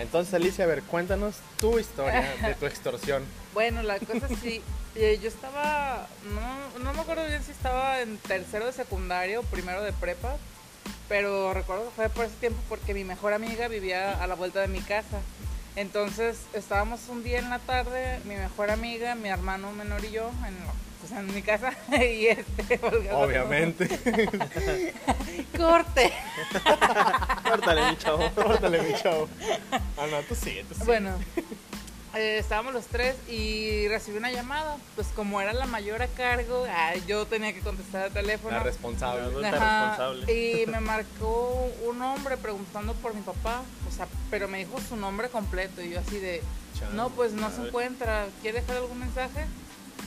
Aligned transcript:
Entonces, 0.00 0.32
Alicia, 0.34 0.64
a 0.64 0.68
ver, 0.68 0.82
cuéntanos 0.82 1.36
tu 1.58 1.78
historia 1.78 2.28
de 2.42 2.54
tu 2.54 2.66
extorsión. 2.66 3.24
Bueno, 3.52 3.82
la 3.82 3.98
cosa 3.98 4.28
es 4.30 4.38
sí, 4.38 4.62
eh, 4.94 5.18
yo 5.20 5.28
estaba, 5.28 6.06
no, 6.32 6.92
me 6.92 7.00
acuerdo 7.00 7.26
bien 7.26 7.42
si 7.42 7.50
estaba 7.50 8.00
en 8.00 8.16
tercero 8.18 8.66
de 8.66 8.72
secundaria 8.72 9.40
o 9.40 9.42
primero 9.42 9.82
de 9.82 9.92
prepa, 9.92 10.36
pero 11.08 11.52
recuerdo 11.52 11.86
que 11.86 11.90
fue 11.90 12.08
por 12.10 12.26
ese 12.26 12.36
tiempo 12.36 12.60
porque 12.68 12.94
mi 12.94 13.02
mejor 13.02 13.32
amiga 13.32 13.66
vivía 13.66 14.22
a 14.22 14.26
la 14.28 14.36
vuelta 14.36 14.60
de 14.60 14.68
mi 14.68 14.80
casa. 14.80 15.20
Entonces 15.74 16.38
estábamos 16.52 17.00
un 17.08 17.24
día 17.24 17.40
en 17.40 17.50
la 17.50 17.58
tarde, 17.58 18.20
mi 18.24 18.36
mejor 18.36 18.70
amiga, 18.70 19.16
mi 19.16 19.28
hermano 19.28 19.72
menor 19.72 20.04
y 20.04 20.12
yo, 20.12 20.30
en, 20.46 20.56
pues, 21.10 21.28
en 21.28 21.34
mi 21.34 21.42
casa, 21.42 21.72
y 21.92 22.26
este, 22.26 22.80
Obviamente. 23.12 23.88
Corte. 25.56 26.12
Córtale, 27.48 27.90
mi 27.90 27.96
chavo. 27.96 28.30
Córtale, 28.34 28.82
mi 28.82 28.94
chavo. 28.94 29.28
Ah, 29.72 30.06
no, 30.10 30.20
tú 30.22 30.34
sí, 30.34 30.60
tú 30.68 30.74
sí. 30.74 30.82
Bueno, 30.86 31.12
eh, 32.14 32.38
estábamos 32.38 32.72
los 32.72 32.86
tres 32.86 33.16
y 33.28 33.88
recibí 33.88 34.18
una 34.18 34.30
llamada. 34.30 34.76
Pues 34.94 35.08
como 35.08 35.40
era 35.40 35.52
la 35.52 35.66
mayor 35.66 36.02
a 36.02 36.08
cargo, 36.08 36.66
ah, 36.68 36.94
yo 37.06 37.26
tenía 37.26 37.52
que 37.52 37.60
contestar 37.60 38.06
el 38.06 38.12
teléfono. 38.12 38.56
La 38.56 38.62
responsable. 38.62 39.22
Adulta 39.22 39.48
Ajá, 39.48 39.90
responsable. 39.90 40.32
Y 40.32 40.66
me 40.66 40.80
marcó 40.80 41.70
un 41.86 42.00
hombre 42.02 42.36
preguntando 42.36 42.94
por 42.94 43.14
mi 43.14 43.22
papá, 43.22 43.62
o 43.88 43.92
sea, 43.94 44.06
pero 44.30 44.48
me 44.48 44.58
dijo 44.58 44.78
su 44.88 44.96
nombre 44.96 45.28
completo 45.28 45.82
y 45.82 45.90
yo 45.90 46.00
así 46.00 46.18
de, 46.18 46.42
no, 46.94 47.10
pues 47.10 47.32
no 47.32 47.50
se 47.50 47.66
encuentra, 47.66 48.26
¿quiere 48.40 48.60
dejar 48.60 48.78
algún 48.78 48.98
mensaje? 48.98 49.46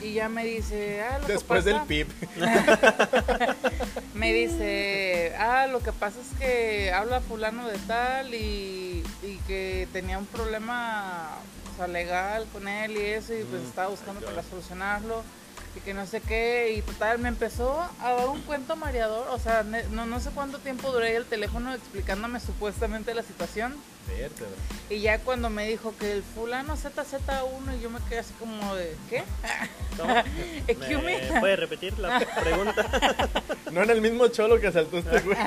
Y 0.02 0.13
ya 0.13 0.27
me 0.29 0.43
dice, 0.45 1.02
ah, 1.02 1.20
lo 1.20 1.27
Después 1.27 1.63
que 1.63 1.70
del 1.70 1.75
pasa, 1.79 1.88
pip. 1.88 2.09
me 4.13 4.33
dice, 4.33 5.33
ah, 5.38 5.67
lo 5.67 5.79
que 5.79 5.91
pasa 5.91 6.19
es 6.19 6.38
que 6.39 6.91
habla 6.91 7.22
fulano 7.22 7.67
de 7.67 7.77
tal 7.80 8.33
y, 8.33 9.03
y 9.23 9.38
que 9.47 9.88
tenía 9.94 10.17
un 10.17 10.25
problema 10.25 11.30
o 11.73 11.77
sea, 11.77 11.88
legal 11.88 12.45
con 12.52 12.67
él 12.67 12.91
y 12.97 13.02
eso 13.02 13.33
y 13.33 13.44
pues 13.44 13.61
Mm, 13.61 13.66
estaba 13.67 13.88
buscando 13.89 14.22
para 14.22 14.44
solucionarlo 14.44 15.23
y 15.75 15.80
que 15.80 15.94
no 15.95 16.05
sé 16.05 16.22
qué 16.22 16.75
y 16.78 16.81
total 16.83 17.17
me 17.19 17.30
empezó 17.30 17.81
a 18.02 18.11
dar 18.13 18.28
un 18.28 18.41
cuento 18.44 18.75
mareador, 18.75 19.28
o 19.30 19.39
sea, 19.39 19.63
ne- 19.63 19.85
no, 19.89 20.05
no 20.05 20.19
sé 20.19 20.30
cuánto 20.35 20.59
tiempo 20.59 20.91
duré 20.91 21.07
ahí 21.09 21.16
el 21.16 21.25
teléfono 21.25 21.73
explicándome 21.73 22.39
supuestamente 22.39 23.16
la 23.16 23.23
situación 23.23 23.73
Vértebra. 24.08 24.52
y 24.90 25.00
ya 25.00 25.20
cuando 25.20 25.50
me 25.50 25.68
dijo 25.68 25.94
que 25.98 26.12
el 26.12 26.23
fulano 26.23 26.76
ZZ1 26.76 27.78
y 27.78 27.82
yo 27.82 27.90
me 27.90 28.00
quedé 28.09 28.20
así 28.20 28.34
como 28.40 28.76
de, 28.76 28.96
¿qué? 29.09 29.23
¿Cómo? 29.98 30.14
Excuse 30.68 31.02
me. 31.02 31.32
¿Me 31.32 31.40
puede 31.40 31.56
repetir 31.56 31.98
la 32.00 32.20
pregunta? 32.42 32.86
No 33.72 33.84
en 33.84 33.90
el 33.90 34.02
mismo 34.02 34.28
cholo 34.28 34.59
que 34.59 34.68
asaltó 34.68 34.98
este 34.98 35.20
güey. 35.22 35.38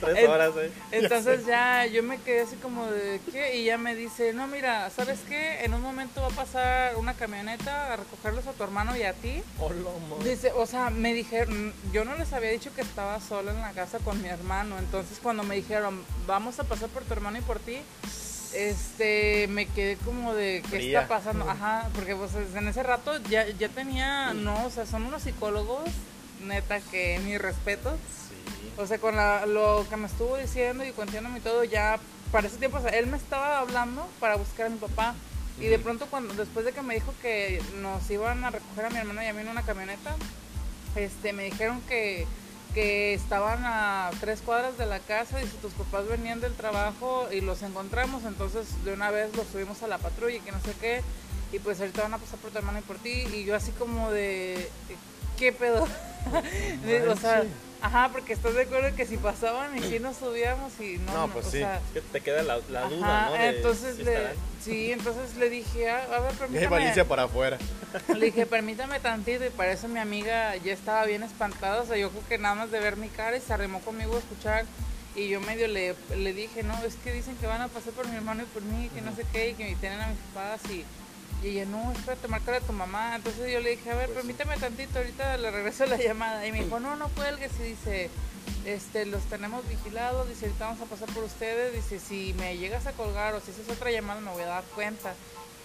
Tres 0.00 0.28
horas, 0.28 0.52
eh. 0.58 0.72
Entonces 0.92 1.46
ya 1.46 1.86
yo 1.86 2.02
me 2.02 2.18
quedé 2.18 2.42
así 2.42 2.56
como 2.56 2.86
de 2.86 3.20
¿qué? 3.32 3.56
Y 3.58 3.64
ya 3.64 3.78
me 3.78 3.94
dice, 3.94 4.32
no, 4.32 4.46
mira, 4.46 4.90
¿sabes 4.90 5.20
qué? 5.28 5.64
En 5.64 5.74
un 5.74 5.82
momento 5.82 6.20
va 6.20 6.28
a 6.28 6.30
pasar 6.30 6.96
una 6.96 7.14
camioneta 7.14 7.92
a 7.92 7.96
recogerlos 7.96 8.46
a 8.46 8.52
tu 8.52 8.62
hermano 8.62 8.96
y 8.96 9.02
a 9.02 9.12
ti. 9.12 9.42
Madre. 9.58 10.30
Dice, 10.30 10.52
o 10.52 10.66
sea, 10.66 10.90
me 10.90 11.12
dijeron, 11.14 11.72
yo 11.92 12.04
no 12.04 12.16
les 12.16 12.32
había 12.32 12.50
dicho 12.50 12.70
que 12.74 12.82
estaba 12.82 13.20
sola 13.20 13.52
en 13.52 13.60
la 13.60 13.72
casa 13.72 13.98
con 13.98 14.20
mi 14.22 14.28
hermano. 14.28 14.78
Entonces 14.78 15.18
cuando 15.22 15.42
me 15.42 15.56
dijeron, 15.56 16.02
vamos 16.26 16.58
a 16.60 16.64
pasar 16.64 16.88
por 16.88 17.02
tu 17.04 17.12
hermano 17.12 17.25
y 17.34 17.40
por 17.40 17.58
ti, 17.58 17.78
este, 18.54 19.48
me 19.48 19.66
quedé 19.66 19.96
como 19.96 20.34
de, 20.34 20.62
¿qué 20.70 20.86
está 20.86 21.08
pasando? 21.08 21.48
Ajá, 21.48 21.88
porque 21.94 22.14
pues 22.14 22.30
en 22.54 22.68
ese 22.68 22.82
rato 22.82 23.18
ya, 23.28 23.46
ya 23.48 23.68
tenía, 23.68 24.32
no, 24.34 24.66
o 24.66 24.70
sea, 24.70 24.86
son 24.86 25.04
unos 25.04 25.22
psicólogos, 25.22 25.88
neta, 26.44 26.80
que 26.80 27.18
mi 27.24 27.36
respeto. 27.38 27.90
Sí. 28.30 28.72
O 28.78 28.86
sea, 28.86 28.98
con 28.98 29.16
la- 29.16 29.46
lo 29.46 29.86
que 29.88 29.96
me 29.96 30.06
estuvo 30.06 30.36
diciendo 30.36 30.84
y 30.84 30.92
contándome 30.92 31.38
y 31.38 31.42
todo, 31.42 31.64
ya 31.64 31.98
para 32.32 32.46
ese 32.46 32.56
tiempo, 32.58 32.78
o 32.78 32.82
sea, 32.82 32.90
él 32.90 33.06
me 33.06 33.16
estaba 33.16 33.58
hablando 33.58 34.06
para 34.20 34.36
buscar 34.36 34.66
a 34.66 34.70
mi 34.70 34.78
papá. 34.78 35.14
Y 35.58 35.66
de 35.66 35.78
pronto, 35.78 36.06
cuando 36.10 36.34
después 36.34 36.66
de 36.66 36.72
que 36.72 36.82
me 36.82 36.94
dijo 36.94 37.14
que 37.22 37.62
nos 37.80 38.08
iban 38.10 38.44
a 38.44 38.50
recoger 38.50 38.84
a 38.86 38.90
mi 38.90 38.98
hermano 38.98 39.22
y 39.22 39.26
a 39.26 39.32
mí 39.32 39.40
en 39.40 39.48
una 39.48 39.62
camioneta, 39.62 40.14
este, 40.96 41.32
me 41.32 41.44
dijeron 41.44 41.80
que, 41.88 42.26
que 42.76 43.14
estaban 43.14 43.60
a 43.64 44.10
tres 44.20 44.42
cuadras 44.42 44.76
de 44.76 44.84
la 44.84 44.98
casa 44.98 45.42
y 45.42 45.46
si 45.46 45.56
tus 45.56 45.72
papás 45.72 46.06
venían 46.08 46.42
del 46.42 46.52
trabajo 46.52 47.26
y 47.32 47.40
los 47.40 47.62
encontramos, 47.62 48.24
entonces 48.24 48.66
de 48.84 48.92
una 48.92 49.10
vez 49.10 49.34
los 49.34 49.46
subimos 49.46 49.82
a 49.82 49.86
la 49.86 49.96
patrulla 49.96 50.36
y 50.36 50.40
que 50.40 50.52
no 50.52 50.60
sé 50.60 50.74
qué. 50.78 51.00
Y 51.54 51.58
pues 51.58 51.80
ahorita 51.80 52.02
van 52.02 52.12
a 52.12 52.18
pasar 52.18 52.38
por 52.38 52.50
tu 52.50 52.58
hermano 52.58 52.78
y 52.78 52.82
por 52.82 52.98
ti. 52.98 53.24
Y 53.32 53.46
yo 53.46 53.56
así 53.56 53.72
como 53.72 54.10
de, 54.10 54.70
¿qué 55.38 55.52
pedo? 55.52 55.88
O 57.10 57.16
sea. 57.16 57.44
Ajá, 57.82 58.08
porque 58.12 58.32
estás 58.32 58.54
de 58.54 58.62
acuerdo 58.62 58.94
que 58.96 59.06
si 59.06 59.16
pasaban 59.16 59.76
y 59.76 59.82
si 59.82 59.98
nos 60.00 60.16
subíamos 60.16 60.72
y 60.80 60.98
no, 60.98 61.12
No, 61.26 61.28
pues 61.32 61.46
o 61.46 61.50
sí. 61.50 61.58
sea, 61.58 61.76
Es 61.76 61.92
que 61.94 62.00
te 62.00 62.20
queda 62.20 62.42
la, 62.42 62.58
la 62.70 62.88
duda, 62.88 63.26
¿no? 63.26 63.32
De 63.34 63.48
entonces 63.56 63.98
le, 63.98 64.18
sí, 64.62 64.92
entonces 64.92 65.36
le 65.36 65.50
dije, 65.50 65.90
"Ah, 65.90 66.06
a 66.16 66.20
ver, 66.20 66.32
permítame. 66.32 66.66
Valicia 66.68 67.04
para 67.06 67.24
afuera. 67.24 67.58
Le 68.14 68.26
dije, 68.26 68.46
permítame 68.46 69.00
tantito 69.00 69.44
y 69.46 69.50
para 69.50 69.72
eso 69.72 69.88
mi 69.88 69.98
amiga 70.00 70.56
ya 70.56 70.72
estaba 70.72 71.04
bien 71.06 71.22
espantada, 71.22 71.82
o 71.82 71.86
sea, 71.86 71.96
yo 71.96 72.10
creo 72.10 72.22
que 72.28 72.38
nada 72.38 72.54
más 72.54 72.70
de 72.70 72.80
ver 72.80 72.96
mi 72.96 73.08
cara 73.08 73.36
y 73.36 73.40
se 73.40 73.52
arrimó 73.52 73.80
conmigo 73.80 74.16
a 74.16 74.18
escuchar 74.18 74.64
y 75.14 75.28
yo 75.28 75.40
medio 75.40 75.66
le, 75.68 75.94
le 76.16 76.32
dije, 76.34 76.62
no, 76.62 76.74
es 76.84 76.94
que 76.96 77.12
dicen 77.12 77.36
que 77.36 77.46
van 77.46 77.62
a 77.62 77.68
pasar 77.68 77.92
por 77.94 78.06
mi 78.08 78.16
hermano 78.16 78.42
y 78.42 78.46
por 78.46 78.62
mí, 78.62 78.90
que 78.94 79.00
no 79.00 79.14
sé 79.16 79.24
qué, 79.32 79.50
y 79.50 79.54
que 79.54 79.74
tienen 79.80 80.00
a 80.00 80.08
mis 80.08 80.18
papás 80.34 80.60
y, 80.70 80.84
y 81.42 81.48
ella, 81.48 81.64
no, 81.66 81.92
espérate, 81.92 82.28
márcale 82.28 82.58
a 82.58 82.60
tu 82.60 82.72
mamá. 82.72 83.16
Entonces 83.16 83.52
yo 83.52 83.60
le 83.60 83.70
dije, 83.70 83.90
a 83.90 83.94
ver, 83.94 84.06
Pues 84.06 84.20
sí. 84.24 84.32
permítame 84.32 84.56
tantito, 84.58 84.98
ahorita 84.98 85.36
le 85.36 85.50
regreso 85.50 85.86
la 85.86 85.96
llamada. 85.96 86.46
Y 86.46 86.52
me 86.52 86.64
dijo, 86.64 86.80
no, 86.80 86.96
no 86.96 87.08
cuelgues. 87.10 87.52
Y 87.60 87.64
dice, 87.64 88.10
este, 88.64 89.06
los 89.06 89.22
tenemos 89.24 89.66
vigilados, 89.68 90.28
dice, 90.28 90.46
ahorita 90.46 90.66
vamos 90.66 90.80
a 90.80 90.86
pasar 90.86 91.08
por 91.14 91.24
ustedes. 91.24 91.74
Dice, 91.74 92.00
si 92.00 92.34
me 92.38 92.56
llegas 92.56 92.86
a 92.86 92.92
colgar 92.92 93.34
o 93.34 93.40
si 93.40 93.50
haces 93.50 93.68
otra 93.68 93.90
llamada 93.90 94.20
me 94.20 94.30
voy 94.32 94.42
a 94.42 94.46
dar 94.46 94.64
cuenta. 94.74 95.14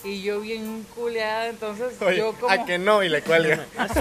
Y 0.03 0.23
yo 0.23 0.39
bien 0.41 0.85
culeada, 0.95 1.47
entonces 1.47 1.93
Oye, 2.01 2.17
yo 2.17 2.33
como... 2.33 2.51
a 2.51 2.65
que 2.65 2.77
no 2.79 3.03
y 3.03 3.09
le 3.09 3.21
cuelga. 3.21 3.65
Ah, 3.77 3.87
sí. 3.87 3.99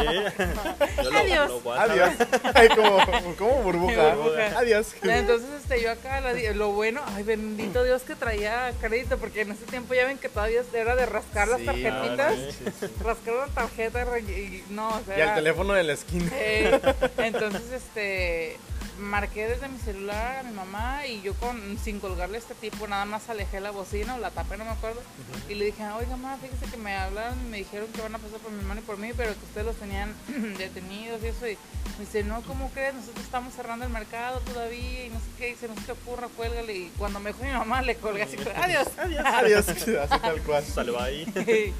Lo- 1.02 1.18
Adiós. 1.18 1.62
lo. 1.64 1.72
Adiós. 1.74 2.10
Ay, 2.54 2.68
como, 2.68 2.98
como 3.36 3.62
burbuja. 3.62 4.14
Burbuja. 4.14 4.58
Adiós. 4.58 4.94
Entonces, 5.02 5.48
este, 5.62 5.82
yo 5.82 5.90
acá, 5.90 6.22
lo 6.54 6.70
bueno, 6.72 7.02
ay, 7.14 7.22
bendito 7.22 7.84
Dios 7.84 8.02
que 8.02 8.14
traía 8.14 8.72
crédito, 8.80 9.18
porque 9.18 9.42
en 9.42 9.52
ese 9.52 9.64
tiempo 9.66 9.94
ya 9.94 10.06
ven 10.06 10.18
que 10.18 10.28
todavía 10.28 10.62
era 10.72 10.96
de 10.96 11.06
rascar 11.06 11.48
las 11.48 11.60
Sí, 11.60 11.66
tarjetitas, 11.66 12.34
sí, 12.58 12.86
rascar 13.04 13.34
la 13.34 13.46
tarjeta 13.48 14.18
y 14.18 14.64
no, 14.70 14.88
o 14.88 15.00
sea, 15.06 15.18
Y 15.18 15.20
al 15.20 15.34
teléfono 15.34 15.74
de 15.74 15.82
la 15.84 15.92
esquina. 15.92 16.30
Eh, 16.32 16.80
entonces, 17.18 17.62
este, 17.72 18.56
marqué 19.00 19.48
desde 19.48 19.68
mi 19.68 19.78
celular 19.78 20.38
a 20.38 20.42
mi 20.42 20.52
mamá 20.52 21.06
y 21.06 21.20
yo 21.22 21.34
con, 21.34 21.78
sin 21.78 22.00
colgarle 22.00 22.36
a 22.36 22.40
este 22.40 22.54
tipo, 22.54 22.86
nada 22.86 23.04
más 23.04 23.28
alejé 23.28 23.60
la 23.60 23.70
bocina 23.70 24.14
o 24.14 24.18
la 24.18 24.30
tapé, 24.30 24.56
no 24.56 24.64
me 24.64 24.70
acuerdo, 24.70 25.00
y 25.48 25.54
le 25.54 25.66
dije, 25.66 25.82
oiga, 25.88 26.16
mamá, 26.16 26.38
fíjese 26.40 26.70
que 26.70 26.76
me 26.76 26.94
hablaron 26.94 27.38
y 27.46 27.48
me 27.48 27.56
dijeron 27.58 27.88
que 27.88 28.02
van 28.02 28.14
a 28.14 28.18
pasar 28.18 28.38
por 28.38 28.52
mi 28.52 28.60
hermano 28.60 28.80
y 28.80 28.84
por 28.84 28.98
mí, 28.98 29.10
pero 29.16 29.32
que 29.32 29.44
ustedes 29.44 29.66
los 29.66 29.76
tenían 29.76 30.14
detenidos 30.58 31.22
y 31.22 31.26
eso, 31.26 31.48
y 31.48 31.56
me 31.98 32.04
dice, 32.04 32.22
no, 32.24 32.42
¿cómo 32.42 32.70
crees? 32.70 32.94
Nosotros 32.94 33.24
estamos 33.24 33.54
cerrando 33.54 33.84
el 33.84 33.90
mercado 33.90 34.40
todavía 34.40 35.06
y 35.06 35.10
no 35.10 35.18
sé 35.18 35.26
qué, 35.38 35.46
dice, 35.46 35.68
no 35.68 35.74
se 35.74 35.82
te 35.82 35.92
ocurra, 35.92 36.28
cuélgale, 36.36 36.74
y 36.74 36.92
cuando 36.98 37.20
me 37.20 37.32
dijo 37.32 37.44
mi 37.44 37.52
mamá, 37.52 37.82
le 37.82 37.96
colgué 37.96 38.22
así, 38.22 38.36
adiós. 38.56 38.88
Adiós. 38.98 39.24
Adiós. 39.26 39.68
Así 39.68 39.92
tal 39.94 40.42
cual. 40.42 40.64
Salió 40.74 41.00
ahí. 41.00 41.26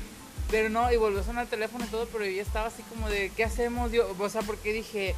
Pero 0.50 0.68
no, 0.68 0.92
y 0.92 0.96
volvió 0.96 1.20
a 1.20 1.22
sonar 1.22 1.44
el 1.44 1.50
teléfono 1.50 1.84
y 1.84 1.88
todo, 1.88 2.06
pero 2.06 2.24
yo 2.24 2.32
ya 2.32 2.42
estaba 2.42 2.66
así 2.66 2.82
como 2.82 3.08
de, 3.08 3.30
¿qué 3.36 3.44
hacemos? 3.44 3.92
Yo, 3.92 4.12
o 4.18 4.28
sea, 4.28 4.42
porque 4.42 4.72
dije, 4.72 5.14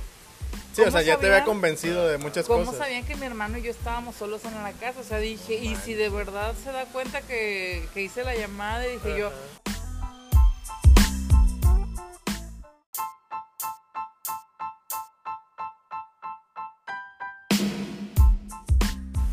Sí, 0.75 0.81
o 0.81 0.85
¿Cómo 0.85 0.91
sea, 0.97 1.03
ya 1.03 1.19
te 1.19 1.27
había 1.27 1.45
convencido 1.45 2.09
de 2.09 2.17
muchas 2.17 2.47
¿cómo 2.47 2.65
cosas. 2.65 2.79
sabían 2.79 3.05
que 3.05 3.15
mi 3.17 3.27
hermano 3.27 3.59
y 3.59 3.63
yo 3.63 3.71
estábamos 3.71 4.17
solos 4.17 4.43
en 4.47 4.55
la 4.55 4.73
casa? 4.73 5.01
O 5.01 5.05
sea, 5.05 5.19
dije, 5.19 5.55
y 5.55 5.77
si 5.77 5.93
de 5.93 6.09
verdad 6.09 6.55
se 6.65 6.73
da 6.73 6.87
cuenta 6.87 7.21
que, 7.21 7.87
que 7.93 8.03
hice 8.03 8.25
la 8.25 8.35
llamada, 8.35 8.87
y 8.89 8.93
dije 8.93 9.19
yo. 9.19 9.31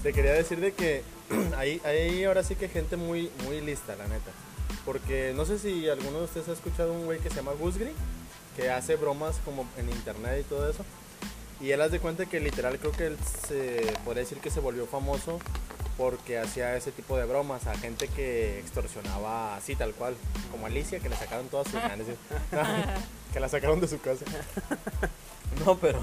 Te 0.03 0.13
quería 0.13 0.33
decir 0.33 0.59
de 0.59 0.73
que 0.73 1.03
hay, 1.57 1.81
hay 1.85 2.23
ahora 2.23 2.43
sí 2.43 2.55
que 2.55 2.67
gente 2.67 2.95
muy, 2.97 3.31
muy 3.45 3.61
lista, 3.61 3.95
la 3.95 4.07
neta. 4.07 4.31
Porque 4.85 5.33
no 5.35 5.45
sé 5.45 5.59
si 5.59 5.89
alguno 5.89 6.19
de 6.19 6.25
ustedes 6.25 6.49
ha 6.49 6.53
escuchado 6.53 6.93
un 6.93 7.05
güey 7.05 7.19
que 7.19 7.29
se 7.29 7.35
llama 7.35 7.51
Gusgri, 7.53 7.91
que 8.55 8.69
hace 8.69 8.95
bromas 8.95 9.37
como 9.45 9.67
en 9.77 9.89
internet 9.89 10.39
y 10.41 10.43
todo 10.43 10.69
eso. 10.69 10.83
Y 11.61 11.71
él 11.71 11.81
hace 11.81 11.93
de 11.93 11.99
cuenta 11.99 12.25
que 12.25 12.39
literal 12.39 12.79
creo 12.79 12.91
que 12.91 13.07
él 13.07 13.17
se 13.47 13.93
podría 14.05 14.23
decir 14.23 14.39
que 14.39 14.49
se 14.49 14.59
volvió 14.59 14.85
famoso 14.85 15.39
porque 15.97 16.37
hacía 16.37 16.77
ese 16.77 16.93
tipo 16.93 17.17
de 17.17 17.25
bromas 17.25 17.67
a 17.67 17.75
gente 17.75 18.07
que 18.07 18.59
extorsionaba 18.59 19.57
así 19.57 19.75
tal 19.75 19.93
cual, 19.93 20.15
como 20.49 20.65
Alicia 20.65 20.99
que 20.99 21.09
le 21.09 21.17
sacaron 21.17 21.49
todas 21.49 21.67
sus 21.67 21.81
ganas, 21.81 22.07
que 23.33 23.39
la 23.39 23.49
sacaron 23.49 23.79
de 23.79 23.87
su 23.87 23.99
casa. 23.99 24.25
No, 25.65 25.77
pero 25.77 25.99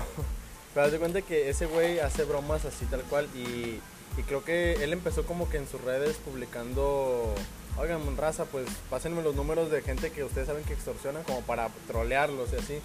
pero 0.77 0.87
haz 0.87 0.93
de 0.93 0.99
cuenta 0.99 1.23
que 1.23 1.49
ese 1.49 1.65
güey 1.65 2.01
hace 2.01 2.25
bromas 2.25 2.67
así 2.67 2.85
tal 2.85 3.01
cual 3.05 3.27
y, 3.35 3.81
y 4.19 4.23
creo 4.27 4.45
que 4.45 4.75
él 4.85 4.93
empezó 4.93 5.25
como 5.25 5.49
que 5.49 5.57
en 5.57 5.67
sus 5.67 5.81
redes 5.81 6.17
publicando, 6.17 7.35
oigan 7.79 8.17
raza, 8.17 8.45
pues 8.47 8.67
pásenme 8.91 9.23
los 9.23 9.35
números 9.35 9.71
de 9.71 9.83
gente 9.83 10.11
que 10.11 10.25
ustedes 10.25 10.47
saben 10.47 10.65
que 10.65 10.73
extorsiona 10.73 11.21
como 11.21 11.41
para 11.43 11.69
trolearlos 11.87 12.53
y 12.53 12.57
así. 12.57 12.79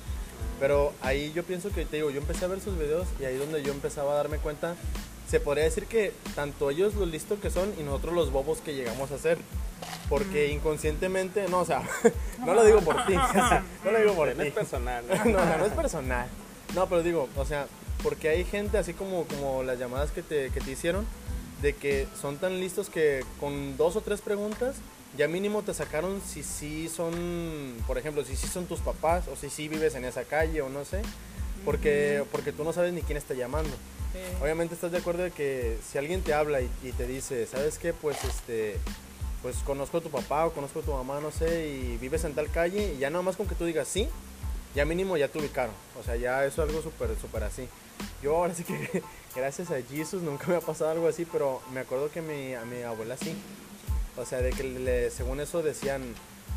Pero 0.59 0.93
ahí 1.01 1.31
yo 1.33 1.43
pienso 1.43 1.69
que, 1.69 1.85
te 1.85 1.97
digo, 1.97 2.11
yo 2.11 2.19
empecé 2.19 2.45
a 2.45 2.47
ver 2.47 2.61
sus 2.61 2.77
videos 2.77 3.07
y 3.19 3.25
ahí 3.25 3.37
donde 3.37 3.63
yo 3.63 3.71
empezaba 3.71 4.13
a 4.13 4.15
darme 4.15 4.37
cuenta 4.37 4.75
se 5.27 5.39
podría 5.39 5.63
decir 5.63 5.85
que 5.85 6.11
tanto 6.35 6.69
ellos 6.69 6.93
lo 6.95 7.05
listos 7.05 7.39
que 7.39 7.49
son 7.49 7.73
y 7.79 7.83
nosotros 7.83 8.13
los 8.13 8.31
bobos 8.31 8.59
que 8.59 8.73
llegamos 8.75 9.11
a 9.11 9.17
ser. 9.17 9.37
Porque 10.09 10.51
inconscientemente, 10.51 11.47
no, 11.47 11.59
o 11.61 11.65
sea, 11.65 11.81
no 12.45 12.53
lo 12.53 12.63
digo 12.65 12.81
por 12.81 13.05
ti, 13.05 13.15
o 13.15 13.31
sea, 13.31 13.63
no 13.85 13.91
lo 13.91 13.99
digo 13.99 14.13
por 14.13 14.27
No 14.35 14.43
ti. 14.43 14.49
es 14.49 14.53
personal. 14.53 15.05
no, 15.07 15.25
no, 15.25 15.57
no 15.57 15.65
es 15.65 15.71
personal. 15.71 16.27
No, 16.75 16.87
pero 16.87 17.01
digo, 17.01 17.29
o 17.37 17.45
sea, 17.45 17.67
porque 18.03 18.29
hay 18.29 18.43
gente 18.43 18.77
así 18.77 18.93
como, 18.93 19.23
como 19.25 19.63
las 19.63 19.79
llamadas 19.79 20.11
que 20.11 20.21
te, 20.21 20.49
que 20.49 20.59
te 20.59 20.71
hicieron, 20.71 21.05
de 21.61 21.73
que 21.73 22.07
son 22.19 22.37
tan 22.37 22.59
listos 22.59 22.89
que 22.89 23.23
con 23.39 23.77
dos 23.77 23.95
o 23.95 24.01
tres 24.01 24.21
preguntas 24.21 24.75
ya 25.17 25.27
mínimo 25.27 25.61
te 25.61 25.73
sacaron 25.73 26.21
si 26.21 26.41
sí 26.43 26.89
son, 26.89 27.75
por 27.85 27.97
ejemplo, 27.97 28.23
si 28.23 28.35
sí 28.35 28.47
son 28.47 28.65
tus 28.65 28.79
papás 28.79 29.27
o 29.27 29.35
si 29.35 29.49
sí 29.49 29.67
vives 29.67 29.95
en 29.95 30.05
esa 30.05 30.23
calle 30.23 30.61
o 30.61 30.69
no 30.69 30.85
sé, 30.85 31.01
porque, 31.65 32.23
porque 32.31 32.51
tú 32.53 32.63
no 32.63 32.71
sabes 32.71 32.93
ni 32.93 33.01
quién 33.01 33.17
está 33.17 33.33
llamando. 33.33 33.71
Sí. 34.13 34.19
Obviamente 34.41 34.73
estás 34.73 34.91
de 34.91 34.99
acuerdo 34.99 35.23
de 35.23 35.31
que 35.31 35.77
si 35.89 35.97
alguien 35.97 36.21
te 36.21 36.33
habla 36.33 36.61
y, 36.61 36.69
y 36.83 36.91
te 36.93 37.07
dice, 37.07 37.45
¿sabes 37.45 37.77
qué? 37.77 37.93
Pues 37.93 38.23
este, 38.23 38.77
pues 39.41 39.57
conozco 39.57 39.97
a 39.97 40.01
tu 40.01 40.09
papá 40.09 40.45
o 40.45 40.53
conozco 40.53 40.79
a 40.79 40.83
tu 40.83 40.93
mamá, 40.93 41.19
no 41.19 41.31
sé, 41.31 41.67
y 41.67 41.97
vives 41.97 42.23
en 42.23 42.33
tal 42.33 42.49
calle 42.49 42.93
y 42.93 42.99
ya 42.99 43.09
nada 43.09 43.21
más 43.21 43.35
con 43.35 43.47
que 43.47 43.55
tú 43.55 43.65
digas 43.65 43.87
sí, 43.87 44.07
ya 44.75 44.85
mínimo 44.85 45.17
ya 45.17 45.27
te 45.27 45.39
ubicaron. 45.39 45.73
O 45.99 46.03
sea, 46.03 46.15
ya 46.15 46.45
eso 46.45 46.63
es 46.63 46.69
algo 46.69 46.81
súper, 46.81 47.09
súper 47.19 47.43
así. 47.43 47.67
Yo 48.23 48.37
ahora 48.37 48.53
sí 48.53 48.63
que 48.63 49.03
gracias 49.35 49.71
a 49.71 49.81
Jesus 49.81 50.21
nunca 50.21 50.47
me 50.47 50.55
ha 50.55 50.61
pasado 50.61 50.91
algo 50.91 51.07
así, 51.07 51.25
pero 51.25 51.61
me 51.73 51.79
acuerdo 51.81 52.09
que 52.11 52.21
mi, 52.21 52.53
a 52.53 52.63
mi 52.65 52.81
abuela 52.83 53.17
sí. 53.17 53.35
O 54.17 54.25
sea, 54.25 54.41
de 54.41 54.49
que 54.51 54.63
le- 54.63 55.09
según 55.11 55.39
eso 55.39 55.61
decían, 55.63 56.01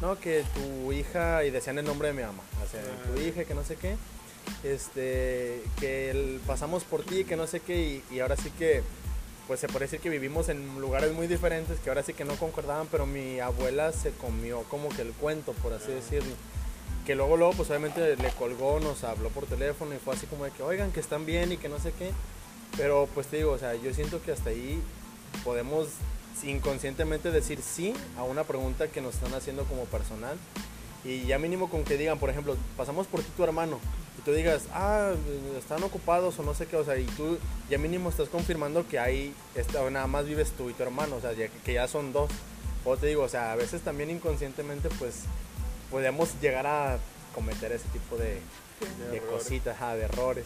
no, 0.01 0.19
que 0.19 0.45
tu 0.55 0.93
hija, 0.93 1.45
y 1.45 1.51
decían 1.51 1.79
el 1.79 1.85
nombre 1.85 2.09
de 2.09 2.15
mi 2.15 2.23
mamá, 2.23 2.43
o 2.65 2.69
sea, 2.71 2.83
tu 3.15 3.21
hija, 3.21 3.45
que 3.45 3.55
no 3.55 3.65
sé 3.65 3.77
qué, 3.77 3.97
este, 4.65 5.63
que 5.79 6.11
el- 6.11 6.41
pasamos 6.47 6.85
por 6.85 7.03
ti, 7.05 7.25
que 7.25 7.37
no 7.37 7.47
sé 7.47 7.61
qué, 7.61 8.03
y, 8.11 8.15
y 8.15 8.21
ahora 8.21 8.37
sí 8.37 8.51
que, 8.51 8.83
pues 9.47 9.61
se 9.61 9.69
puede 9.69 9.85
decir 9.85 10.01
que 10.01 10.09
vivimos 10.11 10.49
en 10.49 10.81
lugares 10.81 11.13
muy 11.13 11.27
diferentes, 11.27 11.79
que 11.79 11.91
ahora 11.91 12.03
sí 12.03 12.13
que 12.15 12.25
no 12.25 12.35
concordaban, 12.37 12.87
pero 12.91 13.07
mi 13.07 13.41
abuela 13.41 13.93
se 13.93 14.11
comió 14.13 14.63
como 14.65 14.89
que 14.89 15.03
el 15.03 15.13
cuento, 15.13 15.53
por 15.53 15.73
así 15.75 15.93
decirlo. 15.93 16.33
Que 17.07 17.15
luego, 17.15 17.37
luego, 17.37 17.53
pues 17.53 17.69
obviamente 17.69 18.17
le 18.17 18.29
colgó, 18.31 18.81
nos 18.81 19.05
habló 19.05 19.29
por 19.29 19.45
teléfono 19.45 19.95
y 19.95 19.99
fue 19.99 20.15
así 20.15 20.27
como 20.27 20.45
de 20.47 20.51
que, 20.53 20.63
oigan, 20.63 20.91
que 20.91 21.01
están 21.01 21.27
bien 21.27 21.53
y 21.53 21.59
que 21.59 21.69
no 21.69 21.79
sé 21.79 21.93
qué. 21.93 22.11
Pero 22.77 23.09
pues 23.15 23.27
te 23.29 23.37
digo, 23.39 23.53
o 23.53 23.59
sea, 23.59 23.75
yo 23.75 23.93
siento 23.95 24.21
que 24.23 24.33
hasta 24.33 24.51
ahí 24.51 24.81
podemos 25.45 25.89
inconscientemente 26.43 27.31
decir 27.31 27.61
sí 27.63 27.95
a 28.19 28.23
una 28.23 28.45
pregunta 28.45 28.89
que 28.89 29.01
nos 29.01 29.15
están 29.15 29.33
haciendo 29.35 29.65
como 29.65 29.85
personal. 29.85 30.37
Y 31.05 31.27
ya 31.27 31.39
mínimo 31.39 31.69
con 31.69 31.85
que 31.85 31.97
digan, 31.99 32.19
por 32.19 32.31
ejemplo, 32.31 32.57
pasamos 32.77 33.07
por 33.07 33.21
ti 33.21 33.27
tu 33.37 33.45
hermano 33.45 33.79
y 34.19 34.23
tú 34.23 34.33
digas, 34.33 34.63
ah, 34.73 35.13
están 35.59 35.83
ocupados 35.83 36.39
o 36.39 36.43
no 36.43 36.55
sé 36.55 36.67
qué, 36.67 36.77
o 36.77 36.85
sea, 36.85 36.97
y 36.97 37.05
tú 37.05 37.37
ya 37.69 37.77
mínimo 37.79 38.09
estás 38.09 38.29
confirmando 38.31 38.87
que 38.89 38.99
ahí 38.99 39.35
está, 39.55 39.89
nada 39.91 40.07
más 40.07 40.25
vives 40.25 40.53
tú 40.57 40.71
y 40.71 40.73
tu 40.73 40.83
hermano, 40.83 41.17
o 41.17 41.21
sea, 41.21 41.33
ya- 41.35 41.49
que 41.49 41.75
ya 41.75 41.87
son 41.89 42.13
dos. 42.13 42.31
O 42.87 42.97
te 42.97 43.07
digo, 43.07 43.23
o 43.23 43.29
sea, 43.29 43.53
a 43.53 43.57
veces 43.57 43.83
también 43.83 44.11
inconscientemente 44.11 44.89
pues 44.99 45.21
podemos 45.91 46.31
llegar 46.41 46.67
a 46.67 46.99
cometer 47.35 47.73
ese 47.73 47.89
tipo 47.89 48.17
de, 48.17 48.25
De 48.81 49.11
de 49.11 49.17
errores. 49.19 49.45
cositas, 49.45 49.77
ajá, 49.77 49.97
de 49.97 50.05
errores. 50.05 50.45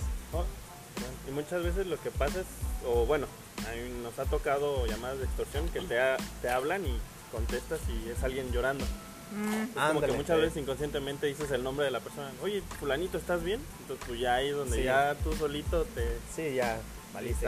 Bueno, 0.98 1.14
Y 1.28 1.30
muchas 1.32 1.62
veces 1.62 1.86
lo 1.86 2.00
que 2.00 2.10
pasa 2.10 2.40
es, 2.40 2.46
o 2.86 3.06
bueno, 3.06 3.26
a 3.68 3.72
mí 3.74 4.02
nos 4.02 4.18
ha 4.18 4.24
tocado 4.30 4.86
llamadas 4.86 5.18
de 5.18 5.24
extorsión 5.24 5.68
que 5.68 5.80
te, 5.80 6.00
ha- 6.00 6.16
te 6.42 6.48
hablan 6.50 6.86
y 6.86 6.98
contestas 7.32 7.80
y 7.88 8.08
es 8.10 8.22
alguien 8.22 8.50
llorando. 8.52 8.84
Mm, 9.30 9.76
como 9.88 10.00
que 10.00 10.12
muchas 10.12 10.38
veces 10.40 10.56
inconscientemente 10.56 11.26
dices 11.26 11.50
el 11.50 11.62
nombre 11.62 11.84
de 11.84 11.90
la 11.90 12.00
persona. 12.00 12.30
Oye, 12.42 12.62
fulanito, 12.80 13.18
¿estás 13.18 13.42
bien? 13.44 13.60
Entonces 13.82 14.06
pues 14.08 14.20
ya 14.20 14.36
ahí 14.36 14.50
donde 14.50 14.78
Sí. 14.78 14.84
ya 14.84 15.14
tú 15.22 15.34
solito 15.34 15.84
te... 15.84 16.06
Sí, 16.34 16.54
ya, 16.54 16.78
valiste. 17.12 17.44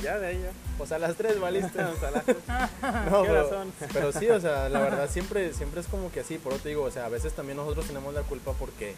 Ya 0.00 0.18
de 0.20 0.26
ahí 0.28 0.40
ya. 0.40 0.50
Pues 0.78 0.92
a 0.92 0.98
las 1.00 1.16
tres 1.16 1.40
valiste. 1.40 1.82
O 1.82 1.96
sea, 1.98 2.10
la- 2.12 2.22
No, 3.10 3.22
¿Qué 3.24 3.28
pero, 3.28 3.64
pero 3.92 4.12
sí, 4.12 4.30
o 4.30 4.40
sea, 4.40 4.68
la 4.68 4.78
verdad 4.78 5.10
siempre, 5.10 5.52
siempre 5.52 5.80
es 5.80 5.88
como 5.88 6.12
que 6.12 6.20
así, 6.20 6.38
por 6.38 6.52
eso 6.52 6.62
te 6.62 6.68
digo, 6.68 6.84
o 6.84 6.90
sea, 6.92 7.06
a 7.06 7.08
veces 7.08 7.32
también 7.32 7.56
nosotros 7.56 7.86
tenemos 7.88 8.14
la 8.14 8.22
culpa 8.22 8.52
porque 8.52 8.94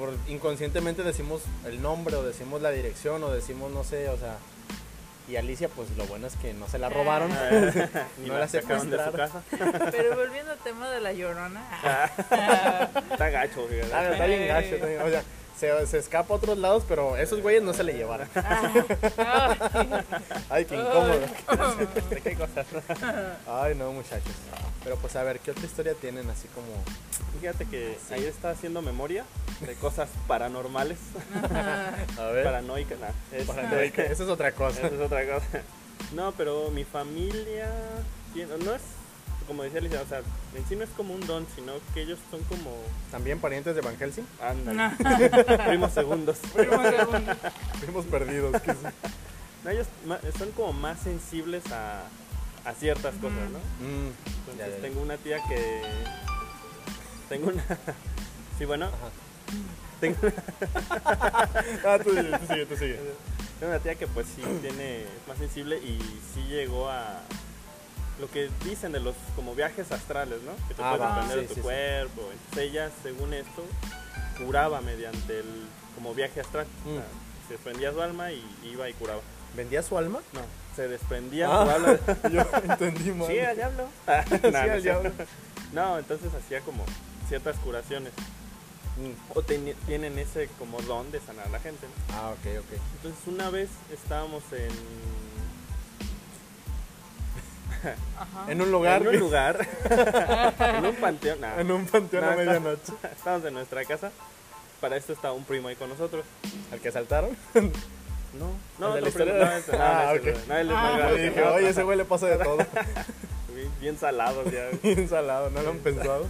por 0.00 0.14
inconscientemente 0.28 1.02
decimos 1.02 1.42
el 1.66 1.82
nombre 1.82 2.16
o 2.16 2.22
decimos 2.22 2.62
la 2.62 2.70
dirección 2.70 3.22
o 3.22 3.30
decimos 3.30 3.70
no 3.70 3.84
sé, 3.84 4.08
o 4.08 4.16
sea, 4.16 4.36
y 5.28 5.36
Alicia 5.36 5.68
pues 5.68 5.90
lo 5.96 6.06
bueno 6.06 6.26
es 6.26 6.34
que 6.36 6.54
no 6.54 6.66
se 6.68 6.78
la 6.78 6.88
robaron. 6.88 7.30
Ni 8.22 8.28
No 8.28 8.38
la 8.38 8.48
sacaron 8.48 8.88
de 8.90 9.04
su 9.04 9.12
casa. 9.12 9.42
Pero 9.92 10.16
volviendo 10.16 10.52
al 10.52 10.58
tema 10.58 10.90
de 10.90 11.00
la 11.00 11.12
llorona. 11.12 11.62
Está 13.12 13.28
gacho, 13.28 13.66
fíjate. 13.68 13.94
Ah, 13.94 14.10
está 14.10 14.26
bien 14.26 14.48
gacho, 14.48 14.74
está 14.74 14.86
bien- 14.86 15.02
o 15.02 15.08
sea, 15.10 15.22
se, 15.58 15.86
se 15.86 15.98
escapa 15.98 16.34
a 16.34 16.36
otros 16.36 16.58
lados, 16.58 16.84
pero 16.88 17.16
esos 17.16 17.40
güeyes 17.42 17.62
no 17.62 17.72
se 17.74 17.84
le 17.84 17.92
llevaron. 17.94 18.28
Ay, 20.48 20.64
qué 20.64 20.76
incómodo. 20.76 21.20
¿De 22.10 22.20
qué 22.22 22.34
cosas? 22.36 22.66
Ay, 23.48 23.74
no, 23.74 23.92
muchachos. 23.92 24.32
Pero 24.82 24.96
pues 24.96 25.14
a 25.16 25.22
ver, 25.22 25.40
¿qué 25.40 25.50
otra 25.50 25.64
historia 25.66 25.94
tienen 25.94 26.28
así 26.30 26.48
como... 26.48 26.66
Fíjate 27.38 27.66
que 27.66 27.96
ahí 28.10 28.24
está 28.24 28.50
haciendo 28.50 28.82
memoria 28.82 29.24
de 29.60 29.74
cosas 29.74 30.08
paranormales, 30.26 30.98
A 32.18 32.24
ver. 32.32 32.44
paranoicas. 32.44 32.98
nah, 32.98 33.08
es- 33.32 33.46
Paranoica, 33.46 34.02
Esa 34.02 34.24
es 34.24 34.28
otra 34.28 34.52
cosa. 34.52 34.86
Esa 34.86 34.94
es 34.94 35.00
otra 35.00 35.24
cosa. 35.26 35.62
No, 36.12 36.32
pero 36.32 36.70
mi 36.70 36.84
familia 36.84 37.70
tiene- 38.34 38.56
no 38.64 38.74
es 38.74 38.82
como 39.50 39.64
decía 39.64 39.80
Alicia, 39.80 40.00
o 40.00 40.06
sea, 40.08 40.18
en 40.54 40.64
sí 40.68 40.76
no 40.76 40.84
es 40.84 40.90
como 40.96 41.12
un 41.12 41.26
don, 41.26 41.44
sino 41.56 41.72
que 41.92 42.02
ellos 42.02 42.20
son 42.30 42.40
como 42.44 42.70
También 43.10 43.40
parientes 43.40 43.74
de 43.74 43.80
Van 43.80 43.96
Helsing. 43.96 44.24
ándale, 44.40 44.94
primos 45.66 45.92
segundos. 45.92 46.38
Primo 46.54 46.80
segundo. 46.88 47.32
Fuimos 47.80 48.04
perdidos. 48.06 48.52
No, 49.64 49.70
ellos 49.70 49.88
son 50.38 50.52
como 50.52 50.72
más 50.72 51.00
sensibles 51.00 51.64
a, 51.72 52.02
a 52.64 52.74
ciertas 52.74 53.12
cosas, 53.16 53.50
¿no? 53.50 53.58
Mm, 53.84 54.12
Entonces 54.26 54.56
ya, 54.56 54.68
ya, 54.68 54.76
ya. 54.76 54.82
tengo 54.82 55.00
una 55.02 55.16
tía 55.16 55.38
que 55.48 55.82
tengo 57.28 57.48
una 57.48 57.64
sí 58.58 58.64
bueno 58.66 58.86
Ajá. 58.86 59.10
tengo, 60.00 60.16
Ah, 61.84 61.98
tú 62.02 62.10
sigue, 62.10 62.38
tú 62.38 62.46
sigue, 62.46 62.66
tú 62.66 62.76
sigue. 62.76 63.00
tengo 63.58 63.72
una 63.72 63.80
tía 63.82 63.94
que 63.96 64.06
pues 64.06 64.26
sí 64.34 64.42
tiene 64.62 65.00
es 65.02 65.08
más 65.28 65.38
sensible 65.38 65.76
y 65.78 65.98
sí 66.34 66.42
llegó 66.48 66.88
a 66.88 67.20
lo 68.20 68.30
que 68.30 68.50
dicen 68.64 68.92
de 68.92 69.00
los 69.00 69.14
como 69.36 69.54
viajes 69.54 69.90
astrales, 69.92 70.38
¿no? 70.42 70.52
Que 70.68 70.74
te 70.74 70.82
Ah, 70.82 70.90
puedes 70.96 71.00
va, 71.00 71.22
sí, 71.34 71.40
tu 71.42 71.48
sí, 71.48 71.54
sí. 71.56 71.60
cuerpo. 71.60 72.22
Entonces 72.32 72.58
ella, 72.70 72.90
según 73.02 73.32
esto, 73.34 73.64
curaba 74.38 74.80
mediante 74.80 75.40
el 75.40 75.66
como 75.94 76.14
viaje 76.14 76.40
astral. 76.40 76.66
O 76.86 76.92
sea, 76.94 77.00
Mm. 77.00 77.46
se 77.48 77.52
desprendía 77.54 77.92
su 77.92 78.00
alma 78.02 78.32
y 78.32 78.42
iba 78.64 78.88
y 78.88 78.92
curaba. 78.94 79.20
¿Vendía 79.56 79.82
su 79.82 79.98
alma? 79.98 80.20
No, 80.32 80.40
se 80.76 80.86
desprendía 80.88 81.48
Ah. 81.50 81.64
su 81.64 81.70
alma. 81.70 81.98
Yo 82.32 82.46
entendí 82.62 83.10
mal. 83.12 83.28
Sí, 83.28 83.38
al 83.40 83.56
diablo. 83.56 83.88
Sí, 84.28 84.38
no, 84.42 84.50
no 84.50 84.58
al 84.72 84.82
diablo. 84.82 85.12
No, 85.72 85.98
entonces 85.98 86.30
hacía 86.34 86.60
como 86.60 86.84
ciertas 87.28 87.56
curaciones. 87.58 88.12
Mm. 88.96 89.38
O 89.38 89.42
teni- 89.42 89.74
tienen 89.86 90.18
ese 90.18 90.48
como 90.58 90.80
don 90.82 91.10
de 91.10 91.20
sanar 91.20 91.46
a 91.46 91.50
la 91.50 91.58
gente. 91.60 91.86
¿no? 91.86 92.14
Ah, 92.16 92.30
ok, 92.30 92.46
ok. 92.58 92.80
Entonces 92.96 93.20
una 93.26 93.48
vez 93.50 93.68
estábamos 93.92 94.42
en, 94.52 94.68
Ajá. 98.18 98.50
En 98.52 98.60
un 98.62 98.70
lugar. 98.70 99.02
en 99.02 99.08
un 99.08 99.16
lugar, 99.18 99.66
en 100.60 100.84
un 100.86 100.94
panteón. 100.96 101.40
nah, 101.40 101.60
En 101.60 101.70
un 101.70 101.86
panteón 101.86 102.24
No, 102.24 102.30
a 102.30 102.34
está- 102.34 102.44
medianoche. 102.44 102.92
estábamos 103.16 103.46
en 103.46 103.54
nuestra 103.54 103.84
casa. 103.84 104.10
Para 104.80 104.96
esto 104.96 105.12
estaba 105.12 105.34
un 105.34 105.44
primo 105.44 105.68
ahí 105.68 105.76
con 105.76 105.88
nosotros. 105.90 106.24
¿Al 106.72 106.80
que 106.80 106.88
asaltaron? 106.88 107.30
No, 108.32 108.46
no, 108.78 108.96
¿El 108.96 109.08
otro 109.08 109.24
primo, 109.24 109.36
no, 109.38 109.50
ese, 109.52 109.72
no, 109.72 109.78
Ah, 109.82 110.04
no, 110.06 110.12
ese 110.12 110.30
ok. 110.30 110.38
no, 110.46 110.56
es 110.56 110.68
Ah, 110.70 110.72
más 110.72 110.92
Yo 110.92 110.98
grande 110.98 111.22
dije, 111.30 111.42
oye, 111.42 111.68
ese 111.70 111.82
güey 111.82 111.98
le 111.98 112.04
pasa 112.04 112.26
de 112.28 112.38
todo. 112.44 112.58
Bien- 113.80 113.98
salados 113.98 114.52
ya. 114.52 114.68
Bien 114.84 115.08
salado, 115.08 115.50
¿no 115.50 115.60
lo 115.62 115.70
han 115.70 115.78
pensado? 115.78 116.26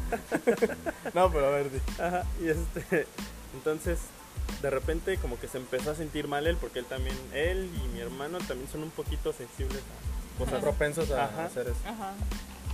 No, 1.12 1.30
pero 1.30 1.46
a 1.46 1.50
ver, 1.50 1.70
di. 1.70 1.78
Ajá, 2.00 2.24
y 2.42 2.48
este, 2.48 3.06
entonces 3.52 3.98
de 4.62 4.70
repente 4.70 5.18
como 5.18 5.38
que 5.38 5.46
se 5.46 5.58
empezó 5.58 5.90
a 5.90 5.94
sentir 5.94 6.26
mal 6.26 6.46
él 6.46 6.56
porque 6.58 6.78
él 6.78 6.86
también, 6.86 7.14
él 7.34 7.68
y 7.84 7.88
mi 7.88 8.00
hermano 8.00 8.38
también 8.48 8.68
son 8.72 8.82
un 8.82 8.90
poquito 8.90 9.34
sensibles 9.34 9.76
a 9.82 10.19
Pues 10.38 10.50
cosas. 10.50 10.62
propensos 10.62 11.10
a 11.10 11.24
Ajá. 11.26 11.44
hacer 11.44 11.66
eso. 11.68 11.76
Ajá. 11.86 12.12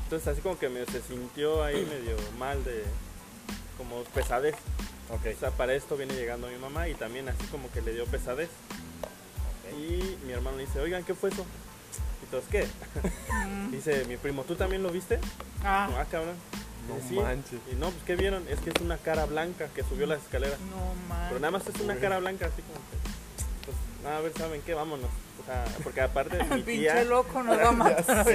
Entonces 0.04 0.28
así 0.28 0.40
como 0.40 0.58
que 0.58 0.68
medio 0.68 0.86
se 0.86 1.02
sintió 1.02 1.62
ahí 1.64 1.76
medio 1.90 2.16
mal 2.38 2.62
de 2.64 2.84
como 3.78 4.02
pesadez. 4.04 4.54
Ok. 5.10 5.26
O 5.36 5.40
sea, 5.40 5.50
para 5.50 5.74
esto 5.74 5.96
viene 5.96 6.14
llegando 6.14 6.48
mi 6.48 6.56
mamá 6.56 6.88
y 6.88 6.94
también 6.94 7.28
así 7.28 7.44
como 7.50 7.70
que 7.70 7.80
le 7.82 7.92
dio 7.92 8.06
pesadez. 8.06 8.48
Y 9.72 10.16
mi 10.26 10.32
hermano 10.32 10.56
le 10.56 10.66
dice, 10.66 10.80
oigan, 10.80 11.04
¿qué 11.04 11.14
fue 11.14 11.30
eso? 11.30 11.44
Y 12.22 12.26
todos, 12.30 12.44
¿qué? 12.50 12.66
Mm. 13.46 13.70
Dice 13.72 14.04
mi 14.06 14.16
primo, 14.16 14.44
¿tú 14.44 14.54
también 14.56 14.82
lo 14.82 14.90
viste? 14.90 15.18
Ah, 15.64 15.88
Ah, 15.98 16.04
cabrón. 16.10 16.34
No 16.88 17.20
manches. 17.22 17.58
Y 17.70 17.74
no, 17.74 17.90
pues 17.90 18.02
¿qué 18.06 18.14
vieron? 18.14 18.46
Es 18.48 18.60
que 18.60 18.70
es 18.70 18.80
una 18.80 18.96
cara 18.96 19.26
blanca 19.26 19.66
que 19.74 19.82
subió 19.82 20.06
las 20.06 20.22
escaleras. 20.22 20.58
no 20.60 20.94
man. 21.08 21.26
Pero 21.28 21.40
nada 21.40 21.50
más 21.50 21.66
es 21.66 21.80
una 21.80 21.96
cara 21.96 22.20
blanca, 22.20 22.46
así 22.46 22.62
como 22.62 22.74
que. 22.76 22.96
Pues, 23.66 23.76
nada, 24.04 24.18
a 24.18 24.20
ver, 24.20 24.32
¿saben 24.38 24.62
qué? 24.62 24.72
Vámonos. 24.74 25.10
Sea, 25.46 25.64
porque 25.84 26.00
aparte 26.00 26.36
mi 26.50 26.62
Pinche 26.62 26.72
tía. 26.92 27.04
loco 27.04 27.42
nos 27.42 27.56
va 27.62 27.68
a 27.68 27.72
matar. 27.72 28.26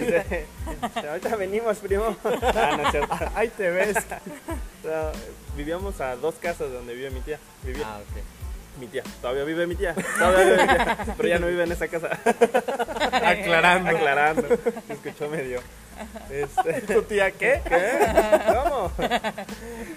ahorita. 1.09 1.35
Venimos, 1.35 1.77
primo. 1.79 2.15
Ah, 2.23 2.75
no 2.77 2.83
es 2.85 2.91
cierto. 2.91 3.15
Ahí 3.35 3.49
te 3.49 3.69
ves. 3.69 3.97
O 3.97 4.87
sea, 4.87 5.11
vivíamos 5.55 5.99
a 6.01 6.15
dos 6.15 6.35
casas 6.35 6.69
de 6.69 6.75
donde 6.75 6.93
vive 6.95 7.09
mi 7.09 7.19
tía. 7.21 7.37
Vivía. 7.63 7.85
Ah, 7.85 7.99
ok. 7.99 8.23
Mi 8.79 8.87
tía, 8.87 9.03
todavía 9.21 9.43
vive 9.43 9.67
mi 9.67 9.75
tía, 9.75 9.93
todavía 10.17 10.43
vive 10.45 10.61
mi 10.61 10.67
tía, 10.67 10.97
pero 11.17 11.27
ya 11.29 11.39
no 11.39 11.47
vive 11.47 11.63
en 11.65 11.71
esa 11.73 11.87
casa. 11.89 12.07
Aclarando. 13.11 13.89
Aclarando, 13.89 14.47
se 14.87 14.93
escuchó 14.93 15.27
medio. 15.29 15.59
Este, 16.29 16.81
¿Tu 16.93 17.01
tía 17.03 17.31
qué? 17.31 17.61
¿Qué? 17.67 17.89
¿Cómo? 18.47 18.91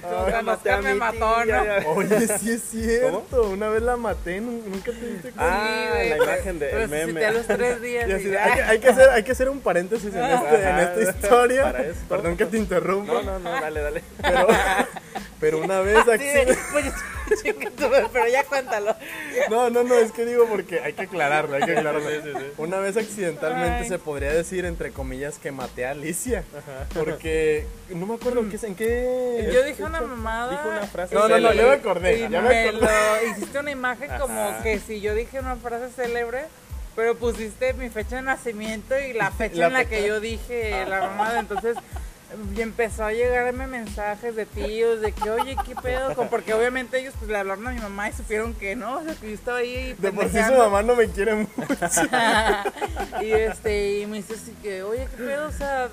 Cuando 0.03 0.43
maté 0.43 0.71
a 0.71 0.83
mi 0.83 0.95
mató, 0.95 1.35
tía, 1.45 1.81
¿no? 1.83 1.91
Oye, 1.93 2.29
sí 2.39 2.53
es 2.53 2.63
cierto. 2.63 3.49
Una 3.51 3.69
vez 3.69 3.83
la 3.83 3.97
maté, 3.97 4.41
nu- 4.41 4.63
nunca 4.67 4.93
te 4.93 5.07
diste 5.07 5.31
cuenta. 5.31 5.65
Ah, 5.65 5.95
la 5.95 6.17
imagen 6.17 6.59
del 6.59 6.71
pero 6.71 6.89
meme. 6.89 7.03
suscité 7.05 7.27
a 7.27 7.31
los 7.33 7.47
tres 7.47 7.81
días. 7.81 8.05
Así 8.13 8.25
de, 8.25 8.39
hay, 8.39 8.53
que, 8.55 8.63
hay 8.63 8.79
que 8.81 8.89
hacer, 8.89 9.09
hay 9.11 9.23
que 9.23 9.33
hacer 9.33 9.49
un 9.49 9.61
paréntesis 9.61 10.15
en, 10.15 10.25
este- 10.25 10.69
en 10.69 10.79
esta 10.79 11.01
historia. 11.03 11.63
Para 11.63 11.83
esto. 11.83 12.05
Perdón 12.09 12.37
que 12.37 12.47
te 12.47 12.57
interrumpa. 12.59 13.13
No, 13.15 13.23
no, 13.23 13.39
no, 13.39 13.51
dale, 13.51 13.81
dale. 13.81 14.03
Pero, 14.21 14.47
pero 15.41 15.59
una 15.59 15.81
vez 15.81 15.99
acci- 16.07 16.19
de, 16.47 16.59
pues, 16.73 16.85
pero 18.13 18.29
ya 18.29 18.45
cuéntalo. 18.45 18.95
No, 19.51 19.71
no, 19.71 19.83
no, 19.83 19.95
es 19.99 20.13
que 20.13 20.25
digo 20.25 20.47
porque 20.47 20.81
hay 20.81 20.93
que 20.93 21.03
aclararlo, 21.03 21.57
hay 21.57 21.63
que 21.65 21.77
aclararlo. 21.77 22.09
Sí, 22.09 22.17
sí, 22.23 22.31
sí. 22.37 22.45
Una 22.59 22.79
vez 22.79 22.97
accidentalmente 22.97 23.83
Ay. 23.85 23.89
se 23.89 23.99
podría 23.99 24.33
decir, 24.33 24.65
entre 24.65 24.93
comillas, 24.93 25.39
que 25.39 25.51
maté 25.53 25.87
a 25.87 25.91
Alicia. 25.93 26.45
Porque 26.95 27.67
no 27.91 28.07
me 28.07 28.15
acuerdo 28.15 28.45
qué, 28.51 28.67
en 28.67 28.75
qué... 28.75 29.51
Yo 29.53 29.63
dije 29.65 29.83
una 29.83 30.01
mamada. 30.01 30.51
Dijo 30.53 30.69
una 30.69 30.87
frase 30.87 31.15
No, 31.15 31.29
no, 31.29 31.39
no, 31.39 31.53
yo 31.53 31.69
me 31.69 31.75
acordé, 31.75 32.17
Y 32.19 32.21
ya 32.29 32.41
me 32.41 32.49
me 32.49 32.69
acordé. 32.69 32.87
lo 33.23 33.31
hiciste 33.31 33.59
una 33.59 33.71
imagen 33.71 34.11
como 34.19 34.41
Ajá. 34.49 34.63
que 34.63 34.79
si 34.79 35.01
yo 35.01 35.15
dije 35.15 35.39
una 35.41 35.57
frase 35.57 35.89
célebre, 35.95 36.43
pero 36.97 37.17
pusiste 37.17 37.73
mi 37.75 37.91
fecha 37.91 38.17
de 38.17 38.23
nacimiento 38.23 38.99
y 38.99 39.13
la 39.15 39.31
fecha 39.33 39.57
La 39.57 39.67
en 39.67 39.73
la 39.73 39.79
fecha. 39.81 39.91
que 39.91 40.07
yo 40.07 40.21
dije 40.21 40.85
la 40.87 41.01
mamada. 41.01 41.41
Entonces 41.41 41.77
y 42.57 42.61
empezó 42.61 43.05
a 43.05 43.13
llegarme 43.13 43.67
mensajes 43.67 44.37
de 44.37 44.47
tíos 44.47 45.01
de 45.01 45.13
que, 45.13 45.31
oye, 45.31 45.57
¿qué 45.67 45.75
pedo? 45.77 46.15
Porque 46.29 46.55
obviamente 46.55 46.99
ellos 46.99 47.15
pues 47.19 47.31
le 47.31 47.39
hablaron 47.39 47.67
a 47.67 47.71
mi 47.73 47.81
mamá 47.81 48.09
y 48.09 48.13
supieron 48.13 48.55
que 48.55 48.77
no, 48.77 48.99
o 48.99 49.05
sea, 49.05 49.15
que 49.15 49.29
yo 49.29 49.35
estaba 49.35 49.59
ahí 49.59 49.95
De 49.99 50.13
por 50.13 50.29
sí 50.31 50.39
su 50.43 50.55
mamá 50.55 50.83
no 50.83 50.97
me 50.97 51.09
quiere 51.09 51.35
mucho. 51.35 51.53
y 53.23 53.31
este, 53.31 54.01
y 54.01 54.07
me 54.07 54.19
dice 54.19 54.35
así 54.35 54.53
que, 54.63 54.83
oye, 54.83 55.07
¿qué 55.11 55.17
pedo? 55.17 55.49
O 55.49 55.53
sea, 55.53 55.89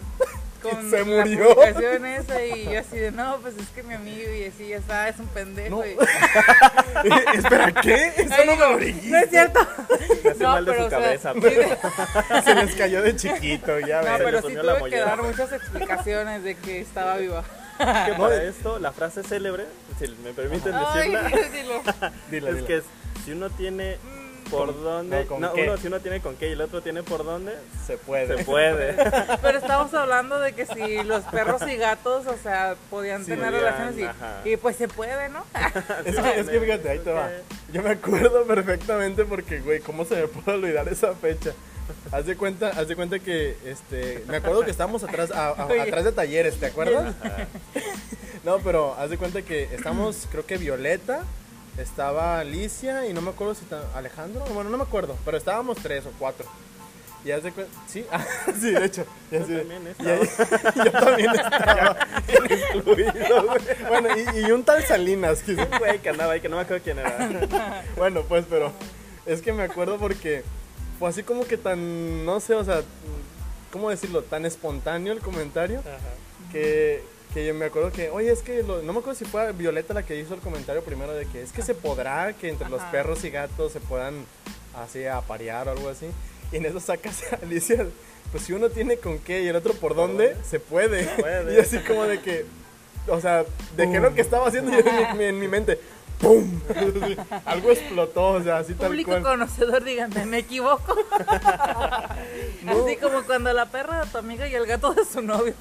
con 0.62 0.90
Se 0.90 1.00
la 1.00 1.06
murió. 1.06 1.56
publicación 1.56 2.06
esa 2.06 2.46
y 2.46 2.66
yo 2.66 2.80
así 2.80 2.98
de, 2.98 3.12
no, 3.12 3.38
pues 3.42 3.56
es 3.58 3.68
que 3.70 3.84
mi 3.84 3.94
amigo 3.94 4.32
y 4.32 4.46
así 4.46 4.68
ya 4.70 4.78
está, 4.78 5.10
es 5.10 5.20
un 5.20 5.28
pendejo. 5.28 5.78
No. 5.78 5.86
y- 5.86 5.96
Espera, 7.38 7.72
¿qué? 7.82 8.14
Eso 8.18 8.34
Ay, 8.38 8.46
no 8.46 8.46
me 8.46 8.52
digo, 8.56 8.70
lo 8.72 8.78
dijiste. 8.78 9.10
No 9.10 9.18
es 9.18 9.30
cierto. 9.30 9.60
Hace 10.32 10.44
mal 10.44 10.66
de 10.66 10.76
su 10.76 10.82
o 10.84 10.90
sea, 10.90 11.00
cabeza, 11.00 11.34
pero- 11.42 12.44
Se 12.44 12.56
les 12.56 12.76
cayó 12.76 13.02
de 13.02 13.16
chiquito, 13.16 13.80
ya 13.80 14.02
No, 14.02 14.06
ves. 14.10 14.18
Se 14.18 14.24
pero 14.24 14.42
sí 14.42 14.54
la 14.56 14.78
tuve 14.78 14.90
que 14.90 15.00
dar 15.00 15.22
muchas 15.24 15.52
explicaciones 15.54 16.44
de 16.44 16.56
que 16.56 16.82
estaba 16.82 17.18
viva. 17.18 17.44
que 17.78 18.14
para 18.14 18.44
esto, 18.44 18.78
la 18.80 18.92
frase 18.92 19.24
célebre, 19.24 19.66
si 20.00 20.08
me 20.24 20.34
permiten 20.34 20.74
Ay, 20.76 21.10
decirla, 21.12 21.30
dilo. 21.52 21.82
Dile, 22.30 22.60
es 22.60 22.64
que 22.66 22.78
es, 22.78 22.84
si 23.26 23.32
uno 23.32 23.50
tiene 23.50 23.98
por 24.52 24.84
dónde, 24.84 25.22
no, 25.24 25.28
¿con 25.28 25.42
no, 25.42 25.54
qué? 25.54 25.64
uno 25.64 25.78
si 25.78 25.88
uno 25.88 26.00
tiene 26.00 26.22
con 26.22 26.36
qué 26.36 26.50
y 26.50 26.52
el 26.52 26.62
otro 26.62 26.82
tiene 26.82 27.02
por 27.04 27.24
dónde, 27.26 27.54
se 27.88 27.98
puede. 27.98 28.38
se 28.38 28.44
puede. 28.46 28.94
Pero 29.42 29.58
estamos 29.58 29.94
hablando 29.94 30.40
de 30.40 30.54
que 30.54 30.66
si 30.66 31.04
los 31.04 31.24
perros 31.26 31.62
y 31.68 31.76
gatos, 31.78 32.28
o 32.28 32.38
sea, 32.38 32.76
podían 32.90 33.24
Sí, 33.26 33.32
tener 33.32 33.52
podían, 33.52 33.64
relaciones 33.64 34.16
y, 34.46 34.58
pues 34.58 34.76
se 34.76 34.88
puede, 34.88 35.30
¿no? 35.30 35.44
Es 36.06 36.16
que, 36.20 36.40
es 36.40 36.50
que 36.50 36.60
fíjate, 36.60 36.90
ahí 36.90 37.00
te 37.00 37.12
va. 37.12 37.30
Yo 37.74 37.82
me 37.82 37.92
acuerdo 37.92 38.44
perfectamente 38.46 39.26
porque, 39.26 39.60
güey, 39.60 39.80
¿cómo 39.80 40.06
se 40.06 40.16
me 40.16 40.28
puede 40.28 40.58
olvidar 40.58 40.88
esa 40.90 41.14
fecha? 41.16 41.52
Haz 42.12 42.26
de 42.26 42.38
cuenta, 42.38 42.70
haz 42.70 42.88
de 42.88 42.96
cuenta 42.96 43.20
que, 43.20 43.58
este, 43.66 44.24
me 44.28 44.38
acuerdo 44.38 44.64
que 44.64 44.72
estábamos 44.72 45.04
atrás, 45.04 45.32
a- 45.32 45.50
atrás 45.82 46.06
de 46.06 46.12
talleres, 46.12 46.58
¿te 46.58 46.68
acuerdas? 46.68 47.14
No, 48.44 48.60
pero 48.60 48.96
haz 48.98 49.10
de 49.10 49.18
cuenta 49.18 49.42
que 49.42 49.64
estamos, 49.74 50.28
creo 50.32 50.46
que 50.46 50.58
Violeta, 50.58 51.24
estaba 51.78 52.40
Alicia 52.40 53.08
y 53.08 53.14
no 53.14 53.22
me 53.22 53.30
acuerdo 53.32 53.56
si 53.56 53.64
Alejandro, 53.96 54.44
bueno, 54.54 54.70
no 54.70 54.78
me 54.78 54.84
acuerdo, 54.84 55.18
pero 55.26 55.38
estábamos 55.38 55.78
tres 55.78 56.06
o 56.06 56.12
cuatro. 56.20 56.46
Y 57.24 57.30
cuenta, 57.52 57.72
sí, 57.88 58.04
ah, 58.12 58.26
sí, 58.60 58.72
de 58.72 58.86
hecho. 58.86 59.06
y 59.32 59.36
Yo 59.36 59.44
así 59.44 59.54
también 59.56 59.96
y 60.00 60.10
ahí- 60.10 60.30
yo 60.86 60.92
también 60.92 61.32
estaba 61.36 61.98
incluido, 62.74 63.46
güey. 63.46 63.62
Bueno, 63.88 64.10
y, 64.18 64.40
y 64.40 64.52
un 64.52 64.64
tal 64.64 64.84
Salinas, 64.84 65.44
que 65.44 65.54
Un 65.54 65.68
güey 65.78 66.00
que 66.00 66.10
andaba 66.10 66.34
ahí 66.34 66.42
que 66.42 66.50
no 66.50 66.56
me 66.56 66.64
acuerdo 66.64 66.84
quién 66.84 66.98
era. 66.98 67.84
bueno, 67.96 68.24
pues, 68.28 68.46
pero 68.50 68.72
es 69.28 69.42
que 69.42 69.54
me 69.54 69.64
acuerdo 69.64 69.98
porque 70.00 70.44
fue 70.98 71.10
así 71.10 71.22
como 71.22 71.46
que 71.46 71.58
tan, 71.58 72.26
no 72.26 72.40
sé, 72.40 72.56
o 72.56 72.64
sea, 72.64 72.82
¿cómo 73.72 73.92
decirlo? 73.92 74.24
Tan 74.24 74.46
espontáneo 74.48 75.14
el 75.14 75.20
comentario 75.20 75.84
que, 76.52 77.04
que 77.34 77.46
yo 77.46 77.54
me 77.54 77.66
acuerdo 77.66 77.92
que, 77.92 78.10
oye, 78.10 78.32
es 78.32 78.42
que, 78.42 78.62
lo- 78.64 78.82
no 78.82 78.94
me 78.94 79.00
acuerdo 79.00 79.18
si 79.18 79.26
fue 79.26 79.52
Violeta 79.54 79.94
la 79.94 80.04
que 80.04 80.20
hizo 80.20 80.34
el 80.34 80.42
comentario 80.42 80.84
primero 80.84 81.14
de 81.14 81.26
que 81.26 81.42
es 81.42 81.52
que 81.52 81.62
se 81.62 81.74
podrá 81.74 82.34
que 82.34 82.50
entre 82.50 82.70
los 82.70 82.82
perros 82.84 83.24
y 83.24 83.30
gatos 83.30 83.72
se 83.72 83.80
puedan 83.80 84.16
así 84.76 85.06
aparear 85.06 85.68
o 85.68 85.72
algo 85.72 85.90
así. 85.90 86.08
Y 86.52 86.58
en 86.58 86.66
eso 86.66 86.80
sacas 86.80 87.24
a 87.32 87.36
Alicia, 87.44 87.86
pues 88.32 88.44
si 88.44 88.54
uno 88.54 88.70
tiene 88.70 88.98
con 88.98 89.20
qué 89.20 89.42
y 89.44 89.48
el 89.48 89.56
otro 89.56 89.74
por 89.74 89.96
dónde, 89.96 90.36
se 90.50 90.60
puede. 90.60 91.04
puede. 91.20 91.54
Y 91.58 91.60
así 91.60 91.80
como 91.80 92.04
de 92.04 92.20
que, 92.22 92.46
o 93.08 93.20
sea, 93.22 93.46
dejé 93.78 94.00
lo 94.00 94.14
que 94.14 94.22
estaba 94.22 94.48
haciendo 94.48 94.72
yo 94.72 94.80
en 94.80 95.18
mi, 95.18 95.24
en 95.26 95.40
mi 95.40 95.48
mente. 95.48 95.80
¡Pum! 96.22 96.62
Algo 97.46 97.72
explotó, 97.72 98.28
o 98.34 98.44
sea, 98.44 98.58
así 98.58 98.76
tal 98.76 98.90
Público 98.90 99.10
cual. 99.10 99.24
conocedor, 99.24 99.84
díganme, 99.84 100.26
¿me 100.28 100.38
equivoco? 100.40 100.96
Así 102.68 102.96
como 102.98 103.24
cuando 103.24 103.52
la 103.54 103.66
perra 103.66 104.06
de 104.06 104.12
tu 104.12 104.20
amiga 104.20 104.48
y 104.48 104.54
el 104.54 104.68
gato 104.68 104.94
de 104.94 105.04
su 105.04 105.22
novio. 105.22 105.56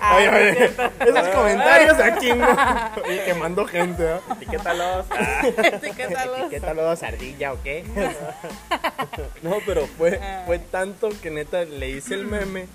Ay, 0.00 0.28
Oye, 0.28 0.50
oye, 0.50 0.64
esos 1.00 1.28
comentarios 1.34 1.98
aquí 1.98 2.32
no. 2.32 2.46
Y 3.12 3.18
quemando 3.24 3.66
gente, 3.66 4.08
¿ah? 4.08 4.20
Etiquétalos. 4.36 5.06
Etiquétalos. 5.58 6.38
Etiquétalo, 6.38 6.96
sardilla 6.96 7.52
o 7.52 7.62
qué. 7.62 7.84
No, 9.42 9.56
pero 9.66 9.86
fue, 9.98 10.20
fue 10.46 10.60
tanto 10.60 11.08
que 11.20 11.30
neta 11.30 11.64
le 11.64 11.90
hice 11.90 12.14
el 12.14 12.26
meme. 12.26 12.68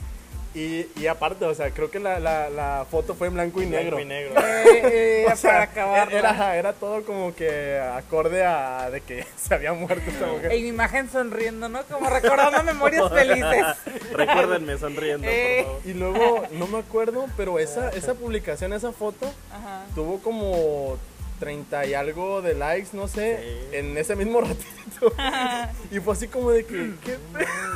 Y, 0.60 0.88
y 1.00 1.08
aparte, 1.08 1.46
o 1.46 1.56
sea, 1.56 1.72
creo 1.72 1.90
que 1.90 2.00
la, 2.00 2.20
la, 2.20 2.50
la 2.50 2.86
foto 2.90 3.16
fue 3.16 3.28
en 3.28 3.36
blanco 3.36 3.62
y 3.62 3.66
negro. 3.66 3.96
Blanco 3.96 4.02
y 4.02 4.06
negro. 4.06 4.34
Eh, 4.60 5.26
eh, 5.26 5.26
O 5.32 5.36
sea, 5.38 5.52
para 5.52 5.64
acabar. 5.64 6.14
Era, 6.14 6.58
era, 6.58 6.74
todo 6.74 7.04
como 7.04 7.34
que 7.34 7.80
acorde 7.80 8.44
a 8.44 8.90
de 8.92 9.00
que 9.02 9.26
se 9.38 9.54
había 9.54 9.72
muerto 9.74 10.10
esta 10.10 10.26
mujer. 10.28 10.52
En 10.52 10.62
mi 10.64 10.68
imagen 10.68 11.10
sonriendo, 11.10 11.70
¿no? 11.70 11.84
Como 11.84 12.10
recordando 12.10 12.62
memorias 12.64 13.10
felices. 13.14 13.66
Recuérdenme 14.12 14.78
sonriendo, 14.78 15.26
Eh. 15.30 15.62
por 15.64 15.66
favor. 15.76 15.82
Y 15.86 15.94
luego, 15.94 16.44
no 16.52 16.68
me 16.68 16.80
acuerdo, 16.80 17.26
pero 17.38 17.58
esa, 17.60 17.90
esa 17.92 18.14
publicación, 18.16 18.74
esa 18.74 18.92
foto, 18.92 19.32
Ajá. 19.54 19.86
tuvo 19.96 20.20
como 20.20 20.98
30 21.40 21.86
y 21.88 21.94
algo 21.94 22.42
de 22.42 22.54
likes, 22.54 22.90
no 22.94 23.08
sé, 23.08 23.40
Sí. 23.72 23.76
en 23.78 23.98
ese 23.98 24.16
mismo 24.16 24.42
ratito. 24.42 25.14
y 25.92 26.00
fue 26.00 26.14
así 26.14 26.28
como 26.28 26.52
de 26.52 26.66
que, 26.66 26.94
¿qué 27.04 27.18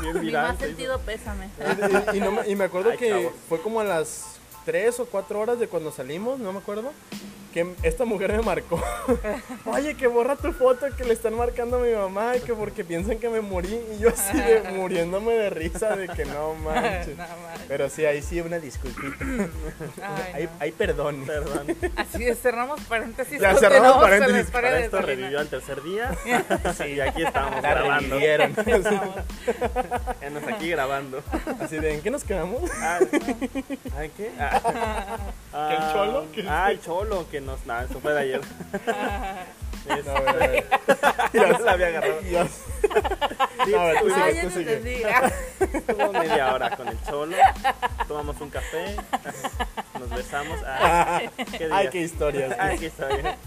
Bien 0.02 0.22
viral. 0.22 0.48
más 0.50 0.60
sentido 0.60 1.00
pésame. 1.00 1.50
Y, 2.14 2.18
y 2.18 2.20
no 2.20 2.32
me, 2.32 2.48
y 2.50 2.56
me 2.56 2.66
acuerdo 2.66 2.92
Ay, 2.92 2.98
que 2.98 3.10
chavos. 3.10 3.34
fue 3.50 3.62
como 3.62 3.80
a 3.80 3.84
las 3.84 4.26
3 4.66 5.00
o 5.02 5.06
4 5.06 5.40
horas 5.40 5.60
de 5.60 5.68
cuando 5.68 5.92
salimos, 5.92 6.40
no 6.40 6.52
me 6.54 6.60
acuerdo, 6.60 6.92
que 7.54 7.74
esta 7.84 8.04
mujer 8.06 8.32
me 8.34 8.42
marcó. 8.42 8.82
Oye, 9.66 9.96
que 9.96 10.08
borra 10.08 10.36
tu 10.36 10.52
foto 10.52 10.88
que 10.98 11.04
le 11.06 11.14
están 11.14 11.36
marcando 11.36 11.78
a 11.78 11.80
mi 11.80 11.94
mamá, 11.94 12.34
que 12.46 12.54
porque 12.54 12.84
piensan 12.84 13.20
que 13.20 13.30
me 13.30 13.42
morí. 13.42 13.80
Y 13.96 14.00
yo 14.00 14.10
así 14.10 14.36
de 14.38 14.62
muriéndome 14.76 15.34
de 15.34 15.50
risa 15.52 15.96
de 15.96 16.08
que 16.10 16.26
no 16.26 16.54
manches. 16.64 17.16
Pero 17.68 17.90
sí, 17.90 18.06
ahí 18.06 18.22
sí 18.22 18.42
una 18.42 18.60
disculpita. 18.60 19.24
Ay, 20.34 20.44
no. 20.46 20.50
ahí 20.60 20.72
perdón. 20.72 21.24
Perdón. 21.26 21.68
Así 21.96 22.26
es, 22.28 22.40
cerramos 22.42 22.82
paréntesis. 22.82 23.40
Ya, 23.40 23.56
cerramos 23.56 23.98
paréntesis. 24.02 24.50
Para 24.52 24.80
esto 24.80 25.02
revivió 25.02 25.40
al 25.40 25.48
tercer 25.48 25.82
día. 25.84 26.12
Sí, 26.78 26.84
y 26.96 27.00
aquí 27.00 27.24
estamos 27.24 27.62
La 27.62 27.70
grabando. 27.70 28.10
revivieron. 28.16 28.56
Enos 30.22 30.44
aquí 30.48 30.70
grabando. 30.70 31.22
Así 31.60 31.78
de, 31.78 31.94
¿en 31.96 32.02
qué 32.02 32.10
nos 32.10 32.24
quedamos? 32.24 32.70
Ah, 32.82 33.00
¿ay, 33.98 34.12
qué? 34.18 34.32
Ah, 34.40 35.18
¿Que 35.70 35.76
el 35.76 35.92
cholo? 35.94 36.26
¿Que 36.34 36.46
Ah, 36.50 36.72
el 36.72 36.82
cholo 36.82 37.26
que 37.30 37.42
nos. 37.44 37.66
Nada, 37.66 37.84
eso 37.84 38.00
fue 38.00 38.14
de 38.14 38.20
ayer. 38.20 38.42
Es- 38.42 40.06
No, 41.34 41.50
ya 41.50 41.58
se 41.58 41.64
la 41.64 41.72
había 41.74 41.88
agarrado. 41.88 42.22
Ya. 42.22 42.48
No, 43.68 43.80
a 43.80 43.86
ver, 43.86 44.00
tú 44.00 44.08
Ay, 44.16 44.34
sigue, 44.50 45.02
ya 45.02 45.22
tú 45.22 45.28
no. 45.28 45.28
Ah, 45.28 45.32
Estuvo 45.78 46.14
media 46.14 46.54
hora 46.54 46.76
con 46.78 46.88
el 46.88 46.98
cholo. 47.04 47.36
Tomamos 48.08 48.40
un 48.40 48.50
café. 48.50 48.96
Nos 50.00 50.10
besamos. 50.10 50.60
Ah, 50.66 51.22
¿qué 51.58 51.70
Ay, 51.72 51.90
qué 51.90 52.00
historias. 52.02 52.56
Ay, 52.60 52.78
qué 52.80 52.86
historia. 52.86 53.38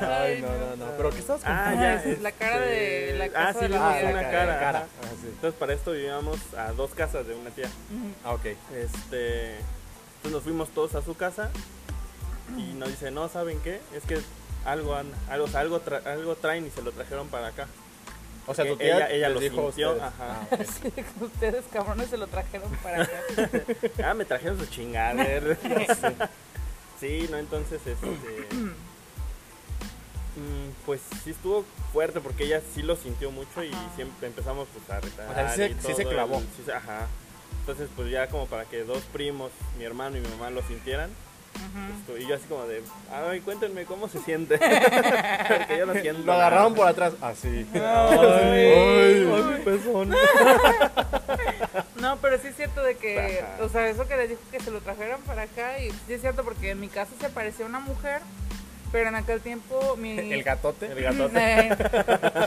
Ay, 0.00 0.42
no, 0.42 0.48
no, 0.48 0.76
no. 0.76 0.92
¿Pero 0.96 1.10
qué 1.10 1.18
estabas 1.20 1.42
Ah, 1.44 1.68
contando? 1.70 1.82
ya. 1.82 1.94
es 2.12 2.20
la 2.22 2.32
cara 2.32 2.58
de- 2.60 3.06
este, 3.10 3.18
la 3.18 3.24
Ah, 3.24 3.30
casa 3.46 3.52
sí, 3.54 3.60
de 3.60 3.68
la 3.70 3.76
vimos 3.78 3.98
tía. 4.00 4.08
una 4.10 4.22
la 4.22 4.30
cara. 4.30 4.58
cara. 4.58 4.78
ajá. 4.78 4.86
Ah, 5.02 5.06
sí. 5.20 5.26
Entonces, 5.28 5.58
para 5.58 5.72
esto 5.72 5.92
vivíamos 5.92 6.38
a 6.58 6.72
dos 6.72 6.90
casas 6.94 7.26
de 7.26 7.34
una 7.34 7.50
tía. 7.50 7.68
Ah, 8.24 8.32
ok. 8.32 8.44
Este, 8.74 9.56
entonces 10.16 10.32
nos 10.32 10.42
fuimos 10.42 10.68
todos 10.70 10.94
a 10.94 11.02
su 11.02 11.14
casa 11.16 11.50
y 12.56 12.74
nos 12.74 12.88
dice, 12.88 13.10
no, 13.10 13.28
¿saben 13.28 13.60
qué? 13.60 13.80
Es 13.94 14.04
que 14.04 14.18
algo, 14.64 14.94
han- 14.94 15.12
algo, 15.28 15.46
o 15.46 15.48
sea, 15.48 15.60
algo, 15.60 15.80
tra- 15.82 16.04
algo 16.06 16.34
traen 16.36 16.66
y 16.66 16.70
se 16.70 16.82
lo 16.82 16.92
trajeron 16.92 17.28
para 17.28 17.48
acá. 17.48 17.66
O 18.48 18.54
sea, 18.54 18.64
tu 18.66 18.76
tía 18.76 18.96
ella- 18.96 19.10
ella 19.10 19.28
lo 19.30 19.40
dijo 19.40 19.66
sintió, 19.72 19.90
ustedes. 19.92 20.12
ajá. 20.12 20.46
Ah, 20.52 20.56
sí, 20.82 20.92
Ustedes, 21.20 21.64
cabrones, 21.72 22.08
se 22.10 22.16
lo 22.16 22.26
trajeron 22.28 22.70
para 22.82 23.02
acá. 23.02 23.20
Ah, 24.04 24.14
me 24.14 24.24
trajeron 24.24 24.58
su 24.58 24.66
chingadera. 24.66 25.56
sí, 27.00 27.26
no, 27.30 27.38
entonces, 27.38 27.80
este, 27.86 28.06
Mm, 30.36 30.68
pues 30.84 31.00
sí 31.24 31.30
estuvo 31.30 31.64
fuerte 31.94 32.20
porque 32.20 32.44
ella 32.44 32.60
sí 32.74 32.82
lo 32.82 32.94
sintió 32.96 33.30
mucho 33.30 33.64
y 33.64 33.72
Ajá. 33.72 33.90
siempre 33.96 34.26
empezamos 34.28 34.68
pues 34.70 34.90
a 34.90 35.00
retar. 35.00 35.30
O 35.30 35.34
sea, 35.34 35.50
sí 35.50 35.74
se- 35.80 35.94
sí 35.94 36.04
clavó. 36.04 36.36
el- 36.38 36.42
sí 36.54 36.62
se- 36.66 36.74
ajá. 36.74 37.06
Entonces 37.60 37.88
pues 37.96 38.10
ya 38.10 38.28
como 38.28 38.46
para 38.46 38.66
que 38.66 38.84
dos 38.84 39.02
primos, 39.14 39.50
mi 39.78 39.84
hermano 39.84 40.18
y 40.18 40.20
mi 40.20 40.28
mamá 40.28 40.50
lo 40.50 40.60
sintieran. 40.66 41.10
Y 42.18 42.26
yo 42.26 42.34
así 42.36 42.44
como 42.48 42.64
de, 42.64 42.82
ay, 43.12 43.40
cuéntenme 43.40 43.84
cómo 43.84 44.08
se 44.08 44.20
siente. 44.20 44.58
porque 45.48 45.78
yo 45.78 45.86
no 45.86 45.92
siento. 45.94 46.22
Lo 46.24 46.32
agarraron 46.32 46.74
por 46.74 46.88
atrás, 46.88 47.12
así. 47.20 47.66
Ay, 47.74 47.80
Ay, 47.82 49.32
ay, 49.32 49.42
mi 49.58 49.64
pezón. 49.64 50.14
No, 52.00 52.18
pero 52.18 52.38
sí 52.38 52.48
es 52.48 52.56
cierto 52.56 52.82
de 52.82 52.94
que, 52.96 53.40
Ajá. 53.40 53.64
o 53.64 53.68
sea, 53.68 53.88
eso 53.88 54.06
que 54.06 54.16
les 54.16 54.28
dijo 54.28 54.40
que 54.50 54.60
se 54.60 54.70
lo 54.70 54.80
trajeran 54.80 55.20
para 55.22 55.42
acá 55.42 55.78
y 55.80 55.90
sí 55.90 56.12
es 56.12 56.20
cierto 56.20 56.44
porque 56.44 56.70
en 56.70 56.80
mi 56.80 56.88
casa 56.88 57.10
se 57.20 57.30
parecía 57.30 57.66
una 57.66 57.80
mujer, 57.80 58.20
pero 58.92 59.08
en 59.08 59.14
aquel 59.16 59.40
tiempo 59.40 59.96
mi 59.96 60.10
El 60.32 60.42
gatote. 60.42 60.86
El 60.86 61.02
gatote. 61.02 61.38
Eh, 61.38 61.76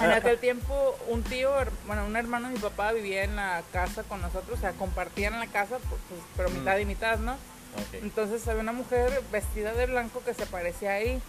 en 0.02 0.12
aquel 0.12 0.38
tiempo 0.38 0.98
un 1.10 1.24
tío, 1.24 1.52
bueno, 1.88 2.06
un 2.06 2.16
hermano 2.16 2.48
de 2.48 2.54
mi 2.54 2.60
papá 2.60 2.92
vivía 2.92 3.24
en 3.24 3.36
la 3.36 3.62
casa 3.74 4.04
con 4.04 4.22
nosotros, 4.22 4.58
o 4.60 4.62
sea, 4.62 4.72
compartían 4.74 5.38
la 5.40 5.48
casa, 5.48 5.78
pues, 5.90 6.02
pues, 6.10 6.22
pero 6.38 6.50
mitad 6.52 6.78
y 6.78 6.86
mitad, 6.86 7.18
¿no? 7.20 7.36
Ok. 7.76 8.02
Entonces 8.04 8.48
había 8.48 8.62
una 8.62 8.74
mujer 8.74 9.22
vestida 9.32 9.74
de 9.74 9.86
blanco 9.88 10.22
que 10.26 10.34
se 10.34 10.46
parecía 10.46 10.94
ahí. 10.94 11.22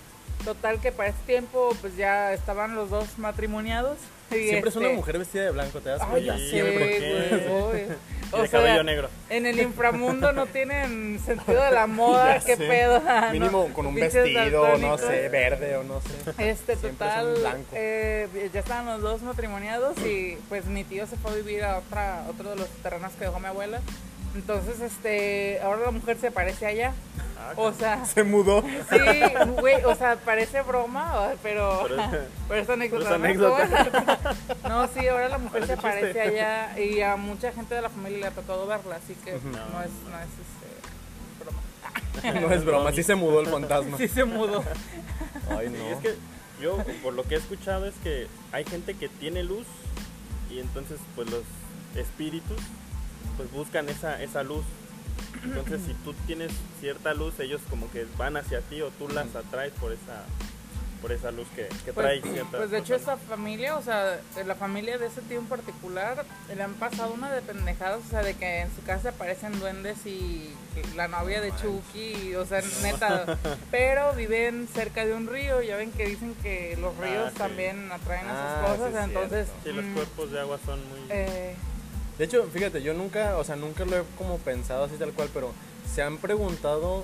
Total 0.44 0.80
que 0.80 0.90
para 0.90 1.10
ese 1.10 1.18
tiempo 1.26 1.76
pues 1.82 1.96
ya 1.96 2.32
estaban 2.32 2.74
los 2.74 2.88
dos 2.88 3.18
matrimoniados. 3.18 3.98
y, 4.30 4.48
Siempre 4.48 4.70
es 4.70 4.76
una 4.76 4.86
este, 4.86 4.96
mujer 4.96 5.18
vestida 5.18 5.42
de 5.44 5.50
blanco, 5.50 5.80
¿te 5.80 5.90
das 5.90 6.00
Ay, 6.00 6.08
cuenta? 6.10 6.32
ya 6.32 6.38
Sí, 6.38 6.44
sé, 6.44 6.50
siempre. 6.50 7.46
güey. 7.48 7.86
Y 8.30 8.36
O 8.36 8.42
de 8.42 8.46
sea, 8.48 8.60
cabello 8.60 8.84
negro. 8.84 9.08
En 9.28 9.44
el 9.44 9.58
inframundo 9.58 10.32
no 10.32 10.46
tienen 10.46 11.18
sentido 11.18 11.64
de 11.64 11.72
la 11.72 11.86
moda, 11.88 12.38
Ya 12.38 12.44
qué 12.46 12.56
sé. 12.56 12.64
pedo. 12.68 13.00
¿no? 13.00 13.30
Mínimo 13.32 13.72
con 13.74 13.86
un 13.88 13.94
Pinches 13.96 14.14
vestido, 14.14 14.78
no 14.78 14.96
sé, 14.98 15.28
verde 15.28 15.76
o 15.76 15.82
no 15.82 16.00
sé. 16.00 16.48
Este, 16.48 16.76
Siempre 16.76 17.08
total, 17.08 17.34
eh, 17.72 18.48
ya 18.54 18.60
estaban 18.60 18.86
los 18.86 19.02
dos 19.02 19.22
matrimoniados 19.22 19.98
y 20.06 20.38
pues 20.48 20.64
mi 20.66 20.84
tío 20.84 21.08
se 21.08 21.16
fue 21.16 21.32
a 21.32 21.34
vivir 21.34 21.64
a 21.64 21.78
otra, 21.78 22.24
otro 22.30 22.50
de 22.50 22.56
los 22.56 22.68
terrenos 22.84 23.10
que 23.18 23.24
dejó 23.24 23.40
mi 23.40 23.46
abuela. 23.46 23.80
Entonces, 24.34 24.80
este, 24.80 25.60
ahora 25.62 25.86
la 25.86 25.90
mujer 25.90 26.16
se 26.20 26.30
parece 26.30 26.66
allá. 26.66 26.92
Ah, 27.38 27.52
O 27.56 27.72
sea, 27.72 28.04
Se 28.04 28.22
mudó. 28.22 28.62
sí, 28.62 28.98
güey, 29.58 29.82
o 29.84 29.94
sea, 29.94 30.16
parece 30.16 30.60
broma, 30.62 31.30
pero, 31.42 31.84
Pero- 31.88 32.02
pero 32.48 32.60
es 32.62 32.68
anécdota. 32.70 33.04
pero 33.18 33.26
es 33.26 33.38
¿no? 33.38 33.56
anécdota. 33.56 34.34
No, 34.68 34.88
sí, 34.88 35.08
ahora 35.08 35.28
la 35.30 35.38
mujer 35.38 35.66
se 35.66 35.76
Parece 35.76 36.20
allá 36.20 36.78
y 36.78 37.00
a 37.00 37.16
mucha 37.16 37.50
gente 37.52 37.74
de 37.74 37.80
la 37.82 37.88
familia 37.88 38.18
le 38.18 38.26
ha 38.26 38.30
tocado 38.32 38.66
verla, 38.66 38.96
así 38.96 39.14
que 39.24 39.32
no 39.32 39.38
es, 39.82 39.90
no 40.10 40.18
es 40.18 40.28
este, 40.38 41.40
broma. 41.42 42.40
No 42.40 42.54
es 42.54 42.64
broma, 42.64 42.92
sí 42.92 43.02
se 43.02 43.14
mudó 43.14 43.40
el 43.40 43.46
fantasma. 43.50 43.96
Sí 43.96 44.06
se 44.06 44.24
mudó. 44.24 44.62
Ay, 45.50 45.66
Y 45.66 45.70
no. 45.70 45.84
es 45.88 45.98
que 45.98 46.14
yo, 46.60 46.76
por 47.02 47.14
lo 47.14 47.22
que 47.24 47.34
he 47.36 47.38
escuchado, 47.38 47.86
es 47.86 47.94
que 48.04 48.26
hay 48.52 48.64
gente 48.64 48.94
que 48.94 49.08
tiene 49.08 49.42
luz 49.42 49.66
y 50.50 50.58
entonces, 50.60 50.98
pues 51.16 51.30
los 51.30 51.42
espíritus, 51.96 52.58
pues 53.36 53.50
buscan 53.52 53.88
esa, 53.88 54.22
esa 54.22 54.42
luz. 54.42 54.64
Entonces, 55.44 55.80
si 55.86 55.94
tú 56.04 56.12
tienes 56.26 56.52
cierta 56.80 57.14
luz, 57.14 57.38
ellos 57.40 57.60
como 57.70 57.90
que 57.90 58.06
van 58.18 58.36
hacia 58.36 58.60
ti 58.62 58.82
o 58.82 58.90
tú 58.90 59.08
las 59.08 59.34
atraes 59.34 59.72
por 59.80 59.90
esa, 59.92 60.24
por 61.00 61.12
esa 61.12 61.30
luz 61.30 61.46
que, 61.56 61.66
que 61.84 61.92
Pues, 61.94 61.94
trae 61.94 62.20
cierta 62.20 62.58
pues 62.58 62.70
de 62.70 62.78
hecho 62.78 62.94
esa 62.94 63.16
familia, 63.16 63.76
o 63.76 63.82
sea, 63.82 64.20
la 64.44 64.54
familia 64.54 64.98
de 64.98 65.06
ese 65.06 65.22
tío 65.22 65.38
en 65.38 65.46
particular, 65.46 66.26
le 66.54 66.62
han 66.62 66.74
pasado 66.74 67.14
una 67.14 67.32
de 67.32 67.40
pendejadas, 67.40 68.00
o 68.06 68.10
sea, 68.10 68.22
de 68.22 68.34
que 68.34 68.60
en 68.60 68.74
su 68.74 68.82
casa 68.82 69.10
aparecen 69.10 69.58
duendes 69.60 70.04
y 70.04 70.50
la 70.94 71.08
novia 71.08 71.40
de 71.40 71.52
Chucky, 71.56 72.34
o 72.34 72.44
sea, 72.44 72.60
neta, 72.82 73.38
pero 73.70 74.12
viven 74.12 74.68
cerca 74.74 75.06
de 75.06 75.14
un 75.14 75.26
río, 75.26 75.62
ya 75.62 75.76
ven 75.76 75.90
que 75.92 76.06
dicen 76.06 76.34
que 76.42 76.76
los 76.78 76.92
Ah, 77.00 77.02
ríos 77.02 77.30
sí. 77.32 77.38
también 77.38 77.90
atraen 77.90 78.26
Ah, 78.28 78.60
esas 78.66 78.76
cosas, 78.76 78.92
sí 78.92 78.98
es 78.98 79.04
entonces... 79.04 79.48
Sí, 79.64 79.72
los 79.72 79.84
mm, 79.86 79.94
cuerpos 79.94 80.30
de 80.32 80.40
agua 80.40 80.58
son 80.66 80.78
muy... 80.90 80.98
eh, 81.08 81.54
De 82.20 82.26
hecho, 82.26 82.46
fíjate, 82.52 82.82
yo 82.82 82.92
nunca, 82.92 83.38
o 83.38 83.44
sea, 83.44 83.56
nunca 83.56 83.86
lo 83.86 83.96
he 83.96 84.02
como 84.18 84.36
pensado 84.36 84.84
así 84.84 84.96
tal 84.96 85.14
cual, 85.14 85.30
pero 85.32 85.54
se 85.90 86.02
han 86.02 86.18
preguntado 86.18 87.02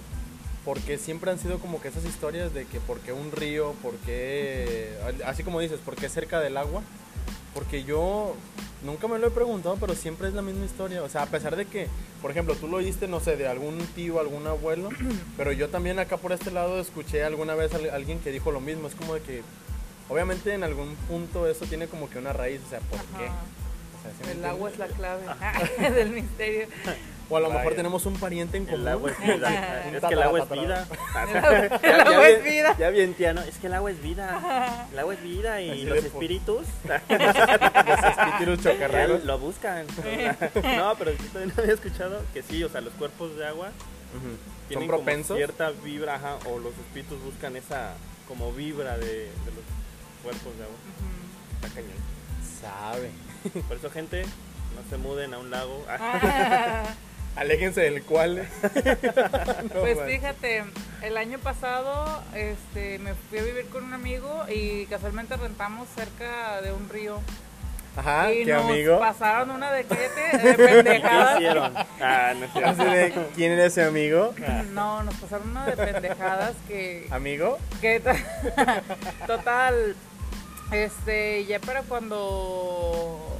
por 0.62 0.78
qué 0.80 0.98
siempre 0.98 1.30
han 1.30 1.38
sido 1.38 1.58
como 1.58 1.80
que 1.80 1.88
esas 1.88 2.04
historias 2.04 2.52
de 2.52 2.66
que 2.66 2.80
por 2.80 3.00
qué 3.00 3.14
un 3.14 3.32
río, 3.32 3.72
por 3.82 3.94
qué, 3.94 4.94
así 5.24 5.42
como 5.42 5.58
dices, 5.60 5.80
por 5.82 5.96
qué 5.96 6.10
cerca 6.10 6.38
del 6.40 6.58
agua. 6.58 6.82
Porque 7.54 7.82
yo 7.82 8.34
nunca 8.84 9.08
me 9.08 9.18
lo 9.18 9.28
he 9.28 9.30
preguntado, 9.30 9.78
pero 9.80 9.94
siempre 9.94 10.28
es 10.28 10.34
la 10.34 10.42
misma 10.42 10.66
historia. 10.66 11.02
O 11.02 11.08
sea, 11.08 11.22
a 11.22 11.26
pesar 11.26 11.56
de 11.56 11.64
que, 11.64 11.88
por 12.20 12.30
ejemplo, 12.30 12.54
tú 12.54 12.68
lo 12.68 12.76
oíste, 12.76 13.08
no 13.08 13.18
sé, 13.20 13.38
de 13.38 13.48
algún 13.48 13.78
tío, 13.94 14.20
algún 14.20 14.46
abuelo, 14.46 14.90
pero 15.38 15.50
yo 15.50 15.70
también 15.70 15.98
acá 15.98 16.18
por 16.18 16.32
este 16.32 16.50
lado 16.50 16.78
escuché 16.78 17.24
alguna 17.24 17.54
vez 17.54 17.72
a 17.72 17.78
alguien 17.94 18.18
que 18.18 18.32
dijo 18.32 18.52
lo 18.52 18.60
mismo. 18.60 18.86
Es 18.86 18.94
como 18.94 19.14
de 19.14 19.22
que, 19.22 19.42
obviamente 20.10 20.52
en 20.52 20.62
algún 20.62 20.94
punto 21.08 21.48
eso 21.48 21.64
tiene 21.64 21.86
como 21.86 22.10
que 22.10 22.18
una 22.18 22.34
raíz, 22.34 22.60
o 22.66 22.68
sea, 22.68 22.80
¿por 22.80 23.00
qué? 23.18 23.28
ajá, 23.28 23.65
sea, 24.06 24.14
¿sí 24.18 24.24
me 24.26 24.32
el 24.32 24.44
agua 24.44 24.70
es 24.70 24.78
la 24.78 24.86
clave 24.86 25.22
del 25.90 26.10
misterio. 26.10 26.66
O 27.28 27.36
a 27.36 27.40
lo 27.40 27.50
mejor 27.50 27.74
tenemos 27.74 28.06
un 28.06 28.14
pariente 28.14 28.56
en 28.56 28.66
común. 28.66 28.80
El 28.82 28.88
agua 28.88 29.10
es 29.10 29.18
vida. 29.20 29.88
es 29.92 30.00
que 30.04 30.14
el 30.14 30.22
agua 30.22 30.38
es 30.40 30.48
vida. 30.48 30.86
El 31.28 31.36
agua- 31.36 31.80
el 31.82 32.00
agua 32.00 32.28
es 32.28 32.44
vida. 32.44 32.76
Ya 32.78 32.90
bien 32.90 33.14
tiano. 33.14 33.40
Es 33.40 33.56
que 33.58 33.66
el 33.66 33.74
agua 33.74 33.90
es 33.90 34.00
vida. 34.00 34.86
El 34.92 34.98
agua 35.00 35.14
es 35.14 35.22
vida 35.24 35.60
y 35.60 35.70
Así 35.70 35.82
los 35.86 36.04
espíritus 36.04 36.66
Los 36.84 38.18
espíritus 38.18 38.64
ya 38.64 38.72
chocarreros. 38.74 39.24
lo 39.24 39.38
buscan. 39.40 39.86
No, 40.76 40.94
pero 40.96 41.10
yo 41.10 41.24
también 41.32 41.52
había 41.58 41.74
escuchado 41.74 42.22
que 42.32 42.42
sí, 42.44 42.62
o 42.62 42.68
sea, 42.68 42.80
los 42.80 42.92
cuerpos 42.94 43.36
de 43.36 43.46
agua 43.48 43.70
tienen 44.68 44.84
¿Son 44.84 44.86
como 44.86 45.04
propensos? 45.04 45.36
cierta 45.36 45.70
vibra, 45.70 46.14
ajá, 46.14 46.36
o 46.48 46.58
los 46.60 46.72
espíritus 46.74 47.20
buscan 47.24 47.56
esa 47.56 47.94
como 48.28 48.52
vibra 48.52 48.96
de, 48.98 49.06
de 49.06 49.50
los 49.54 49.64
cuerpos 50.22 50.56
de 50.58 50.62
agua. 50.64 50.76
Está 51.56 51.68
cañón. 51.74 51.90
Sabe. 52.60 53.10
Por 53.68 53.76
eso, 53.76 53.90
gente, 53.90 54.22
no 54.24 54.88
se 54.90 54.96
muden 54.96 55.34
a 55.34 55.38
un 55.38 55.50
lago. 55.50 55.84
Ah. 55.98 56.84
Aléjense 57.36 57.82
del 57.82 58.02
cual. 58.02 58.48
No 59.74 59.80
Pues 59.80 59.98
fíjate, 60.06 60.64
el 61.02 61.16
año 61.18 61.38
pasado 61.38 62.22
este, 62.34 62.98
me 62.98 63.12
fui 63.14 63.38
a 63.38 63.42
vivir 63.42 63.66
con 63.66 63.84
un 63.84 63.92
amigo 63.92 64.44
y 64.48 64.86
casualmente 64.86 65.36
rentamos 65.36 65.86
cerca 65.94 66.62
de 66.62 66.72
un 66.72 66.88
río. 66.88 67.20
Ajá, 67.94 68.30
y 68.32 68.44
qué 68.44 68.52
nos 68.54 68.64
amigo. 68.64 68.98
pasaron 68.98 69.50
una 69.50 69.70
de 69.72 69.84
de 69.84 69.94
¿Y 69.94 70.38
qué 70.40 70.54
pendejadas. 70.54 71.36
hicieron? 71.36 71.74
Ah, 72.00 72.32
no 72.34 72.84
de, 72.84 73.14
¿quién 73.34 73.52
era 73.52 73.66
ese 73.66 73.84
amigo? 73.84 74.34
No, 74.72 75.02
nos 75.02 75.14
pasaron 75.16 75.50
una 75.50 75.66
de 75.66 75.76
pendejadas 75.76 76.52
que, 76.68 77.06
¿Amigo? 77.10 77.58
que 77.80 78.00
to- 78.00 79.26
total, 79.26 79.94
este, 80.72 81.44
ya 81.46 81.58
para 81.60 81.82
cuando 81.82 83.35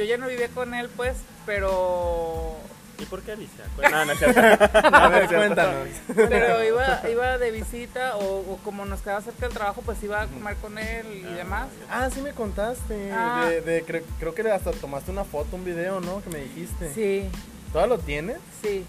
yo 0.00 0.04
ya 0.04 0.16
no 0.16 0.26
vivía 0.28 0.48
con 0.48 0.74
él, 0.74 0.88
pues, 0.96 1.16
pero 1.46 2.56
¿Y 2.98 3.04
por 3.06 3.22
qué 3.22 3.32
Alicia? 3.32 3.64
Pues, 3.76 3.90
no, 3.90 4.04
no 4.04 4.12
es 4.12 4.18
cierto. 4.18 4.40
A 4.92 5.08
ver, 5.08 5.26
cuéntanos. 5.26 5.86
pero 6.14 6.62
iba, 6.64 7.00
iba 7.10 7.38
de 7.38 7.50
visita 7.50 8.16
o, 8.16 8.40
o 8.52 8.58
como 8.62 8.84
nos 8.84 9.00
quedaba 9.00 9.22
cerca 9.22 9.46
del 9.46 9.54
trabajo, 9.56 9.80
pues 9.82 10.02
iba 10.02 10.20
a 10.20 10.26
comer 10.26 10.56
con 10.56 10.76
él 10.78 11.06
y 11.22 11.24
Ah, 11.26 11.36
demás. 11.36 11.68
Ah, 11.90 12.10
sí 12.12 12.20
me 12.20 12.32
contaste. 12.32 13.10
Ah. 13.12 13.46
De, 13.48 13.62
de- 13.62 13.86
cre- 13.86 14.02
creo 14.18 14.34
que 14.34 14.42
hasta 14.50 14.70
tomaste 14.72 15.10
una 15.10 15.24
foto, 15.24 15.56
un 15.56 15.64
video, 15.64 16.00
¿no? 16.00 16.22
Que 16.22 16.28
me 16.28 16.40
dijiste. 16.40 16.92
Sí, 16.92 17.26
¿Todavía 17.72 17.96
lo 17.96 18.02
tienes? 18.02 18.38
sí. 18.62 18.84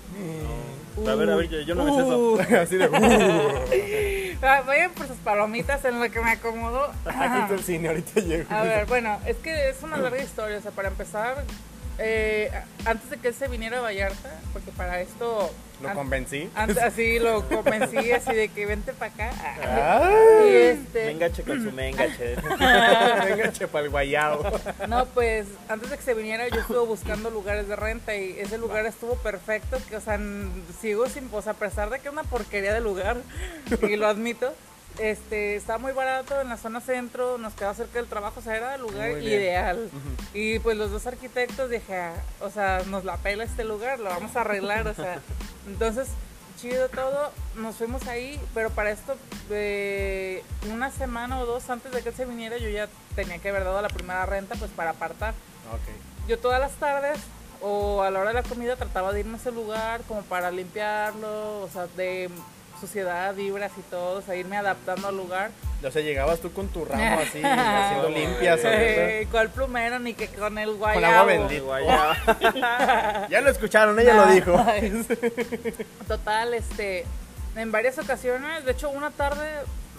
A 1.07 1.15
ver, 1.15 1.29
a 1.29 1.35
ver, 1.37 1.47
yo, 1.47 1.61
yo 1.61 1.73
no 1.73 1.85
me 1.85 1.91
sé 1.93 1.99
eso. 1.99 2.17
Uh. 2.19 2.39
Así 2.61 2.75
de... 2.77 2.87
Uh, 2.89 4.37
Ah, 4.43 4.61
Vayan 4.65 4.91
por 4.91 5.07
sus 5.07 5.17
palomitas 5.17 5.85
en 5.85 5.99
lo 5.99 6.09
que 6.11 6.19
me 6.19 6.31
acomodo. 6.31 6.91
aquí 7.05 7.39
está 7.41 7.53
el 7.53 7.59
cine, 7.63 7.87
ahorita 7.89 8.19
llego. 8.21 8.51
A 8.53 8.63
ver, 8.63 8.87
bueno, 8.87 9.19
es 9.27 9.37
que 9.37 9.69
es 9.69 9.83
una 9.83 9.97
larga 9.97 10.21
historia. 10.21 10.57
O 10.57 10.61
sea, 10.61 10.71
para 10.71 10.87
empezar, 10.89 11.43
eh, 11.99 12.51
antes 12.85 13.09
de 13.11 13.17
que 13.17 13.27
él 13.29 13.33
se 13.35 13.47
viniera 13.47 13.77
a 13.77 13.81
Vallarta, 13.81 14.31
porque 14.51 14.71
para 14.71 14.99
esto. 14.99 15.51
¿Lo 15.81 15.93
convencí? 15.93 16.49
así 16.55 17.19
lo 17.19 17.47
convencí, 17.47 18.11
así 18.11 18.33
de 18.33 18.49
que 18.49 18.65
vente 18.65 18.93
para 18.93 19.11
acá. 19.11 19.31
Ay. 19.63 20.49
Y 20.49 20.55
este. 20.55 21.05
Mengache 21.05 21.43
con 21.43 21.63
su 21.63 21.71
mengache. 21.75 22.35
Venga, 22.49 23.51
chepa 23.51 23.79
el 23.79 23.89
guayao. 23.89 24.43
No, 24.87 25.05
pues 25.07 25.47
antes 25.69 25.89
de 25.89 25.97
que 25.97 26.03
se 26.03 26.13
viniera 26.13 26.47
yo 26.47 26.61
estuve 26.61 26.85
buscando 26.85 27.29
lugares 27.29 27.67
de 27.67 27.75
renta 27.75 28.15
y 28.15 28.39
ese 28.39 28.57
lugar 28.57 28.85
estuvo 28.85 29.15
perfecto, 29.15 29.77
que 29.89 29.97
o 29.97 30.01
sea, 30.01 30.19
sigo 30.79 31.07
sin, 31.07 31.29
o 31.31 31.41
sea, 31.41 31.53
a 31.53 31.55
pesar 31.55 31.89
de 31.89 31.99
que 31.99 32.07
es 32.07 32.13
una 32.13 32.23
porquería 32.23 32.73
de 32.73 32.81
lugar, 32.81 33.17
y 33.81 33.95
lo 33.95 34.07
admito, 34.07 34.53
este, 34.99 35.55
estaba 35.55 35.79
muy 35.79 35.93
barato 35.93 36.39
en 36.41 36.49
la 36.49 36.57
zona 36.57 36.81
centro, 36.81 37.37
nos 37.37 37.53
quedaba 37.53 37.73
cerca 37.73 37.99
del 37.99 38.07
trabajo, 38.07 38.39
o 38.39 38.43
sea, 38.43 38.55
era 38.55 38.75
el 38.75 38.81
lugar 38.81 39.11
Muy 39.11 39.25
ideal. 39.25 39.89
Y 40.33 40.59
pues 40.59 40.77
los 40.77 40.91
dos 40.91 41.07
arquitectos 41.07 41.69
dije, 41.69 41.95
ah, 41.95 42.13
o 42.41 42.49
sea, 42.49 42.81
nos 42.87 43.05
la 43.05 43.17
pela 43.17 43.43
este 43.43 43.63
lugar, 43.63 43.99
lo 43.99 44.09
vamos 44.09 44.35
a 44.35 44.41
arreglar, 44.41 44.87
o 44.87 44.93
sea, 44.93 45.19
entonces 45.67 46.07
chido 46.61 46.89
todo, 46.89 47.31
nos 47.55 47.75
fuimos 47.75 48.07
ahí, 48.07 48.39
pero 48.53 48.69
para 48.69 48.91
esto, 48.91 49.15
eh, 49.49 50.43
una 50.71 50.91
semana 50.91 51.39
o 51.39 51.45
dos 51.45 51.69
antes 51.69 51.91
de 51.91 52.03
que 52.03 52.09
él 52.09 52.15
se 52.15 52.25
viniera, 52.25 52.57
yo 52.57 52.69
ya 52.69 52.87
tenía 53.15 53.39
que 53.39 53.49
haber 53.49 53.63
dado 53.63 53.81
la 53.81 53.89
primera 53.89 54.25
renta, 54.25 54.55
pues 54.55 54.69
para 54.71 54.91
apartar. 54.91 55.33
Yo 56.27 56.37
todas 56.37 56.59
las 56.59 56.73
tardes 56.73 57.17
o 57.61 58.03
a 58.03 58.11
la 58.11 58.19
hora 58.19 58.29
de 58.29 58.41
la 58.41 58.43
comida 58.43 58.75
trataba 58.75 59.11
de 59.11 59.21
irme 59.21 59.33
a 59.33 59.37
ese 59.37 59.51
lugar 59.51 60.01
como 60.07 60.21
para 60.23 60.51
limpiarlo, 60.51 61.61
o 61.61 61.69
sea, 61.71 61.87
de 61.87 62.29
suciedad, 62.81 63.33
vibras 63.33 63.71
y 63.77 63.81
todo, 63.89 64.19
o 64.19 64.21
sea, 64.21 64.35
irme 64.35 64.57
adaptando 64.57 65.07
al 65.07 65.15
lugar. 65.15 65.51
O 65.85 65.89
sea, 65.89 66.01
llegabas 66.01 66.39
tú 66.41 66.51
con 66.51 66.67
tu 66.67 66.83
ramo 66.83 67.19
así, 67.21 67.41
haciendo 67.43 68.09
limpias. 68.09 68.59
Eh, 68.63 69.27
¿Cuál 69.31 69.49
plumero? 69.49 69.99
Ni 69.99 70.13
que 70.13 70.27
con 70.27 70.57
el 70.57 70.69
Con 70.71 70.79
guayabo. 70.79 71.29
agua 71.31 71.35
bendita. 71.47 73.27
Ya 73.29 73.39
lo 73.41 73.49
escucharon, 73.49 73.97
ella 73.99 74.13
lo 74.15 74.25
dijo. 74.33 74.53
Total, 76.07 76.53
este, 76.53 77.05
en 77.55 77.71
varias 77.71 77.97
ocasiones, 77.99 78.65
de 78.65 78.71
hecho 78.73 78.89
una 78.89 79.11
tarde 79.11 79.47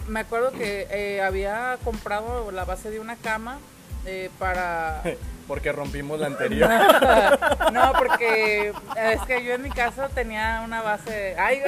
me 0.08 0.20
acuerdo 0.20 0.50
que 0.50 0.88
eh, 0.90 1.22
había 1.22 1.78
comprado 1.84 2.50
la 2.50 2.64
base 2.64 2.90
de 2.90 2.98
una 2.98 3.14
cama 3.16 3.58
eh, 4.06 4.30
para... 4.38 5.02
Porque 5.48 5.72
rompimos 5.72 6.18
la 6.20 6.26
anterior. 6.28 6.70
No, 7.72 7.92
porque 7.98 8.72
es 8.96 9.20
que 9.26 9.42
yo 9.44 9.54
en 9.54 9.62
mi 9.62 9.70
casa 9.70 10.08
tenía 10.08 10.62
una 10.64 10.82
base... 10.82 11.34
¡Ay, 11.38 11.60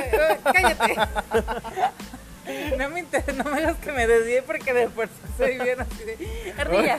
cállate! 0.45 0.97
No 2.79 2.89
me, 2.91 3.01
inter- 3.01 3.35
no 3.35 3.45
me 3.45 3.59
hagas 3.59 3.77
que 3.79 3.91
me 3.93 4.07
desvíe 4.07 4.43
porque 4.43 4.73
después 4.73 5.09
soy 5.37 5.59
bien 5.59 5.81
así 5.81 6.05
de... 6.05 6.55
¡Ardilla! 6.59 6.99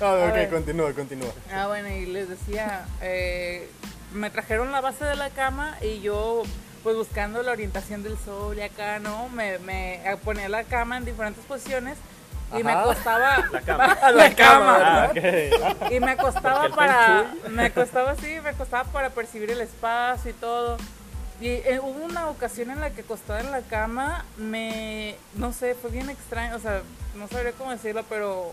Ok, 0.00 0.50
continúa, 0.50 0.92
continúa. 0.92 1.30
Ah, 1.52 1.66
bueno, 1.68 1.88
y 1.88 2.06
les 2.06 2.28
decía, 2.28 2.86
eh, 3.02 3.68
me 4.12 4.30
trajeron 4.30 4.72
la 4.72 4.80
base 4.80 5.04
de 5.04 5.16
la 5.16 5.30
cama 5.30 5.76
y 5.80 6.00
yo, 6.00 6.42
pues 6.82 6.96
buscando 6.96 7.42
la 7.42 7.52
orientación 7.52 8.02
del 8.02 8.16
sol 8.18 8.56
y 8.58 8.62
acá, 8.62 8.98
¿no? 8.98 9.28
Me, 9.28 9.58
me 9.60 10.00
ponía 10.24 10.48
la 10.48 10.64
cama 10.64 10.96
en 10.96 11.04
diferentes 11.04 11.44
posiciones 11.44 11.96
y 12.52 12.62
me 12.62 12.72
Ajá. 12.72 12.80
acostaba. 12.82 13.36
La 13.52 13.60
cama. 13.60 13.98
la 14.12 14.34
cama. 14.34 15.10
Ah. 15.14 15.88
Y 15.90 16.00
me 16.00 16.10
el 16.10 16.68
para. 16.70 17.34
Me 17.50 17.66
acostaba 17.66 18.12
así, 18.12 18.40
me 18.42 18.50
acostaba 18.50 18.84
para 18.84 19.10
percibir 19.10 19.50
el 19.50 19.60
espacio 19.60 20.30
y 20.30 20.34
todo. 20.34 20.76
Y 21.40 21.48
eh, 21.48 21.80
hubo 21.82 22.04
una 22.04 22.28
ocasión 22.28 22.70
en 22.70 22.80
la 22.80 22.90
que 22.90 23.00
acostada 23.00 23.40
en 23.40 23.50
la 23.50 23.62
cama, 23.62 24.24
me. 24.36 25.16
No 25.34 25.52
sé, 25.52 25.74
fue 25.74 25.90
bien 25.90 26.10
extraño, 26.10 26.56
o 26.56 26.60
sea, 26.60 26.82
no 27.16 27.28
sabría 27.28 27.52
cómo 27.52 27.70
decirlo, 27.70 28.04
pero 28.08 28.52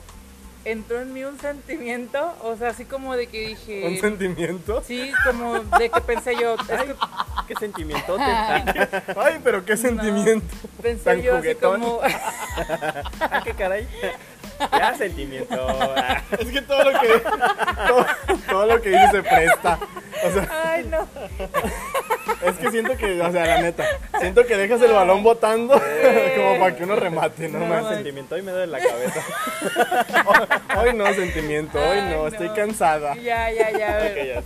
entró 0.66 1.02
en 1.02 1.14
mí 1.14 1.24
un 1.24 1.40
sentimiento, 1.40 2.36
o 2.44 2.56
sea, 2.56 2.70
así 2.70 2.86
como 2.86 3.16
de 3.16 3.28
que 3.28 3.48
dije. 3.48 3.88
¿Un 3.88 3.98
sentimiento? 4.00 4.84
Sí, 4.86 5.12
como 5.26 5.60
de 5.60 5.90
que 5.90 6.02
pensé 6.02 6.36
yo, 6.36 6.56
es 6.56 6.84
que 6.84 6.96
Qué 7.48 7.56
sentimientote. 7.56 8.24
Ay, 9.18 9.40
pero 9.44 9.66
qué 9.66 9.76
sentimiento. 9.76 10.46
pensé 10.82 11.04
Tan 11.04 11.22
yo 11.22 11.34
así 11.34 11.42
juguetón. 11.42 11.82
como, 11.82 12.00
Ah, 13.20 13.42
qué 13.44 13.54
caray. 13.54 13.88
Ya 14.72 14.96
sentimiento. 14.96 15.56
Es 16.40 16.48
que 16.50 16.62
todo 16.62 16.92
lo 16.92 17.00
que 17.00 17.08
todo, 17.88 18.06
todo 18.48 18.66
lo 18.68 18.82
que 18.82 18.90
dice 18.90 19.12
se 19.12 19.24
presta. 19.24 19.80
O 20.24 20.32
sea, 20.32 20.50
ay 20.66 20.86
no, 20.86 21.08
es 22.46 22.58
que 22.58 22.72
siento 22.72 22.96
que, 22.98 23.22
o 23.22 23.32
sea, 23.32 23.46
la 23.46 23.62
neta, 23.62 23.86
siento 24.20 24.46
que 24.46 24.58
dejas 24.58 24.82
el 24.82 24.92
balón 24.92 25.24
botando 25.24 25.74
como 26.36 26.60
para 26.60 26.76
que 26.76 26.84
uno 26.84 26.96
remate, 26.96 27.50
no 27.50 27.60
No, 27.60 27.66
más. 27.68 27.88
sentimiento 27.90 28.38
y 28.38 28.42
me 28.42 28.52
duele 28.52 28.68
la 28.68 28.80
cabeza. 28.80 29.22
Hoy 30.82 30.94
no, 30.94 31.06
sentimiento, 31.14 31.78
hoy 31.80 31.98
Ay, 32.00 32.10
no, 32.12 32.18
no. 32.24 32.28
estoy 32.28 32.50
cansada. 32.50 33.16
ya, 33.16 33.52
ya, 33.52 33.72
ya, 33.72 34.14
ya, 34.14 34.44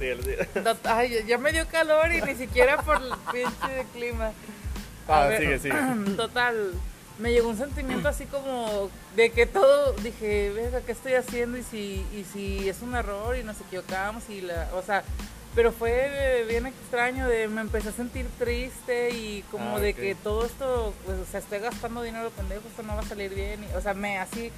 Ay, 0.86 1.10
ya- 1.12 1.22
ya 1.26 1.38
me 1.38 1.52
dio 1.52 1.68
calor 1.68 2.12
y 2.12 2.22
ni 2.22 2.36
siquiera 2.36 2.78
por 2.82 2.98
el 3.02 3.12
pinche 3.32 3.74
de 3.76 3.84
clima. 3.94 4.32
A 5.08 5.24
Ah, 5.24 5.28
ver, 5.28 5.40
sigue, 5.42 5.60
sigue. 5.60 5.76
Total, 6.18 6.72
me 7.20 7.32
llegó 7.32 7.50
un 7.50 7.58
sentimiento 7.58 8.10
así 8.10 8.26
como 8.26 8.90
de 9.16 9.32
que 9.32 9.46
todo, 9.46 9.94
dije, 9.94 10.52
venga, 10.56 10.82
¿qué 10.82 10.92
estoy 10.92 11.14
haciendo? 11.14 11.58
Y 11.58 11.64
si, 11.64 12.06
y 12.14 12.26
si 12.34 12.68
es 12.68 12.82
un 12.82 12.96
error 12.96 13.38
y 13.38 13.44
nos 13.44 13.62
equivocamos 13.62 14.24
y 14.30 14.42
la, 14.42 14.68
o 14.74 14.82
sea, 14.82 15.04
pero 15.56 15.72
fue 15.72 16.46
bien 16.48 16.68
extraño, 16.68 17.28
de, 17.28 17.48
me 17.48 17.62
empecé 17.62 17.90
a 17.90 17.94
sentir 17.94 18.28
triste 18.38 19.12
y 19.12 19.44
como 19.50 19.78
Ah, 19.78 19.80
de 19.80 19.94
que 19.94 20.14
todo 20.14 20.46
esto, 20.46 20.94
pues, 21.06 21.18
o 21.18 21.26
sea, 21.26 21.40
estoy 21.40 21.60
gastando 21.60 22.02
dinero 22.02 22.30
pendejo, 22.32 22.68
esto 22.68 22.84
no 22.84 22.96
va 22.96 23.02
a 23.02 23.06
salir 23.06 23.34
bien, 23.34 23.64
y, 23.64 23.76
o 23.76 23.82
sea, 23.82 23.94
me 23.94 24.20
así, 24.20 24.52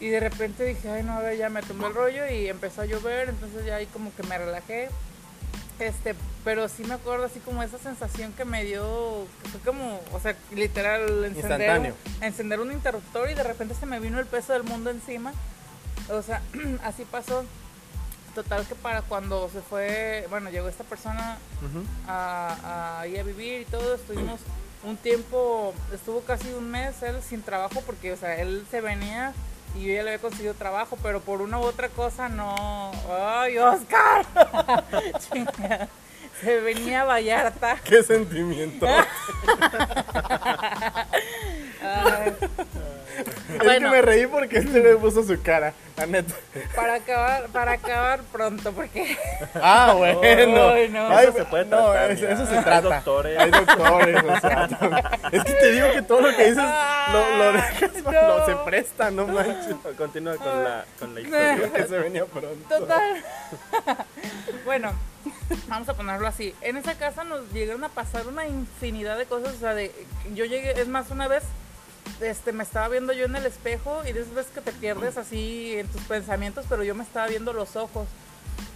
y 0.00 0.08
de 0.08 0.20
repente 0.20 0.64
dije, 0.64 0.88
ay, 0.88 1.02
no, 1.02 1.12
a 1.12 1.20
ver, 1.20 1.36
ya 1.36 1.50
me 1.50 1.62
tomé 1.62 1.86
el 1.86 1.94
rollo 1.94 2.28
y 2.28 2.48
empezó 2.48 2.82
a 2.82 2.86
llover, 2.86 3.28
entonces 3.28 3.64
ya 3.64 3.76
ahí 3.76 3.86
como 3.86 4.14
que 4.14 4.22
me 4.24 4.38
relajé. 4.38 4.88
Este, 5.78 6.14
pero 6.44 6.68
sí 6.68 6.84
me 6.84 6.94
acuerdo 6.94 7.24
así 7.24 7.40
como 7.40 7.62
esa 7.62 7.78
sensación 7.78 8.32
que 8.32 8.44
me 8.44 8.64
dio, 8.64 9.26
que 9.42 9.48
fue 9.48 9.60
como, 9.60 10.00
o 10.12 10.20
sea, 10.20 10.36
literal, 10.54 11.02
encender, 11.24 11.36
Instantáneo. 11.36 11.94
encender 12.20 12.60
un 12.60 12.72
interruptor 12.72 13.28
y 13.30 13.34
de 13.34 13.42
repente 13.42 13.74
se 13.74 13.86
me 13.86 13.98
vino 13.98 14.20
el 14.20 14.26
peso 14.26 14.52
del 14.52 14.62
mundo 14.62 14.90
encima. 14.90 15.32
O 16.10 16.22
sea, 16.22 16.42
así 16.84 17.04
pasó. 17.04 17.44
Total 18.34 18.66
que 18.66 18.74
para 18.74 19.02
cuando 19.02 19.48
se 19.48 19.60
fue, 19.60 20.26
bueno, 20.28 20.50
llegó 20.50 20.68
esta 20.68 20.84
persona 20.84 21.38
a, 22.08 22.56
a, 22.64 23.00
ahí 23.00 23.16
a 23.16 23.22
vivir 23.22 23.62
y 23.62 23.64
todo, 23.64 23.94
estuvimos 23.94 24.40
un 24.82 24.96
tiempo, 24.96 25.72
estuvo 25.92 26.20
casi 26.22 26.52
un 26.52 26.70
mes 26.70 27.00
él 27.02 27.22
sin 27.22 27.42
trabajo 27.42 27.82
porque, 27.86 28.12
o 28.12 28.16
sea, 28.16 28.36
él 28.40 28.66
se 28.70 28.80
venía 28.80 29.32
y 29.76 29.86
yo 29.86 29.94
ya 29.94 30.02
le 30.02 30.10
había 30.10 30.20
conseguido 30.20 30.54
trabajo, 30.54 30.96
pero 31.02 31.20
por 31.20 31.42
una 31.42 31.58
u 31.58 31.62
otra 31.62 31.88
cosa 31.88 32.28
no. 32.28 32.92
¡Ay, 33.10 33.58
Oscar! 33.58 34.26
Se 36.40 36.60
venía 36.60 37.02
a 37.02 37.04
Vallarta. 37.04 37.76
Qué 37.84 38.02
sentimiento. 38.02 38.86
Ay, 41.82 42.32
Es 43.56 43.60
que 43.60 43.64
Bueno. 43.66 43.90
me 43.90 44.02
reí 44.02 44.26
porque 44.26 44.58
este 44.58 44.80
me 44.80 44.96
puso 44.96 45.22
su 45.22 45.40
cara, 45.42 45.72
la 45.96 46.06
neta. 46.06 46.34
para 46.74 46.94
acabar, 46.94 47.46
para 47.48 47.72
acabar 47.72 48.20
pronto, 48.32 48.72
porque 48.72 49.16
Ah, 49.54 49.94
bueno. 49.96 50.20
Ay, 50.72 50.88
no. 50.90 51.18
Eso 51.20 51.32
se 51.32 51.44
puede 51.44 51.64
no, 51.66 51.90
tratar, 51.92 52.10
eso, 52.10 52.22
mira. 52.22 52.34
eso 52.34 52.46
se 52.46 52.56
Hay 52.58 52.64
trata. 52.64 52.80
doctores. 52.82 53.38
Hay 53.38 53.50
doctores, 53.50 54.22
o 54.22 54.40
sea, 54.40 54.68
Es 55.32 55.44
que 55.44 55.52
te 55.52 55.72
digo 55.72 55.92
que 55.92 56.02
todo 56.02 56.20
lo 56.22 56.36
que 56.36 56.50
dices 56.50 56.64
lo, 57.12 57.36
lo 57.38 57.52
dejas, 57.52 57.90
Ah, 58.06 58.10
lo- 58.12 58.38
no. 58.38 58.46
se 58.46 58.54
presta, 58.64 59.10
no 59.10 59.26
manches. 59.26 59.76
Continúa 59.96 60.36
con 60.36 60.64
la, 60.64 60.84
con 60.98 61.14
la 61.14 61.20
historia. 61.20 61.72
Que 61.72 61.82
se 61.86 61.98
venía 61.98 62.24
pronto. 62.26 62.56
Total. 62.68 63.22
bueno, 64.64 64.92
vamos 65.68 65.88
a 65.88 65.94
ponerlo 65.94 66.26
así. 66.26 66.54
En 66.60 66.76
esa 66.76 66.94
casa 66.94 67.24
nos 67.24 67.50
llegaron 67.52 67.84
a 67.84 67.88
pasar 67.88 68.26
una 68.26 68.46
infinidad 68.46 69.16
de 69.18 69.26
cosas. 69.26 69.54
O 69.54 69.58
sea, 69.58 69.74
de, 69.74 69.92
yo 70.34 70.44
llegué, 70.44 70.72
es 70.80 70.88
más, 70.88 71.10
una 71.10 71.28
vez 71.28 71.44
este, 72.20 72.52
me 72.52 72.62
estaba 72.62 72.88
viendo 72.88 73.12
yo 73.12 73.24
en 73.24 73.36
el 73.36 73.46
espejo 73.46 74.02
y 74.08 74.12
de 74.12 74.20
esas 74.20 74.34
veces 74.34 74.52
que 74.52 74.60
te 74.60 74.72
pierdes 74.72 75.16
así 75.16 75.74
en 75.76 75.88
tus 75.88 76.02
pensamientos, 76.02 76.66
pero 76.68 76.84
yo 76.84 76.94
me 76.94 77.04
estaba 77.04 77.26
viendo 77.26 77.52
los 77.52 77.76
ojos. 77.76 78.06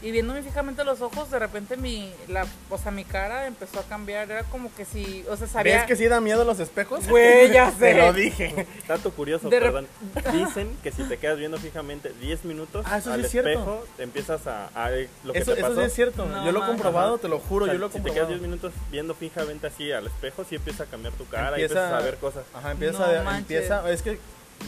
Y 0.00 0.12
viéndome 0.12 0.42
fijamente 0.44 0.84
los 0.84 1.00
ojos, 1.00 1.28
de 1.30 1.40
repente 1.40 1.76
mi, 1.76 2.12
la, 2.28 2.46
o 2.70 2.78
sea, 2.78 2.92
mi 2.92 3.04
cara 3.04 3.46
empezó 3.48 3.80
a 3.80 3.82
cambiar. 3.82 4.30
Era 4.30 4.44
como 4.44 4.72
que 4.74 4.84
si, 4.84 5.24
o 5.28 5.36
sea, 5.36 5.48
sabía... 5.48 5.78
¿Ves 5.78 5.86
que 5.86 5.96
sí 5.96 6.06
da 6.06 6.20
miedo 6.20 6.44
los 6.44 6.60
espejos? 6.60 7.08
Güey, 7.08 7.50
ya 7.52 7.72
Te 7.78 7.94
sé. 7.94 7.98
lo 7.98 8.12
dije. 8.12 8.66
Dato 8.86 9.10
curioso, 9.10 9.48
De 9.50 9.58
perdón. 9.58 9.88
Dicen 10.32 10.76
que 10.84 10.92
si 10.92 11.02
te 11.02 11.16
quedas 11.18 11.36
viendo 11.38 11.58
fijamente 11.58 12.12
10 12.20 12.44
minutos 12.44 12.86
Ah, 12.88 12.98
eso 12.98 13.08
sí 13.12 13.14
al 13.14 13.26
cierto. 13.26 13.50
espejo, 13.50 13.84
te 13.96 14.02
empiezas 14.04 14.46
a, 14.46 14.66
a 14.74 14.90
lo 15.24 15.32
que 15.32 15.38
Eso, 15.40 15.54
te 15.54 15.60
eso 15.60 15.68
pasó. 15.70 15.80
sí 15.80 15.86
es 15.86 15.94
cierto. 15.94 16.26
No, 16.26 16.44
yo 16.44 16.52
lo 16.52 16.62
he 16.62 16.66
comprobado, 16.66 17.14
Ajá. 17.14 17.22
te 17.22 17.28
lo 17.28 17.40
juro, 17.40 17.64
O 17.64 17.66
sea, 17.66 17.74
yo 17.74 17.80
lo 17.80 17.86
he 17.86 17.90
si 17.90 17.94
te 17.98 18.02
quedas 18.04 18.28
comprobado. 18.28 18.38
10 18.38 18.42
minutos 18.42 18.72
viendo 18.92 19.14
fijamente 19.16 19.66
así 19.66 19.90
al 19.90 20.06
espejo, 20.06 20.44
sí 20.48 20.54
empieza 20.54 20.84
a 20.84 20.86
cambiar 20.86 21.12
tu 21.14 21.26
cara 21.26 21.58
y 21.58 21.62
Empieza- 21.62 21.86
empiezas 21.86 21.92
a 22.02 22.04
ver 22.04 22.16
cosas. 22.18 22.44
Ajá, 22.54 22.70
empieza, 22.70 22.98
No 22.98 23.04
a- 23.20 23.22
manches. 23.24 23.56
empieza, 23.56 23.90
es 23.90 24.02
que 24.02 24.18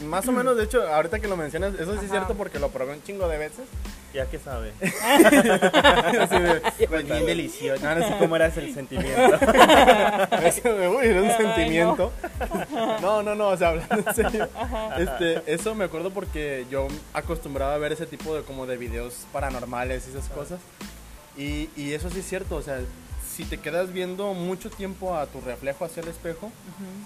más 0.05 0.27
o 0.27 0.31
menos, 0.31 0.57
de 0.57 0.63
hecho, 0.63 0.87
ahorita 0.87 1.19
que 1.19 1.27
lo 1.27 1.37
mencionas, 1.37 1.73
eso 1.75 1.91
sí 1.91 1.97
Ajá. 1.97 2.05
es 2.05 2.11
cierto 2.11 2.35
porque 2.35 2.59
lo 2.59 2.69
probé 2.69 2.93
un 2.93 3.03
chingo 3.03 3.27
de 3.27 3.37
veces. 3.37 3.65
Ya 4.13 4.25
que 4.25 4.39
sabe. 4.39 4.73
Pues, 6.89 7.05
bien 7.05 7.25
delicioso. 7.25 7.81
No, 7.83 7.95
no 7.95 8.05
sé 8.05 8.15
¿Cómo 8.19 8.35
era 8.35 8.47
ese 8.47 8.73
sentimiento? 8.73 9.21
Uy, 10.97 11.05
era 11.05 11.21
un 11.21 11.31
sentimiento. 11.37 12.11
No. 13.01 13.23
no, 13.23 13.35
no, 13.35 13.49
o 13.49 13.57
sea, 13.57 13.69
hablando 13.69 14.03
en 14.05 14.15
serio. 14.15 14.49
Este, 14.97 15.43
eso 15.45 15.73
me 15.75 15.85
acuerdo 15.85 16.11
porque 16.11 16.65
yo 16.69 16.87
acostumbraba 17.13 17.75
a 17.75 17.77
ver 17.77 17.93
ese 17.93 18.05
tipo 18.05 18.35
de 18.35 18.41
como 18.41 18.65
de 18.65 18.77
videos 18.77 19.25
paranormales 19.31 20.07
y 20.07 20.17
esas 20.17 20.27
cosas. 20.29 20.59
Y, 21.37 21.69
y 21.77 21.93
eso 21.93 22.09
sí 22.09 22.19
es 22.19 22.27
cierto, 22.27 22.57
o 22.57 22.61
sea, 22.61 22.79
si 23.31 23.45
te 23.45 23.57
quedas 23.57 23.91
viendo 23.93 24.33
mucho 24.33 24.69
tiempo 24.69 25.15
a 25.15 25.25
tu 25.25 25.39
reflejo 25.41 25.85
hacia 25.85 26.01
el 26.03 26.09
espejo, 26.09 26.51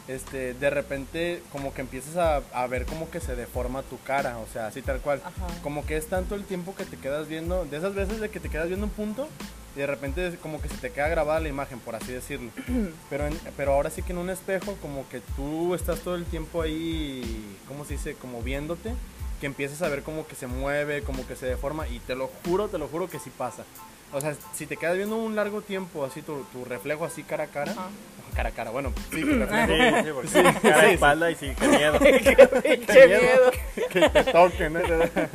este, 0.07 0.53
de 0.53 0.69
repente 0.69 1.41
como 1.51 1.73
que 1.73 1.81
empiezas 1.81 2.17
a, 2.17 2.37
a 2.53 2.67
ver 2.67 2.85
como 2.85 3.09
que 3.09 3.19
se 3.19 3.35
deforma 3.35 3.81
tu 3.83 3.99
cara, 4.01 4.37
o 4.39 4.47
sea, 4.51 4.67
así 4.67 4.81
tal 4.81 4.99
cual. 5.01 5.21
Ajá. 5.23 5.47
Como 5.63 5.85
que 5.85 5.97
es 5.97 6.07
tanto 6.07 6.35
el 6.35 6.43
tiempo 6.43 6.75
que 6.75 6.85
te 6.85 6.97
quedas 6.97 7.27
viendo, 7.27 7.65
de 7.65 7.77
esas 7.77 7.93
veces 7.95 8.19
de 8.19 8.29
que 8.29 8.39
te 8.39 8.49
quedas 8.49 8.67
viendo 8.67 8.85
un 8.85 8.91
punto 8.91 9.27
y 9.75 9.79
de 9.79 9.87
repente 9.87 10.37
como 10.41 10.61
que 10.61 10.69
se 10.69 10.77
te 10.77 10.91
queda 10.91 11.07
grabada 11.09 11.39
la 11.41 11.49
imagen, 11.49 11.79
por 11.79 11.95
así 11.95 12.11
decirlo. 12.11 12.49
Pero, 13.09 13.27
en- 13.27 13.39
pero 13.57 13.73
ahora 13.73 13.89
sí 13.89 14.01
que 14.01 14.11
en 14.13 14.17
un 14.19 14.29
espejo 14.29 14.75
como 14.81 15.07
que 15.09 15.19
tú 15.35 15.75
estás 15.75 15.99
todo 15.99 16.15
el 16.15 16.25
tiempo 16.25 16.61
ahí, 16.61 17.55
¿cómo 17.67 17.85
se 17.85 17.93
dice? 17.93 18.15
Como 18.15 18.41
viéndote, 18.41 18.93
que 19.39 19.45
empiezas 19.47 19.81
a 19.81 19.89
ver 19.89 20.01
como 20.03 20.25
que 20.27 20.35
se 20.35 20.47
mueve, 20.47 21.01
como 21.03 21.27
que 21.27 21.35
se 21.35 21.45
deforma 21.45 21.87
y 21.87 21.99
te 21.99 22.15
lo 22.15 22.29
juro, 22.45 22.67
te 22.69 22.77
lo 22.77 22.87
juro 22.87 23.09
que 23.09 23.19
sí 23.19 23.29
pasa. 23.37 23.63
O 24.13 24.21
sea, 24.21 24.35
si 24.53 24.65
te 24.65 24.77
quedas 24.77 24.95
viendo 24.95 25.15
un 25.17 25.35
largo 25.35 25.61
tiempo 25.61 26.05
así 26.05 26.21
tu, 26.21 26.43
tu 26.53 26.63
reflejo 26.65 27.03
así 27.05 27.23
cara 27.23 27.45
a 27.45 27.47
cara, 27.47 27.71
Ajá. 27.73 27.89
cara 28.35 28.49
a 28.49 28.51
cara, 28.53 28.71
bueno, 28.71 28.93
sí, 29.11 29.21
tu 29.21 29.39
reflejo, 29.39 29.97
Sí, 29.97 30.03
sí, 30.05 30.11
porque 30.13 30.27
Sí, 30.29 30.33
cara 30.43 30.59
sí, 30.61 30.67
de 30.67 30.87
sí. 30.87 30.93
espalda 30.93 31.31
y 31.31 31.35
sí, 31.35 31.51
qué 31.59 31.67
miedo. 31.67 31.99
¡Qué 31.99 33.07
miedo! 33.07 33.51
que 33.89 34.09
te 34.09 34.23
toquen, 34.31 34.73
¿no? 34.73 34.79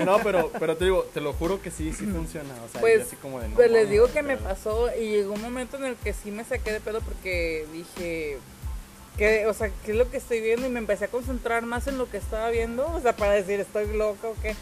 No, 0.05 0.19
pero, 0.23 0.51
pero 0.59 0.77
te 0.77 0.85
digo, 0.85 1.03
te 1.13 1.21
lo 1.21 1.33
juro 1.35 1.61
que 1.61 1.71
sí, 1.71 1.93
sí 1.93 2.07
funciona. 2.07 2.55
O 2.65 2.69
sea, 2.69 2.81
Pues, 2.81 3.03
así 3.03 3.17
como 3.17 3.41
de 3.41 3.49
no, 3.49 3.55
Pues 3.57 3.71
les 3.71 3.89
digo 3.91 4.11
que 4.13 4.23
me 4.23 4.37
pasó 4.37 4.89
y 4.99 5.09
llegó 5.11 5.35
un 5.35 5.43
momento 5.43 5.77
en 5.77 5.85
el 5.85 5.97
que 5.97 6.13
sí 6.13 6.31
me 6.31 6.45
saqué 6.45 6.73
de 6.73 6.81
pedo 6.81 7.01
porque 7.01 7.67
dije, 7.73 8.39
¿qué, 9.19 9.47
o 9.47 9.53
sea, 9.55 9.71
¿qué 9.85 9.91
es 9.93 9.97
lo 9.99 10.11
que 10.11 10.17
estoy 10.17 10.41
viendo? 10.41 10.67
Y 10.67 10.71
me 10.71 10.79
empecé 10.79 11.07
a 11.07 11.09
concentrar 11.09 11.65
más 11.67 11.87
en 11.87 11.99
lo 11.99 12.09
que 12.11 12.17
estaba 12.17 12.49
viendo, 12.51 12.87
o 12.91 13.01
sea, 13.01 13.15
para 13.15 13.33
decir, 13.33 13.61
estoy 13.61 13.93
loca 13.95 14.29
o 14.29 14.35
qué. 14.41 14.55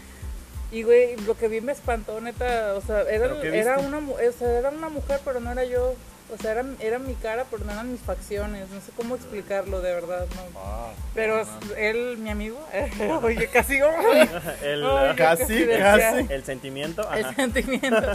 Y, 0.71 0.83
güey, 0.83 1.15
lo 1.17 1.35
que 1.37 1.47
vi 1.47 1.61
me 1.61 1.71
espantó, 1.71 2.21
neta, 2.21 2.75
o 2.75 2.81
sea, 2.81 3.01
era, 3.01 3.27
¿Pero 3.29 3.41
qué 3.41 3.59
era, 3.59 3.79
una, 3.79 3.99
mu- 3.99 4.13
o 4.13 4.31
sea, 4.37 4.51
era 4.59 4.69
una 4.69 4.89
mujer, 4.89 5.19
pero 5.25 5.39
no 5.39 5.51
era 5.51 5.63
yo. 5.63 5.95
O 6.31 6.37
sea, 6.39 6.51
era, 6.51 6.63
era 6.79 6.99
mi 6.99 7.15
cara, 7.15 7.43
pero 7.49 7.65
no 7.65 7.71
eran 7.71 7.91
mis 7.91 8.01
facciones. 8.01 8.69
No 8.69 8.79
sé 8.81 8.91
cómo 8.95 9.15
explicarlo, 9.15 9.81
de 9.81 9.91
verdad, 9.95 10.27
no. 10.35 10.59
Ah, 10.61 10.91
Pero 11.15 11.43
no, 11.43 11.75
él, 11.75 12.17
mi 12.19 12.29
amigo, 12.29 12.55
oye, 13.23 13.47
casi, 13.47 13.79
El, 14.61 14.85
Ay, 14.85 15.15
Casi, 15.15 15.65
casi 15.65 16.27
el 16.29 16.43
sentimiento. 16.43 17.09
el 17.15 17.35
sentimiento. 17.35 18.11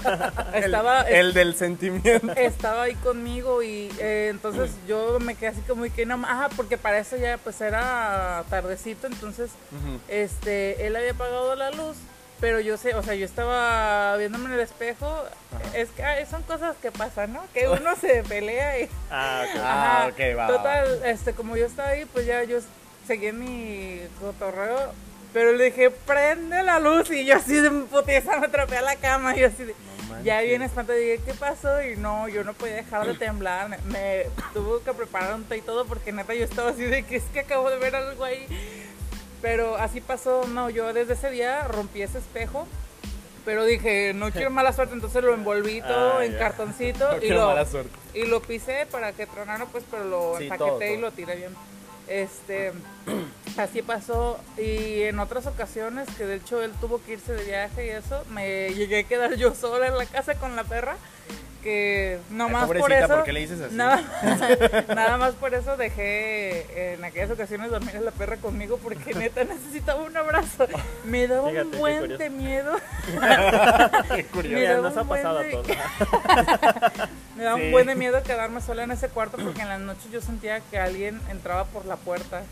El, 0.53 0.63
estaba, 0.65 1.01
el 1.03 1.35
del 1.35 1.57
sentimiento. 1.57 2.33
estaba 2.37 2.85
ahí 2.85 2.95
conmigo 2.95 3.65
y 3.65 3.91
eh, 3.99 4.29
entonces 4.31 4.71
yo 4.87 5.19
me 5.19 5.35
quedé 5.35 5.49
así 5.49 5.63
como 5.63 5.83
que 5.93 6.07
no, 6.07 6.15
ajá, 6.25 6.51
porque 6.55 6.79
para 6.79 6.99
eso 7.01 7.17
ya 7.17 7.37
pues 7.39 7.61
era 7.61 8.45
tardecito, 8.49 9.09
entonces 9.09 9.51
este, 10.09 10.87
él 10.87 10.95
había 10.95 11.11
apagado 11.13 11.55
la 11.57 11.71
luz, 11.73 11.97
pero 12.45 12.61
yo 12.61 12.77
sé, 12.77 12.95
o 12.95 13.03
sea, 13.03 13.15
yo 13.15 13.25
estaba 13.25 14.19
viéndome 14.19 14.49
en 14.49 14.53
el 14.53 14.61
espejo, 14.61 15.25
es 15.75 15.89
que 15.89 16.05
ay, 16.05 16.27
son 16.27 16.43
cosas 16.43 16.77
que 16.77 16.93
pasan, 16.93 17.33
¿no? 17.33 17.43
Que 17.55 17.69
uno 17.71 17.97
se 17.97 18.23
pelea 18.23 18.81
y 18.81 18.91
Ah, 19.11 19.47
ok. 19.49 19.57
Ah, 19.63 20.05
Ajá, 20.05 20.15
va, 20.19 20.35
va, 20.37 20.47
Total, 20.49 21.01
este, 21.07 21.33
como 21.33 21.57
yo 21.57 21.65
estaba 21.65 21.89
ahí, 21.89 22.05
pues 22.05 22.27
ya 22.27 22.45
yo 22.45 22.59
seguí 23.07 23.29
en 23.29 23.39
mi 23.41 23.99
cotorreo, 24.21 24.93
pero 25.33 25.53
le 25.53 25.65
dije, 25.65 25.91
prende 25.91 26.63
la 26.63 26.81
luz, 26.81 27.11
y 27.13 27.25
yo 27.25 27.37
así 27.37 27.55
de 27.55 27.71
putiza 27.71 28.39
me 28.39 28.49
atrapé 28.49 28.77
a 28.77 28.83
la 28.83 28.97
cama, 28.97 29.35
y 29.35 29.41
yo 29.41 29.47
así 29.47 29.65
de, 29.65 29.75
ya 30.23 30.43
bien 30.43 30.61
espantada, 30.61 30.99
dije, 30.99 31.23
¿qué 31.25 31.33
pasó? 31.33 31.81
Y 31.81 31.97
no, 31.97 32.29
yo 32.29 32.45
no 32.45 32.53
podía 32.53 32.75
dejar 32.75 33.07
de 33.07 33.15
temblar, 33.15 33.71
me, 33.71 33.79
me 33.87 34.27
tuve 34.53 34.85
que 34.85 34.93
preparar 34.93 35.35
un 35.35 35.45
té 35.45 35.57
y 35.57 35.63
todo, 35.63 35.87
porque 35.87 36.13
neta 36.13 36.35
yo 36.35 36.45
estaba 36.45 36.73
así 36.73 36.85
de 36.85 37.05
que 37.05 37.17
es 37.17 37.25
que 37.33 37.41
acabo 37.41 37.71
de 37.71 37.79
ver 37.79 37.97
algo 37.97 38.23
ahí, 38.23 38.47
pero 39.45 39.77
así 39.77 40.01
pasó, 40.01 40.47
no, 40.49 40.71
yo 40.71 40.95
desde 40.95 41.13
ese 41.13 41.29
día 41.31 41.69
rompí 41.69 42.01
ese 42.01 42.17
espejo, 42.17 42.67
pero 43.45 43.67
dije, 43.67 44.15
no 44.15 44.31
quiero 44.31 44.49
mala 44.51 44.73
suerte, 44.73 44.95
entonces 44.95 45.23
lo 45.23 45.35
envolví 45.35 45.83
todo 45.83 46.19
Ah, 46.21 46.25
en 46.25 46.33
ya. 46.33 46.39
cartoncito 46.39 47.07
No 47.19 47.23
y 47.23 47.29
lo, 47.29 47.47
mala 47.49 47.67
suerte. 47.67 47.91
y 48.15 48.25
lo 48.25 48.41
pisé 48.41 48.87
para 48.91 49.13
que 49.13 49.27
tronara, 49.27 49.67
pues, 49.67 49.85
pero 49.91 50.05
lo 50.05 50.39
Sí, 50.39 50.45
empaqueté 50.45 50.71
todo, 50.71 50.83
y 50.83 50.89
todo. 50.95 51.01
lo 51.03 51.13
tiré 51.13 51.37
bien. 51.37 51.55
Este, 52.09 52.73
así 53.59 53.83
pasó. 53.83 54.39
Y 54.57 55.03
en 55.03 55.19
otras 55.19 55.47
ocasiones, 55.47 56.09
que 56.17 56.25
de 56.25 56.37
hecho 56.37 56.63
él 56.63 56.73
tuvo 56.81 57.03
que 57.05 57.13
irse 57.13 57.35
de 57.35 57.45
viaje 57.45 57.85
y 57.85 57.91
eso, 57.91 58.25
me 58.31 58.71
llegué 58.73 59.01
a 59.01 59.03
quedar 59.05 59.35
yo 59.35 59.55
sola 59.55 59.89
en 59.89 59.99
la 59.99 60.07
casa 60.07 60.37
con 60.37 60.57
la 60.57 60.65
perra. 60.65 60.97
Que 61.65 62.19
no 62.31 62.51
más 62.51 62.67
por 62.67 62.93
eso. 62.93 63.09
¿por 63.09 63.25
qué 63.25 63.33
le 63.33 63.41
dices 63.41 63.59
así? 63.61 63.75
Nada, 63.75 64.03
nada 64.95 65.17
más 65.17 65.33
por 65.35 65.55
eso 65.55 65.79
dejé 65.79 66.93
en 66.95 67.03
aquellas 67.03 67.31
ocasiones 67.31 67.71
dormir 67.71 67.97
a 67.97 68.01
la 68.03 68.11
perra 68.11 68.37
conmigo 68.37 68.79
porque 68.83 69.15
neta 69.15 69.45
necesitaba 69.45 70.03
un 70.03 70.15
abrazo. 70.15 70.67
Me 71.05 71.27
daba 71.27 71.49
Fíjate, 71.49 71.67
un 71.69 71.79
buen 71.79 72.19
de 72.19 72.29
miedo. 72.31 72.73
Qué 74.15 74.25
curioso. 74.27 74.55
Me 74.55 74.61
Mira, 74.61 74.75
daba 74.75 74.89
nos 74.91 74.97
ha 74.99 75.03
un 75.03 75.09
buen 75.09 75.23
pasado 75.23 75.39
a 75.39 75.43
de- 75.43 75.51
todos. 75.53 75.67
Me 77.37 77.45
daba 77.45 77.57
Sí. 77.59 77.63
un 77.65 77.71
buen 77.73 77.87
de 77.87 77.95
miedo 77.95 78.23
quedarme 78.23 78.61
sola 78.61 78.85
en 78.85 78.91
ese 78.91 79.09
cuarto 79.09 79.39
porque 79.43 79.63
en 79.63 79.69
las 79.71 79.81
noches 79.81 80.11
yo 80.13 80.21
sentía 80.21 80.61
que 80.61 80.79
alguien 80.79 81.19
entraba 81.31 81.65
por 81.65 81.87
la 81.87 81.97
puerta. 81.97 82.43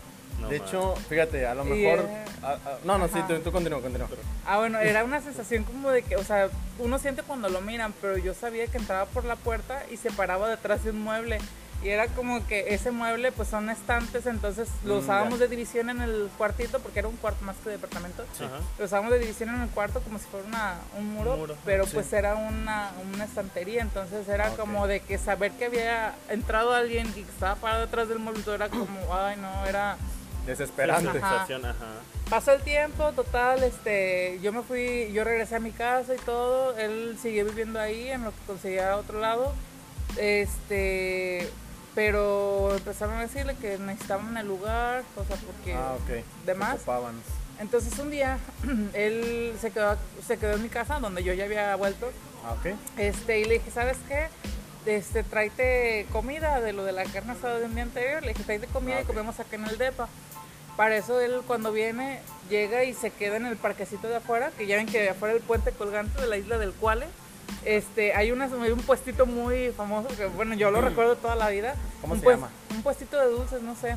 No, 0.43 0.49
de 0.49 0.59
man. 0.59 0.67
hecho, 0.67 0.95
fíjate, 1.09 1.45
a 1.47 1.55
lo 1.55 1.65
Y, 1.65 1.69
mejor. 1.69 1.99
eh, 2.05 2.25
ah, 2.43 2.57
ah, 2.65 2.71
no, 2.83 2.97
no, 2.97 3.07
sí, 3.07 3.17
ajá. 3.17 3.27
tú, 3.27 3.39
tú 3.39 3.51
continúa, 3.51 3.81
continúa. 3.81 4.07
Ah, 4.45 4.59
bueno, 4.59 4.79
era 4.79 5.03
una 5.03 5.21
sensación 5.21 5.63
como 5.63 5.89
de 5.91 6.03
que, 6.03 6.15
o 6.17 6.23
sea, 6.23 6.49
uno 6.79 6.99
siente 6.99 7.23
cuando 7.23 7.49
lo 7.49 7.61
miran, 7.61 7.93
pero 8.01 8.17
yo 8.17 8.33
sabía 8.33 8.67
que 8.67 8.77
entraba 8.77 9.05
por 9.05 9.25
la 9.25 9.35
puerta 9.35 9.83
y 9.91 9.97
se 9.97 10.11
paraba 10.11 10.49
detrás 10.49 10.83
de 10.83 10.91
un 10.91 11.01
mueble. 11.01 11.39
Y 11.81 11.89
era 11.89 12.07
como 12.07 12.47
que 12.47 12.73
ese 12.73 12.91
mueble, 12.91 13.33
pues 13.33 13.49
son 13.49 13.69
estantes, 13.69 14.25
entonces 14.25 14.69
lo 14.85 14.95
Mm, 14.95 14.99
usábamos 14.99 15.39
de 15.39 15.49
división 15.49 15.89
en 15.89 16.01
el 16.01 16.29
cuartito, 16.37 16.79
porque 16.79 16.99
era 16.99 17.09
un 17.09 17.17
cuarto 17.17 17.43
más 17.43 17.57
que 17.57 17.71
departamento. 17.71 18.23
Ajá. 18.37 18.59
Lo 18.79 18.85
usábamos 18.85 19.11
de 19.11 19.19
división 19.19 19.49
en 19.53 19.59
el 19.63 19.67
cuarto 19.67 19.99
como 19.99 20.17
si 20.17 20.23
fuera 20.27 20.45
una, 20.47 20.75
un, 20.97 21.13
muro, 21.13 21.33
Un 21.33 21.39
muro, 21.39 21.57
pero 21.65 21.83
sí. 21.85 21.91
pues 21.95 22.13
era 22.13 22.35
una, 22.35 22.91
una 23.13 23.25
estantería, 23.25 23.81
entonces 23.81 24.29
era 24.29 24.51
Ok. 24.51 24.59
como 24.59 24.87
de 24.87 25.01
que 25.01 25.17
saber 25.17 25.51
que 25.51 25.65
había 25.65 26.15
entrado 26.29 26.73
alguien 26.73 27.05
y 27.09 27.23
que 27.23 27.29
estaba 27.31 27.55
parado 27.55 27.81
detrás 27.81 28.07
del 28.07 28.19
mueble, 28.19 28.43
era 28.53 28.69
como, 28.69 29.13
ay 29.13 29.35
no, 29.41 29.65
era... 29.65 29.97
Desesperante. 30.45 31.19
Ajá. 31.19 31.45
Pasó 32.29 32.51
el 32.53 32.61
tiempo, 32.61 33.11
total, 33.11 33.63
este, 33.63 34.39
yo 34.41 34.51
me 34.51 34.61
fui, 34.63 35.11
yo 35.13 35.23
regresé 35.23 35.55
a 35.57 35.59
mi 35.59 35.71
casa 35.71 36.13
y 36.15 36.17
todo, 36.19 36.75
él 36.77 37.17
siguió 37.21 37.45
viviendo 37.45 37.79
ahí 37.79 38.07
en 38.09 38.23
lo 38.23 38.31
que 38.31 38.37
conseguía 38.47 38.93
a 38.93 38.97
otro 38.97 39.19
lado, 39.19 39.53
este, 40.17 41.47
pero 41.95 42.73
empezaron 42.75 43.15
a 43.17 43.21
decirle 43.21 43.55
que 43.55 43.77
necesitaban 43.77 44.35
el 44.37 44.47
lugar, 44.47 45.03
o 45.15 45.23
sea, 45.25 45.35
porque 45.37 45.73
Ah, 45.73 45.93
ok. 45.95 46.23
de 46.45 46.53
más. 46.55 46.69
Se 46.69 46.75
ocupaban. 46.77 47.15
Entonces 47.59 47.97
un 47.99 48.09
día 48.09 48.39
él 48.93 49.53
se 49.61 49.69
quedó, 49.71 49.95
se 50.25 50.37
quedó 50.37 50.53
en 50.53 50.63
mi 50.63 50.69
casa 50.69 50.99
donde 50.99 51.23
yo 51.23 51.33
ya 51.33 51.43
había 51.45 51.75
vuelto, 51.75 52.11
Ah, 52.45 52.53
ok. 52.53 52.75
este, 52.97 53.39
y 53.41 53.45
le 53.45 53.53
dije, 53.55 53.69
¿sabes 53.71 53.97
qué? 54.07 54.27
Este, 54.85 55.23
tráete 55.23 56.05
comida 56.11 56.59
de 56.59 56.73
lo 56.73 56.83
de 56.83 56.91
la 56.91 57.05
carne 57.05 57.33
asada 57.33 57.59
de 57.59 57.65
un 57.65 57.73
día 57.75 57.83
anterior. 57.83 58.21
Le 58.23 58.29
dije, 58.33 58.43
tráete 58.43 58.67
comida 58.67 58.95
Ah, 58.97 58.99
y 58.99 59.03
ok. 59.03 59.07
comemos 59.07 59.39
acá 59.39 59.55
en 59.55 59.65
el 59.65 59.77
depa. 59.77 60.09
Para 60.75 60.97
eso 60.97 61.21
él 61.21 61.41
cuando 61.45 61.71
viene, 61.71 62.19
llega 62.49 62.83
y 62.83 62.93
se 62.93 63.11
queda 63.11 63.37
en 63.37 63.45
el 63.45 63.57
parquecito 63.57 64.07
de 64.07 64.15
afuera, 64.17 64.51
que 64.57 64.65
ya 64.65 64.75
ven 64.75 64.87
que 64.87 65.09
afuera 65.09 65.33
del 65.35 65.43
puente 65.43 65.71
colgante 65.71 66.19
de 66.19 66.27
la 66.27 66.35
isla 66.37 66.57
del 66.57 66.73
Cuale, 66.73 67.05
este, 67.63 68.13
hay, 68.13 68.31
una, 68.31 68.45
hay 68.45 68.71
un 68.71 68.81
puestito 68.81 69.25
muy 69.27 69.71
famoso, 69.71 70.09
que 70.17 70.25
bueno, 70.25 70.55
yo 70.55 70.71
lo 70.71 70.81
recuerdo 70.81 71.15
toda 71.15 71.35
la 71.35 71.49
vida. 71.49 71.75
¿Cómo 72.01 72.15
un 72.15 72.19
se 72.19 72.27
llama? 72.27 72.49
Un 72.71 72.81
puestito 72.81 73.19
de 73.19 73.27
dulces, 73.27 73.61
no 73.61 73.75
sé. 73.75 73.95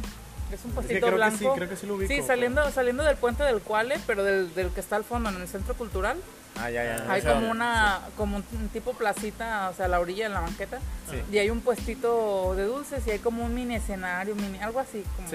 Es 0.53 0.65
un 0.65 0.71
Es 0.71 0.75
puestito 0.75 0.95
que 0.95 1.01
creo 1.01 1.15
blanco. 1.17 1.39
que 1.39 1.45
sí, 1.45 1.51
creo 1.55 1.69
que 1.69 1.77
sí 1.77 1.87
lo 1.87 1.95
ubico. 1.95 2.13
Sí, 2.13 2.23
saliendo, 2.23 2.71
saliendo 2.71 3.03
del 3.03 3.17
puente 3.17 3.43
del 3.43 3.61
Cuale, 3.61 3.99
pero 4.07 4.25
del, 4.25 4.55
del 4.55 4.71
que 4.71 4.81
está 4.81 4.97
al 4.97 5.05
fondo, 5.05 5.29
en 5.31 5.41
el 5.41 5.49
centro 5.49 5.75
cultural. 5.75 6.19
Ah, 6.59 6.71
ya, 6.71 6.85
ya. 6.85 7.13
Hay 7.13 7.23
como 7.23 7.51
una, 7.51 8.01
como 8.17 8.37
un, 8.37 8.69
tipo 8.73 8.95
placita, 8.95 9.69
o 9.71 9.75
sea, 9.75 9.87
a 9.87 9.89
la 9.89 10.01
orilla 10.01 10.27
en 10.27 10.33
la 10.33 10.41
banqueta. 10.41 10.79
Sí. 11.11 11.23
Y 11.31 11.39
hay 11.39 11.51
un 11.51 11.61
puestito 11.61 12.55
de 12.57 12.65
dulces 12.65 13.07
y 13.07 13.11
hay 13.11 13.19
como 13.19 13.45
un 13.45 13.55
mini 13.55 13.75
escenario, 13.75 14.35
mini, 14.35 14.59
algo 14.59 14.81
así. 14.81 15.05
Como. 15.17 15.29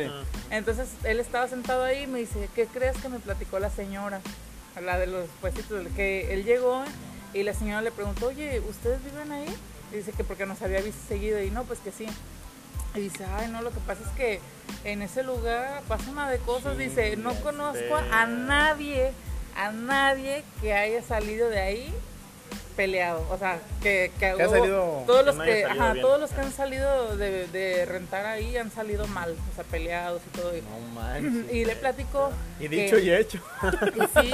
Entonces 0.50 0.89
él 1.04 1.19
estaba 1.19 1.47
sentado 1.47 1.84
ahí 1.84 2.04
y 2.04 2.08
me 2.08 2.19
dice, 2.19 2.50
¿qué 2.56 2.65
crees 2.65 2.97
que 2.97 3.10
me 3.10 3.19
platicó 3.19 3.60
la 3.60 3.69
señora? 3.69 4.19
La 4.82 4.97
de 4.97 5.08
los 5.08 5.28
puestitos, 5.41 5.86
que 5.95 6.34
él 6.34 6.43
llegó 6.43 6.84
y 7.34 7.43
la 7.43 7.54
señora 7.54 7.82
le 7.82 7.91
preguntó, 7.91 8.28
oye, 8.28 8.62
¿ustedes 8.62 9.04
viven 9.04 9.32
ahí? 9.32 9.47
Y 9.91 9.97
dice 9.97 10.13
que 10.13 10.24
porque 10.24 10.45
nos 10.45 10.62
había 10.62 10.82
visto 10.82 11.02
seguido 11.08 11.41
y 11.41 11.52
no, 11.52 11.65
pues 11.65 11.80
que 11.80 11.91
sí. 11.91 12.08
Y 12.95 12.99
dice, 12.99 13.25
ay, 13.38 13.47
no, 13.49 13.62
lo 13.62 13.71
que 13.71 13.80
pasa 13.80 14.01
es 14.04 14.10
que 14.17 14.39
en 14.84 15.01
ese 15.01 15.23
lugar 15.23 15.82
pasa 15.88 16.10
una 16.12 16.30
de 16.30 16.39
cosas. 16.39 16.77
Dice, 16.77 17.15
no 17.17 17.34
conozco 17.36 17.95
a 18.12 18.25
nadie, 18.25 19.12
a 19.56 19.71
nadie 19.71 20.43
que 20.62 20.73
haya 20.73 21.01
salido 21.01 21.49
de 21.49 21.60
ahí 21.60 21.93
peleado. 22.75 23.25
O 23.30 23.38
sea, 23.38 23.60
que, 23.82 24.12
que, 24.19 24.19
Que 24.19 24.43
ha 24.43 24.47
hubo- 24.47 24.56
salido- 24.56 25.04
todos 25.06 25.25
los 25.25 25.36
que, 25.36 25.62
salido 25.63 25.69
ajá, 25.84 25.93
bien. 25.93 26.06
todos 26.06 26.19
los 26.19 26.32
que 26.32 26.41
han 26.41 26.51
salido 26.51 27.17
de, 27.17 27.47
de 27.47 27.86
rentar 27.86 28.25
ahí 28.25 28.56
han 28.58 28.71
salido 28.71 29.08
mal, 29.08 29.36
o 29.51 29.56
sea, 29.56 29.63
peleados 29.65 30.21
y 30.27 30.38
todo. 30.38 30.51
No 30.54 30.80
manches. 31.01 31.51
Y 31.54 31.65
le 31.65 31.75
platico. 31.75 32.32
Y 32.60 32.67
que- 32.69 32.84
dicho 32.84 32.97
y 32.97 33.12
hecho. 33.12 33.39
y 33.95 34.19
sí, 34.21 34.32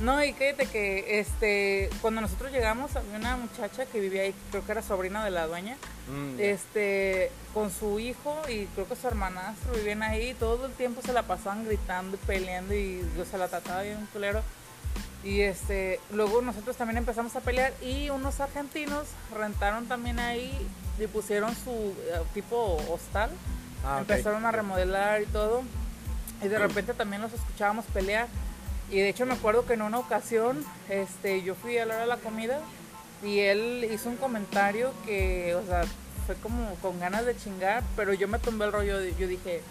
no, 0.00 0.22
y 0.22 0.32
cállate 0.32 0.66
que 0.66 1.20
este, 1.20 1.90
cuando 2.00 2.20
nosotros 2.20 2.52
llegamos 2.52 2.94
había 2.96 3.16
una 3.16 3.36
muchacha 3.36 3.86
que 3.86 4.00
vivía 4.00 4.22
ahí, 4.22 4.34
creo 4.50 4.64
que 4.64 4.72
era 4.72 4.82
sobrina 4.82 5.24
de 5.24 5.30
la 5.30 5.46
dueña, 5.46 5.76
Mm, 6.08 6.38
este, 6.38 7.32
con 7.52 7.72
su 7.72 7.98
hijo 7.98 8.40
y 8.48 8.66
creo 8.66 8.86
que 8.86 8.94
su 8.94 9.08
hermanastro 9.08 9.74
vivían 9.74 10.04
ahí, 10.04 10.30
y 10.30 10.34
todo 10.34 10.66
el 10.66 10.72
tiempo 10.72 11.02
se 11.02 11.12
la 11.12 11.24
pasaban 11.24 11.64
gritando 11.64 12.16
y 12.16 12.26
peleando 12.26 12.74
y 12.74 13.04
yo 13.16 13.24
se 13.24 13.36
la 13.38 13.48
trataba 13.48 13.82
bien 13.82 14.06
culero. 14.12 14.42
Y 15.24 15.40
este, 15.40 15.98
luego 16.12 16.42
nosotros 16.42 16.76
también 16.76 16.98
empezamos 16.98 17.34
a 17.34 17.40
pelear 17.40 17.72
y 17.82 18.10
unos 18.10 18.38
argentinos 18.38 19.08
rentaron 19.36 19.88
también 19.88 20.20
ahí 20.20 20.52
y 21.00 21.06
pusieron 21.08 21.52
su 21.56 21.70
eh, 21.72 22.22
tipo 22.32 22.76
hostal 22.88 23.30
Ah, 23.86 23.98
empezaron 24.00 24.44
a 24.44 24.52
remodelar 24.52 25.22
y 25.22 25.26
todo. 25.26 25.62
Y 26.42 26.48
de 26.48 26.58
repente 26.58 26.92
también 26.92 27.22
los 27.22 27.32
escuchábamos 27.32 27.84
pelear. 27.86 28.26
Y 28.90 28.98
de 28.98 29.08
hecho 29.08 29.26
me 29.26 29.34
acuerdo 29.34 29.66
que 29.66 29.74
en 29.74 29.82
una 29.82 29.98
ocasión 29.98 30.64
este, 30.88 31.42
yo 31.42 31.54
fui 31.54 31.76
a 31.78 31.86
la 31.86 31.94
hora 31.94 32.02
de 32.02 32.08
la 32.08 32.16
comida 32.18 32.60
y 33.22 33.40
él 33.40 33.88
hizo 33.90 34.08
un 34.08 34.16
comentario 34.16 34.92
que, 35.04 35.54
o 35.54 35.66
sea, 35.66 35.84
fue 36.26 36.34
como 36.36 36.74
con 36.76 36.98
ganas 37.00 37.24
de 37.24 37.36
chingar, 37.36 37.82
pero 37.94 38.12
yo 38.12 38.28
me 38.28 38.38
tumbé 38.38 38.66
el 38.66 38.72
rollo. 38.72 39.00
Yo 39.18 39.28
dije, 39.28 39.62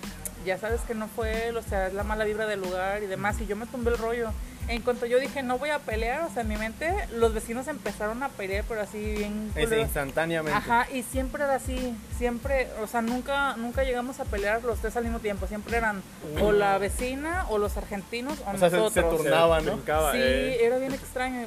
ya 0.46 0.58
sabes 0.58 0.82
que 0.82 0.94
no 0.96 1.08
fue 1.08 1.48
él, 1.50 1.58
o 1.58 1.62
sea, 1.62 1.88
es 1.88 1.94
la 1.94 2.04
mala 2.04 2.24
vibra 2.24 2.46
del 2.46 2.62
lugar 2.62 3.04
y 3.04 3.08
demás. 3.08 3.40
Y 3.42 3.46
yo 3.48 3.56
me 3.56 3.66
tumbé 3.66 3.92
el 3.92 3.98
rollo. 3.98 4.32
En 4.68 4.82
cuanto 4.82 5.06
yo 5.06 5.20
dije, 5.20 5.44
no 5.44 5.60
voy 5.60 5.70
a 5.70 5.78
pelear, 5.78 6.22
o 6.24 6.30
sea, 6.32 6.42
en 6.42 6.48
mi 6.48 6.58
mente 6.58 6.92
los 7.14 7.36
vecinos 7.36 7.68
empezaron 7.68 8.24
a 8.24 8.30
pelear, 8.30 8.66
pero 8.68 8.82
así 8.82 8.98
bien... 8.98 9.52
Es 9.56 9.72
instantáneamente. 9.72 10.58
Ajá, 10.58 10.88
y 10.92 11.04
siempre 11.04 11.44
era 11.44 11.54
así, 11.54 11.96
siempre, 12.18 12.68
o 12.82 12.88
sea, 12.88 13.04
nunca 13.04 13.56
nunca 13.58 13.84
llegamos 13.84 14.20
a 14.20 14.26
pelear 14.26 14.64
los 14.64 14.80
tres 14.80 14.98
al 14.98 15.04
mismo 15.04 15.20
tiempo, 15.20 15.46
siempre 15.46 15.78
eran 15.78 16.02
o 16.42 16.52
la 16.52 16.80
vecina 16.80 17.46
o 17.50 17.60
los 17.60 17.78
argentinos 17.78 18.40
o, 18.44 18.50
O 18.56 18.58
sea, 18.58 18.72
se- 18.72 18.76
se 18.78 18.82
nosotros. 18.82 19.18
turnaban. 19.18 19.66
¿no? 19.66 19.74
brincaba, 19.74 20.14
Sí, 20.14 20.18
eh. 20.20 20.66
era 20.66 20.80
bien 20.80 20.96
extraño. 20.96 21.46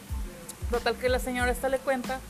Total 0.70 0.94
que 0.94 1.08
la 1.08 1.18
señora 1.18 1.50
esta 1.50 1.68
le 1.68 1.78
cuenta 1.78 2.20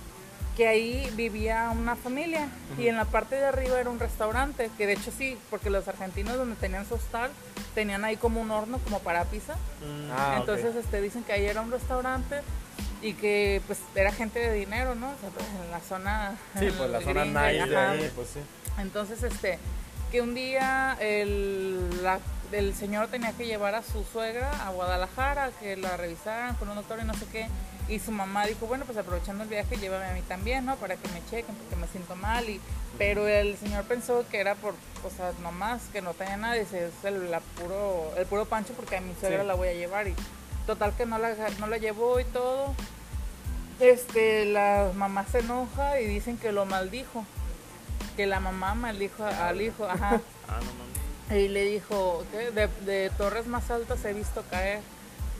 que 0.59 0.68
ahí 0.68 1.09
vivía 1.14 1.71
una 1.71 1.94
familia 1.97 2.49
y 2.79 2.88
en 2.88 2.97
la 2.97 3.05
parte 3.07 3.37
de 3.37 3.47
arriba 3.47 3.81
era 3.81 3.88
un 3.88 3.99
restaurante, 4.01 4.71
que 4.77 4.87
de 4.87 4.92
hecho 4.94 5.11
sí, 5.16 5.38
porque 5.51 5.71
los 5.71 5.87
argentinos 5.88 6.37
donde 6.37 6.57
tenían 6.57 6.87
su 6.87 6.94
hostal 6.97 7.31
tenían 7.75 8.05
ahí 8.05 8.16
como 8.16 8.40
un 8.42 8.51
horno 8.51 8.79
como 8.81 8.99
para 8.99 9.25
pizza. 9.25 9.55
Mm, 9.55 10.11
Ah. 10.12 10.35
Entonces 10.38 10.75
este 10.75 11.01
dicen 11.01 11.23
que 11.25 11.33
ahí 11.33 11.47
era 11.47 11.61
un 11.62 11.71
restaurante 11.71 12.40
y 13.03 13.12
que 13.14 13.62
pues 13.68 13.79
era 13.94 14.11
gente 14.12 14.40
de 14.40 14.53
dinero, 14.53 14.94
¿no? 14.97 15.07
O 15.11 15.14
sea, 15.21 15.31
pues, 15.31 15.47
en 15.64 15.71
la 15.71 15.81
zona 15.81 16.33
Sí, 16.59 16.68
pues 16.77 16.90
la 16.90 17.01
zona 17.01 17.21
gringa, 17.23 17.53
nice 17.53 17.66
de 17.68 17.77
ahí, 17.77 18.12
pues 18.16 18.29
sí. 18.35 18.40
Entonces, 18.79 19.23
este, 19.23 19.59
que 20.11 20.21
un 20.23 20.35
día 20.35 20.97
el, 21.01 22.03
la- 22.03 22.18
el 22.51 22.75
señor 22.75 23.07
tenía 23.09 23.33
que 23.33 23.47
llevar 23.47 23.75
a 23.77 23.83
su 23.83 24.03
suegra 24.05 24.51
a 24.66 24.71
Guadalajara, 24.71 25.51
que 25.61 25.77
la 25.77 25.97
revisaran 25.97 26.57
con 26.57 26.68
un 26.68 26.75
doctor 26.77 26.99
y 27.01 27.05
no 27.05 27.14
sé 27.14 27.27
qué. 27.31 27.47
Y 27.88 28.01
su 28.01 28.12
mamá 28.12 28.44
dijo, 28.46 28.66
bueno, 28.66 28.85
pues 28.85 28.98
aprovechando 28.98 29.44
el 29.44 29.48
viaje, 29.48 29.77
llévame 29.79 30.05
a 30.05 30.12
mí 30.12 30.20
también, 30.22 30.66
¿no? 30.66 30.77
Para 30.77 30.96
que 30.96 31.09
me 31.09 31.24
chequen, 31.31 31.55
porque 31.55 31.77
me 31.77 31.87
siento 31.88 32.16
mal. 32.16 32.46
Y, 32.48 32.61
pero 32.98 33.27
el 33.27 33.57
señor 33.57 33.85
pensó 33.85 34.27
que 34.31 34.40
era 34.40 34.55
por 34.57 34.74
cosas 35.03 35.38
nomás, 35.38 35.81
que 35.92 36.03
no 36.03 36.12
tenía 36.12 36.37
nada. 36.37 36.55
Dice, 36.55 36.88
es 36.88 37.05
el, 37.05 37.31
la 37.31 37.40
puro, 37.40 38.12
el 38.16 38.27
puro 38.27 38.44
pancho 38.44 38.74
porque 38.74 38.96
a 38.96 39.01
mi 39.01 39.14
suegra 39.18 39.40
Sí. 39.42 39.46
la 39.46 39.55
voy 39.55 39.68
a 39.68 39.72
llevar. 39.74 40.07
Y 40.07 40.14
total 40.66 40.94
que 40.96 41.07
no 41.07 41.16
la, 41.18 41.35
no 41.59 41.66
la 41.66 41.79
llevó 41.79 42.20
y 42.20 42.24
todo. 42.24 42.74
Este, 43.81 44.44
la 44.46 44.90
mamá 44.94 45.24
se 45.31 45.38
enoja 45.38 46.01
y 46.01 46.07
dicen 46.07 46.37
que 46.37 46.53
lo 46.53 46.66
maldijo. 46.66 47.24
Que 48.16 48.27
la 48.27 48.40
mamá 48.40 48.74
maldijo 48.74 49.24
al 49.24 49.61
hijo, 49.62 49.85
ajá. 49.87 50.20
Ah, 50.51 50.61
no 50.61 50.72
mames. 50.72 51.44
Y 51.44 51.48
le 51.48 51.64
dijo, 51.66 52.24
¿qué? 52.33 52.51
De, 52.51 52.68
de 52.87 53.11
torres 53.18 53.46
más 53.46 53.70
altas 53.70 54.03
he 54.07 54.14
visto 54.14 54.42
caer. 54.51 54.81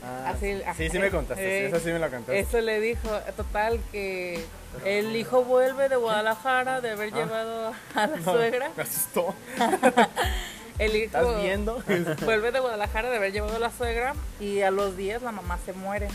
Ah, 0.03 0.29
Así, 0.33 0.61
sí, 0.77 0.89
sí 0.89 0.99
me 0.99 1.11
contaste, 1.11 1.43
eh, 1.63 1.67
esa 1.67 1.79
sí 1.79 1.87
me 1.91 1.99
la 1.99 2.09
contaste. 2.09 2.39
Eso 2.39 2.61
le 2.61 2.79
dijo, 2.79 3.09
total, 3.35 3.79
que 3.91 4.43
el 4.85 5.15
hijo 5.15 5.43
vuelve 5.43 5.89
de 5.89 5.95
Guadalajara 5.97 6.79
de 6.81 6.91
haber 6.91 7.13
Ah. 7.13 7.17
llevado 7.17 7.73
a 7.95 8.07
la 8.07 8.15
No, 8.25 8.33
suegra. 8.33 8.71
Me 8.77 8.83
asustó. 8.83 9.35
El 10.79 10.95
hijo 10.95 11.05
¿Estás 11.17 11.41
viendo? 11.41 11.83
vuelve 12.25 12.51
de 12.53 12.59
Guadalajara 12.61 13.09
de 13.09 13.17
haber 13.17 13.33
llevado 13.33 13.57
a 13.57 13.59
la 13.59 13.69
suegra 13.71 14.13
y 14.39 14.61
a 14.61 14.71
los 14.71 14.95
días 14.95 15.21
la 15.21 15.33
mamá 15.33 15.59
se 15.65 15.73
muere. 15.73 16.07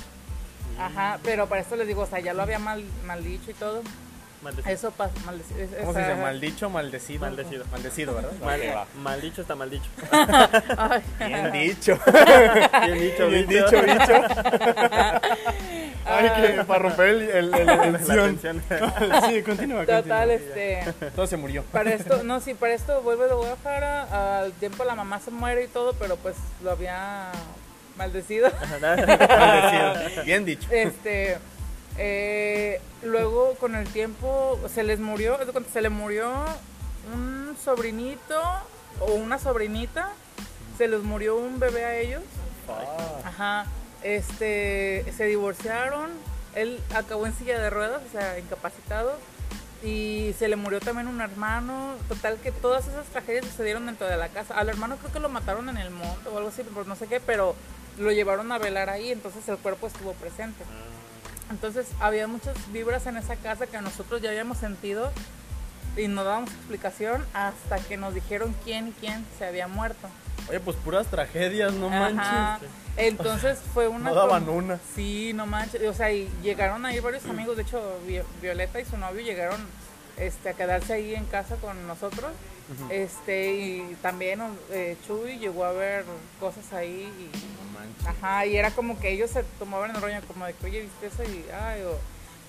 Ajá, 0.79 1.19
pero 1.23 1.47
para 1.49 1.61
esto 1.61 1.77
les 1.77 1.87
digo, 1.87 2.03
o 2.03 2.07
sea, 2.07 2.21
ya 2.21 2.33
lo 2.33 2.43
había 2.43 2.59
mal, 2.59 2.83
mal 3.05 3.23
dicho 3.23 3.51
y 3.51 3.55
todo. 3.55 3.83
Maldecido. 4.45 4.73
Eso 4.75 4.91
pasa, 4.93 5.13
maldecido. 5.25 5.59
es- 5.61 5.71
¿Cómo 5.81 5.93
se 5.95 5.99
dice? 6.01 6.15
¿Maldicho, 6.15 6.71
maldecido? 6.71 7.21
Maldecido. 7.21 7.65
Maldecido, 7.73 8.15
¿verdad? 8.15 8.31
Mal, 8.45 8.61
Ok, 8.61 8.67
va. 8.77 8.87
mal 9.01 9.21
dicho 9.23 9.41
está 9.43 9.55
mal 9.57 9.71
dicho. 9.71 9.89
Ay. 10.79 11.03
Bien 11.27 11.51
dicho. 11.53 11.99
Bien 12.85 13.01
dicho, 13.01 13.29
Bien 13.29 13.49
Víctor. 13.49 13.87
dicho, 13.87 13.95
bicho. 13.95 14.23
Ay, 16.07 16.31
que 16.37 16.65
para 16.65 16.79
romper 16.81 17.09
el, 17.09 17.23
el, 17.31 17.55
el- 17.55 17.67
tensión. 17.97 18.37
tensión. 18.37 18.63
Sí, 19.29 19.43
continúa, 19.43 19.81
Total, 19.87 20.29
continúa. 20.29 20.35
este. 20.35 21.11
Todo 21.17 21.27
se 21.27 21.37
murió. 21.39 21.63
Para 21.73 21.93
esto, 21.95 22.23
no, 22.23 22.41
sí, 22.41 22.53
para 22.55 22.75
esto 22.75 23.01
vuelve 23.03 23.27
de 23.27 23.35
Guadalajara. 23.35 24.39
Al 24.41 24.53
tiempo 24.53 24.85
la 24.85 24.95
mamá 24.95 25.19
se 25.21 25.31
muere 25.31 25.65
y 25.65 25.69
todo, 25.69 25.95
pero 25.95 26.17
pues 26.17 26.37
lo 26.63 26.71
había 26.73 27.31
maldecido. 27.97 28.51
Maldecido. 28.81 30.25
Bien 30.25 30.45
dicho. 30.45 30.69
Este. 30.71 31.39
Eh, 31.99 32.81
luego 33.03 33.55
con 33.55 33.75
el 33.75 33.87
tiempo 33.89 34.59
se 34.73 34.83
les 34.83 35.01
murió, 35.01 35.39
se 35.73 35.81
le 35.81 35.91
murió 35.91 36.33
un 37.13 37.57
sobrinito 37.63 38.41
o 39.01 39.15
una 39.15 39.39
sobrinita. 39.39 40.11
Se 40.79 40.89
les 40.89 41.03
murió 41.03 41.37
un 41.37 41.61
bebé 41.61 41.85
a 41.85 41.97
ellos. 41.97 42.23
Ajá. 43.25 43.67
Este, 44.03 45.05
se 45.17 45.27
divorciaron. 45.27 46.11
Él 46.55 46.81
acabó 46.95 47.27
en 47.27 47.35
silla 47.35 47.59
de 47.59 47.71
ruedas, 47.71 48.03
o 48.07 48.11
sea, 48.11 48.39
incapacitado. 48.39 49.17
Y 49.85 50.35
se 50.39 50.49
le 50.49 50.57
murió 50.57 50.81
también 50.81 51.07
un 51.07 51.21
hermano. 51.21 51.95
Total, 52.09 52.39
que 52.39 52.51
todas 52.51 52.89
esas 52.89 53.07
tragedias 53.07 53.45
sucedieron 53.45 53.87
dentro 53.87 54.07
de 54.09 54.17
la 54.17 54.29
casa. 54.29 54.55
Al 54.55 54.69
hermano 54.69 54.97
creo 54.97 55.13
que 55.13 55.21
lo 55.21 55.29
mataron 55.29 55.69
en 55.69 55.77
el 55.77 55.91
monte 55.91 56.29
o 56.29 56.39
algo 56.39 56.49
así, 56.49 56.63
por 56.63 56.87
no 56.87 56.97
sé 56.97 57.07
qué, 57.07 57.21
pero 57.21 57.55
lo 57.99 58.11
llevaron 58.11 58.51
a 58.51 58.59
velar 58.59 58.91
ahí, 58.91 59.13
entonces 59.13 59.47
el 59.49 59.59
cuerpo 59.59 59.87
estuvo 59.87 60.13
presente. 60.15 60.65
Entonces 61.51 61.87
había 62.01 62.27
muchas 62.27 62.55
vibras 62.73 63.07
en 63.07 63.17
esa 63.17 63.37
casa 63.37 63.67
que 63.67 63.81
nosotros 63.81 64.21
ya 64.23 64.31
habíamos 64.31 64.59
sentido 64.59 65.11
y 65.97 66.09
no 66.09 66.25
dábamos 66.25 66.51
explicación 66.51 67.25
hasta 67.35 67.79
que 67.79 67.97
nos 67.97 68.15
dijeron 68.15 68.55
quién 68.65 68.89
y 68.89 68.93
quién 68.93 69.25
se 69.39 69.47
había 69.47 69.69
muerto. 69.69 70.09
Oye, 70.49 70.61
pues 70.61 70.77
puras 70.77 71.07
tragedias, 71.07 71.73
no 71.75 71.89
Ajá. 71.89 72.11
manches. 72.11 72.69
Entonces 72.97 73.59
fue 73.73 73.89
una. 73.89 74.11
No 74.11 74.15
daban 74.17 74.49
una. 74.49 74.79
Sí, 74.95 75.33
no 75.35 75.47
manches. 75.47 75.83
O 75.89 75.95
sea, 75.95 76.13
y 76.13 76.29
llegaron 76.43 76.85
ahí 76.85 77.01
varios 77.01 77.25
amigos. 77.27 77.57
De 77.57 77.63
hecho, 77.63 77.99
Vi- 78.07 78.23
Violeta 78.43 78.81
y 78.81 78.85
su 78.85 78.97
novio 78.97 79.23
llegaron 79.23 79.61
este, 80.17 80.51
a 80.51 80.53
quedarse 80.55 80.93
ahí 80.95 81.15
en 81.15 81.25
casa 81.27 81.57
con 81.57 81.87
nosotros. 81.87 82.31
Este, 82.91 83.53
y 83.53 83.97
también 84.03 84.41
eh, 84.71 84.97
Chuy 85.07 85.39
llegó 85.39 85.65
a 85.65 85.73
ver 85.73 86.05
cosas 86.41 86.73
ahí. 86.73 87.03
Y, 87.19 87.37
No 87.37 87.79
manches. 87.79 88.07
ajá, 88.07 88.47
y 88.47 88.57
era 88.57 88.71
como 88.71 88.99
que 88.99 89.11
ellos 89.11 89.31
se 89.31 89.43
tomaban 89.59 89.95
el 89.95 90.01
rollo, 90.01 90.17
como 90.27 90.47
de 90.47 90.55
que, 90.55 90.67
oye, 90.67 90.83
¿viste 90.83 91.07
eso? 91.07 91.23
Y, 91.25 91.45
ay, 91.53 91.83
o- 91.83 91.99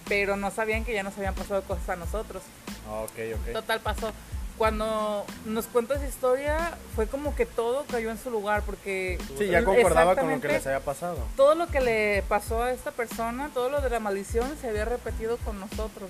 pero 0.08 0.38
no 0.38 0.52
sabían 0.52 0.86
que 0.86 0.94
ya 0.94 1.04
nos 1.04 1.18
habían 1.18 1.34
pasado 1.34 1.64
cosas 1.64 1.90
a 1.90 1.96
nosotros. 1.96 2.44
Ah, 2.88 3.02
ok, 3.02 3.12
ok. 3.42 3.54
Total 3.54 3.80
pasó. 3.82 4.12
Cuando 4.58 5.26
nos 5.46 5.66
cuenta 5.66 5.96
esa 5.96 6.08
historia, 6.08 6.78
fue 6.96 7.08
como 7.08 7.36
que 7.36 7.46
todo 7.46 7.84
cayó 7.92 8.10
en 8.10 8.18
su 8.18 8.30
lugar, 8.30 8.62
porque... 8.66 9.18
Sí, 9.38 9.48
ya 9.48 9.66
concordaba 9.66 10.16
con 10.16 10.32
lo 10.32 10.40
que 10.40 10.48
les 10.48 10.66
había 10.66 10.80
pasado. 10.80 11.18
todo 11.36 11.56
lo 11.56 11.68
que 11.68 11.82
le 11.82 12.24
pasó 12.30 12.64
a 12.64 12.72
esta 12.72 12.92
persona, 12.92 13.50
todo 13.54 13.70
lo 13.70 13.82
de 13.82 13.90
la 13.90 14.00
maldición 14.00 14.56
se 14.62 14.70
había 14.70 14.86
repetido 14.86 15.36
con 15.40 15.60
nosotros. 15.60 16.10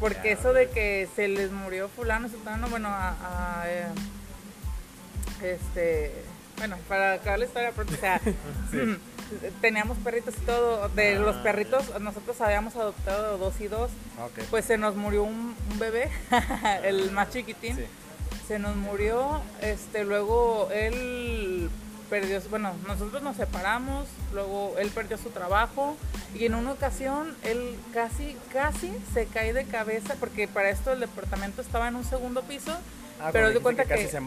Porque 0.00 0.32
eso 0.32 0.52
de 0.52 0.68
que 0.70 1.08
se 1.16 1.26
les 1.28 1.50
murió 1.50 1.88
fulano, 1.88 2.28
sutano, 2.28 2.68
bueno, 2.68 2.88
a, 2.88 3.62
a, 3.62 3.70
eh, 3.70 3.86
este, 5.42 6.12
bueno, 6.58 6.76
para 6.88 7.14
acabar 7.14 7.38
la 7.38 7.44
historia, 7.46 7.72
pronto, 7.72 7.94
o 7.94 7.96
sea, 7.96 8.20
teníamos 9.60 9.98
perritos 9.98 10.34
y 10.40 10.46
todo. 10.46 10.88
De 10.90 11.14
Ah, 11.16 11.18
los 11.18 11.36
perritos, 11.36 12.00
nosotros 12.00 12.40
habíamos 12.40 12.76
adoptado 12.76 13.38
dos 13.38 13.60
y 13.60 13.68
dos. 13.68 13.90
Ah. 14.18 14.28
Pues 14.50 14.64
se 14.64 14.78
nos 14.78 14.94
murió 14.96 15.22
un, 15.24 15.54
un 15.70 15.78
bebé, 15.78 16.10
el 16.84 17.10
más 17.12 17.30
chiquitín 17.30 17.76
Sí. 17.76 17.84
se 18.46 18.58
nos 18.58 18.76
murió, 18.76 19.40
este, 19.60 20.04
luego 20.04 20.68
él 20.72 21.68
perdió, 22.10 22.40
bueno, 22.50 22.74
nosotros 22.86 23.22
nos 23.22 23.36
separamos, 23.36 24.06
luego 24.32 24.74
él 24.78 24.90
perdió 24.90 25.18
su 25.18 25.30
trabajo 25.30 25.96
y 26.34 26.44
en 26.46 26.54
una 26.54 26.72
ocasión 26.72 27.36
él 27.44 27.76
casi, 27.92 28.36
casi 28.52 28.92
se 29.14 29.26
cae 29.26 29.52
de 29.52 29.64
cabeza 29.64 30.14
porque 30.20 30.48
para 30.48 30.70
esto 30.70 30.92
el 30.92 31.00
departamento 31.00 31.60
estaba 31.62 31.88
en 31.88 31.96
un 31.96 32.04
segundo 32.04 32.42
piso, 32.42 32.76
Ah, 33.20 33.30
pero 33.32 33.48
de 33.50 33.58
cuenta 33.58 33.82
que 33.84 33.94
que, 33.96 34.08
se 34.08 34.20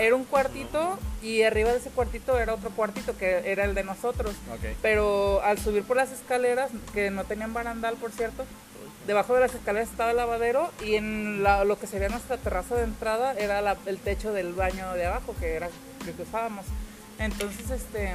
era 0.00 0.16
un 0.16 0.24
cuartito 0.24 0.98
y 1.22 1.42
arriba 1.42 1.70
de 1.70 1.78
ese 1.78 1.90
cuartito 1.90 2.36
era 2.40 2.54
otro 2.54 2.70
cuartito 2.70 3.16
que 3.16 3.52
era 3.52 3.62
el 3.64 3.74
de 3.76 3.84
nosotros. 3.84 4.34
Pero 4.82 5.40
al 5.44 5.58
subir 5.58 5.84
por 5.84 5.96
las 5.96 6.10
escaleras, 6.10 6.72
que 6.92 7.12
no 7.12 7.22
tenían 7.22 7.54
barandal, 7.54 7.94
por 7.94 8.10
cierto, 8.10 8.44
debajo 9.06 9.32
de 9.34 9.42
las 9.42 9.54
escaleras 9.54 9.88
estaba 9.88 10.10
el 10.10 10.16
lavadero 10.16 10.72
y 10.84 10.96
en 10.96 11.44
la- 11.44 11.62
lo 11.62 11.78
que 11.78 11.86
sería 11.86 12.08
nuestra 12.08 12.36
terraza 12.36 12.74
de 12.74 12.82
entrada 12.82 13.32
era 13.34 13.60
la- 13.62 13.76
el 13.86 13.98
techo 13.98 14.32
del 14.32 14.52
baño 14.54 14.92
de 14.94 15.06
abajo, 15.06 15.36
que 15.38 15.54
era 15.54 15.68
lo 16.04 16.16
que 16.16 16.22
usábamos. 16.22 16.66
Entonces, 17.18 17.70
este, 17.70 18.14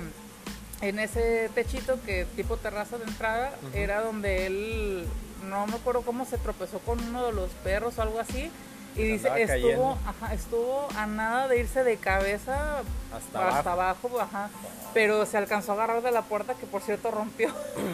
en 0.82 1.00
ese 1.00 1.50
techito, 1.54 2.00
que 2.06 2.26
tipo 2.36 2.58
terraza 2.58 2.98
de 2.98 3.06
entrada, 3.06 3.52
era 3.74 4.02
donde 4.02 4.46
él, 4.48 5.06
no 5.50 5.66
me 5.68 5.76
acuerdo 5.76 6.02
cómo 6.02 6.26
se 6.26 6.38
tropezó 6.38 6.80
con 6.80 7.00
uno 7.04 7.26
de 7.26 7.34
los 7.34 7.50
perros 7.64 7.98
o 7.98 8.02
algo 8.02 8.20
así. 8.20 8.52
Y 8.96 9.04
dice, 9.04 9.30
estuvo, 9.42 9.98
ajá, 10.06 10.34
estuvo 10.34 10.88
a 10.98 11.06
nada 11.08 11.48
de 11.48 11.60
irse 11.60 11.82
de 11.86 11.96
cabeza 11.96 12.80
Hasta 13.16 13.48
hasta 13.58 13.72
abajo. 13.72 14.10
abajo, 14.10 14.20
ajá. 14.22 14.50
Pero 14.94 15.26
se 15.26 15.38
alcanzó 15.38 15.72
a 15.72 15.76
agarrar 15.76 16.02
de 16.02 16.12
la 16.12 16.24
puerta, 16.24 16.56
que 16.56 16.66
por 16.66 16.82
cierto 16.82 17.10
rompió. 17.10 17.50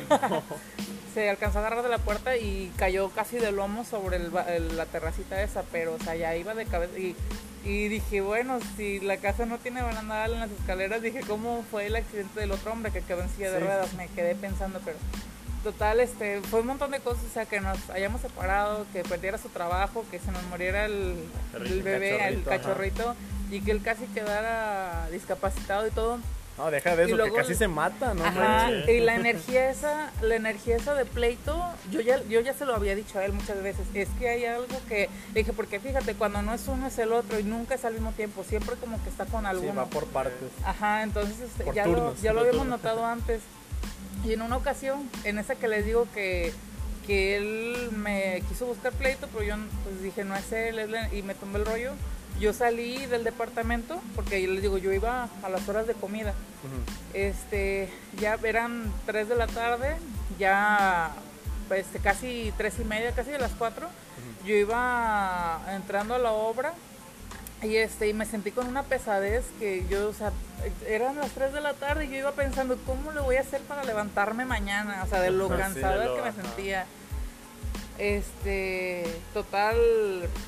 se 1.13 1.30
alcanzó 1.30 1.60
a 1.60 1.62
agarrar 1.62 1.84
de 1.84 1.89
la 1.89 2.00
puerta 2.00 2.36
y 2.38 2.72
cayó 2.78 3.10
casi 3.10 3.38
de 3.38 3.52
lomo 3.52 3.84
sobre 3.86 4.17
el 4.17 4.30
ba- 4.32 4.43
el- 4.54 4.76
la 4.76 4.86
terracita 4.88 5.41
esa, 5.43 5.62
pero 5.72 5.93
o 5.96 6.00
sea, 6.00 6.15
ya 6.15 6.36
iba 6.36 6.54
de 6.56 6.65
cabeza. 6.65 6.97
Y, 6.97 7.16
y 7.68 7.88
dije, 7.89 8.22
bueno, 8.22 8.59
si 8.78 8.99
la 9.01 9.18
casa 9.18 9.45
no 9.45 9.57
tiene 9.57 9.82
barandal 9.82 10.34
en 10.34 10.39
las 10.39 10.51
escaleras, 10.51 11.01
dije, 11.01 11.20
¿cómo 11.28 11.63
fue 11.70 11.88
el 11.88 11.95
accidente 11.97 12.39
del 12.39 12.51
otro 12.51 12.72
hombre 12.72 12.91
que 12.91 13.01
quedó 13.01 13.22
en 13.22 13.30
silla 13.30 13.51
de 13.51 13.59
Sí. 13.59 13.63
ruedas? 13.65 13.93
Me 13.95 14.07
quedé 14.07 14.36
pensando, 14.36 14.80
pero 14.86 14.97
total, 15.63 15.99
este, 15.99 16.39
fue 16.41 16.61
un 16.61 16.68
montón 16.68 16.91
de 16.91 16.99
cosas, 17.01 17.26
o 17.30 17.34
sea, 17.34 17.45
que 17.45 17.59
nos 17.59 17.89
hayamos 17.89 18.22
separado, 18.22 18.86
que 18.93 19.03
perdiera 19.03 19.38
su 19.38 19.49
trabajo, 19.49 20.05
que 20.09 20.20
se 20.20 20.32
nos 20.32 20.43
muriera 20.45 20.86
el, 20.86 21.15
el 21.55 21.84
bebé, 21.84 22.26
el 22.28 22.43
Cachorrito, 22.43 22.49
ajá. 22.51 22.57
cachorrito, 22.61 23.15
y 23.51 23.61
que 23.61 23.72
él 23.72 23.82
casi 23.84 24.05
quedara 24.07 25.09
discapacitado 25.11 25.86
y 25.88 25.91
todo. 25.91 26.20
No, 26.58 26.72
deja 26.72 26.95
de 26.95 27.05
eso, 27.05 27.16
luego 27.16 27.36
que 27.36 27.41
casi 27.41 27.53
se 27.53 27.68
mata, 27.68 28.14
¿no? 28.16 28.26
Ajá, 28.26 28.39
manches. 28.70 28.89
y 28.89 28.99
la 28.99 29.16
energía 29.16 29.70
esa, 29.70 30.12
la 30.22 30.36
energía 30.36 30.76
esa 30.76 30.95
de 30.95 31.05
pleito, 31.05 31.55
yo 31.91 32.01
ya, 32.01 32.24
yo 32.24 32.39
ya 32.39 32.53
se 32.53 32.66
lo 32.66 32.74
había 32.74 32.95
dicho 32.95 33.20
a 33.20 33.26
él 33.26 33.34
muchas 33.34 33.62
veces, 33.62 33.86
es 33.93 34.10
que 34.18 34.30
hay 34.30 34.45
algo 34.45 34.66
que, 34.89 35.08
le 35.34 35.41
dije, 35.41 35.53
porque 35.53 35.80
fíjate, 35.80 36.16
cuando 36.16 36.41
no 36.41 36.53
es 36.55 36.68
uno 36.68 36.88
es 36.88 36.97
el 36.97 37.14
otro 37.14 37.39
y 37.39 37.43
nunca 37.43 37.76
es 37.76 37.86
al 37.86 37.93
mismo 37.93 38.12
tiempo, 38.14 38.43
siempre 38.43 38.76
como 38.78 39.01
que 39.03 39.10
está 39.10 39.26
con 39.26 39.41
Sí, 39.41 39.47
alguno. 39.47 39.76
va 39.76 39.86
por 39.86 40.05
partes. 40.08 40.49
Ajá, 40.66 41.03
entonces 41.03 41.36
este, 41.41 41.64
ya, 41.76 41.86
lo, 41.86 42.16
ya 42.16 42.34
lo 42.34 42.39
habíamos 42.39 42.62
turnos. 42.64 42.80
notado 42.80 43.05
antes. 43.05 43.41
Y 44.26 44.34
en 44.34 44.41
una 44.41 44.58
ocasión, 44.58 45.08
en 45.26 45.38
esa 45.38 45.53
que 45.55 45.68
les 45.68 45.86
digo 45.86 46.08
que, 46.14 46.51
que 47.05 47.38
él 47.38 47.91
me 47.95 48.41
quiso 48.49 48.66
buscar 48.66 48.91
pleito, 48.93 49.28
pero 49.32 49.43
yo 49.43 49.55
pues 49.84 50.01
dije, 50.01 50.24
no 50.24 50.36
es 50.36 50.51
él, 50.51 50.80
es 50.80 50.89
la-", 50.89 51.14
y 51.14 51.22
me 51.22 51.36
tomé 51.36 51.60
el 51.60 51.66
rollo. 51.66 51.91
Yo 52.39 52.53
salí 52.53 53.05
del 53.07 53.23
departamento 53.23 53.99
porque 54.15 54.47
les 54.47 54.61
digo, 54.61 54.77
yo 54.77 54.91
iba 54.93 55.27
a 55.43 55.49
las 55.49 55.67
horas 55.67 55.88
de 55.88 55.93
comida. 55.93 56.33
Este, 57.13 57.89
ya 58.19 58.38
eran 58.43 58.91
3 59.05 59.29
de 59.29 59.35
la 59.35 59.47
tarde, 59.47 59.95
ya 60.38 61.11
este, 61.75 61.99
casi 61.99 62.53
tres 62.57 62.75
y 62.79 62.83
media, 62.83 63.11
casi 63.13 63.31
de 63.31 63.39
las 63.39 63.51
4. 63.57 63.88
Yo 64.45 64.55
iba 64.55 65.61
entrando 65.75 66.15
a 66.15 66.19
la 66.19 66.31
obra 66.31 66.73
y 67.63 67.75
este 67.77 68.07
y 68.07 68.13
me 68.13 68.25
sentí 68.25 68.51
con 68.51 68.67
una 68.67 68.83
pesadez 68.83 69.43
que 69.59 69.85
yo, 69.89 70.09
o 70.09 70.13
sea, 70.13 70.31
eran 70.88 71.15
las 71.17 71.31
3 71.31 71.53
de 71.53 71.61
la 71.61 71.73
tarde 71.73 72.05
y 72.05 72.09
yo 72.09 72.15
iba 72.17 72.31
pensando, 72.33 72.77
¿cómo 72.85 73.11
le 73.11 73.19
voy 73.21 73.38
a 73.38 73.41
hacer 73.41 73.61
para 73.61 73.83
levantarme 73.83 74.45
mañana? 74.45 75.01
O 75.03 75.07
sea, 75.07 75.21
de 75.21 75.31
lo 75.31 75.47
Sí, 75.47 75.53
de 75.53 75.59
cansada 75.59 76.05
lo- 76.05 76.15
que 76.15 76.21
me 76.21 76.29
ajá. 76.29 76.41
sentía. 76.43 76.85
Este, 77.98 79.06
total, 79.34 79.76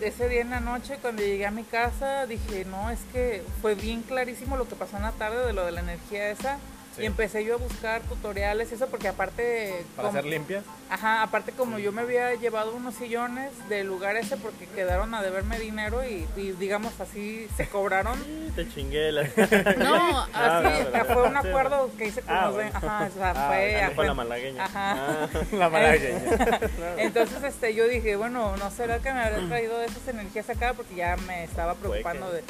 ese 0.02 0.30
día 0.30 0.42
en 0.42 0.52
la 0.52 0.60
noche 0.60 0.98
cuando 1.02 1.24
llegué 1.24 1.48
a 1.48 1.52
mi 1.52 1.64
casa 1.64 2.28
dije, 2.28 2.64
no, 2.66 2.92
es 2.92 3.00
que 3.12 3.44
fue 3.62 3.74
bien 3.74 4.04
clarísimo 4.04 4.56
lo 4.56 4.68
que 4.68 4.76
pasó 4.76 4.98
en 4.98 5.04
la 5.04 5.14
tarde 5.14 5.46
de 5.48 5.54
lo 5.54 5.66
de 5.66 5.72
la 5.72 5.80
energía 5.80 6.30
esa. 6.30 6.60
Sí. 7.00 7.04
Y 7.04 7.08
empecé 7.08 7.44
yo 7.44 7.56
a 7.56 7.58
buscar 7.58 8.02
tutoriales 8.04 8.72
y 8.72 8.76
eso 8.76 8.88
porque 8.88 9.08
aparte... 9.08 9.84
Para 9.96 10.10
como- 10.10 10.20
hacer 10.20 10.30
limpias. 10.30 10.64
Ajá, 10.90 11.22
aparte 11.24 11.52
como 11.52 11.78
yo 11.80 11.92
me 11.92 12.02
había 12.02 12.34
llevado 12.36 12.74
unos 12.76 12.96
sillones 12.96 13.52
del 13.70 13.86
lugar 13.88 14.16
ese 14.18 14.38
porque 14.38 14.66
quedaron 14.68 15.14
a 15.14 15.22
deberme 15.22 15.60
dinero 15.60 16.04
y, 16.04 16.28
y 16.36 16.52
digamos 16.54 17.00
así 17.00 17.48
se 17.56 17.68
cobraron. 17.70 18.20
Te 18.56 18.68
chingué 18.70 19.12
la... 19.12 19.22
No, 19.78 20.22
así 20.34 20.88
Ah, 20.94 21.06
fue 21.14 21.24
un 21.28 21.38
acuerdo 21.38 21.92
que 21.98 22.08
hice 22.08 22.22
con 22.22 22.36
Ah, 22.36 22.46
los 22.46 22.56
bueno. 22.56 22.72
Ajá, 22.74 23.08
o 23.10 23.14
sea, 23.18 23.34
Ah, 23.36 23.92
fue, 23.96 24.06
la 24.08 24.14
malagueña. 24.16 24.66
Ajá. 24.66 24.96
Ah, 24.98 25.28
La 25.52 25.70
malagueña. 25.70 26.20
Entonces 26.98 27.44
este 27.44 27.74
yo 27.76 27.88
dije, 27.88 28.16
bueno, 28.16 28.58
no 28.58 28.72
será 28.72 29.00
que 29.00 29.14
me 29.14 29.20
habré 29.22 29.48
traído 29.48 29.82
esas 29.84 30.08
energías 30.08 30.50
acá 30.50 30.74
porque 30.74 30.96
ya 30.96 31.16
me 31.28 31.44
estaba 31.44 31.76
preocupando 31.76 32.32
de 32.32 32.44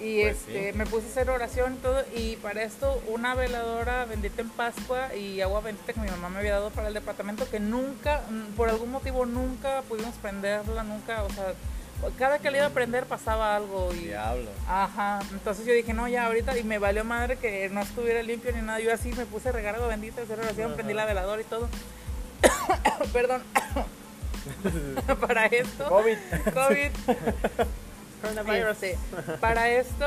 y 0.00 0.22
Pues 0.22 0.36
este 0.36 0.72
sí. 0.72 0.78
me 0.78 0.86
puse 0.86 1.06
a 1.06 1.10
hacer 1.10 1.30
oración 1.30 1.74
y 1.74 1.76
todo 1.78 2.04
y 2.14 2.36
para 2.36 2.62
esto 2.62 3.02
una 3.08 3.34
veladora 3.34 4.04
bendita 4.04 4.42
en 4.42 4.50
Pascua 4.50 5.14
y 5.14 5.40
agua 5.40 5.60
bendita 5.60 5.92
que 5.92 6.00
mi 6.00 6.10
mamá 6.10 6.28
me 6.28 6.38
había 6.38 6.52
dado 6.52 6.70
para 6.70 6.88
el 6.88 6.94
departamento 6.94 7.48
que 7.48 7.60
nunca 7.60 8.22
mm, 8.30 8.54
por 8.56 8.68
algún 8.68 8.90
motivo 8.90 9.24
nunca 9.26 9.82
pudimos 9.88 10.14
prenderla, 10.16 10.82
nunca, 10.82 11.22
o 11.22 11.30
sea, 11.30 11.54
cada 12.18 12.38
que 12.38 12.50
le 12.50 12.58
iba 12.58 12.66
a 12.66 12.70
prender 12.70 13.06
pasaba 13.06 13.56
algo 13.56 13.92
y 13.94 14.08
Diablo. 14.08 14.50
Ajá, 14.68 15.20
entonces 15.32 15.64
yo 15.64 15.72
dije, 15.72 15.94
no, 15.94 16.06
ya 16.08 16.26
ahorita, 16.26 16.56
y 16.58 16.62
me 16.62 16.78
valió 16.78 17.04
madre 17.04 17.36
que 17.36 17.68
no 17.70 17.80
estuviera 17.80 18.22
limpio 18.22 18.52
ni 18.52 18.60
nada. 18.60 18.80
Yo 18.80 18.92
así 18.92 19.12
me 19.12 19.24
puse 19.24 19.48
a 19.48 19.52
regar 19.52 19.76
agua 19.76 19.88
bendita, 19.88 20.22
hacer 20.22 20.38
oración, 20.38 20.74
prendí 20.74 20.92
la 20.92 21.06
veladora 21.06 21.40
y 21.40 21.44
todo. 21.44 21.68
Perdón. 23.12 23.42
para 25.20 25.46
esto, 25.46 25.88
COVID. 25.88 26.16
COVID, 26.54 26.90
Coronavirus. 28.22 28.70
este, 28.82 28.98
para 29.40 29.68
esto, 29.70 30.06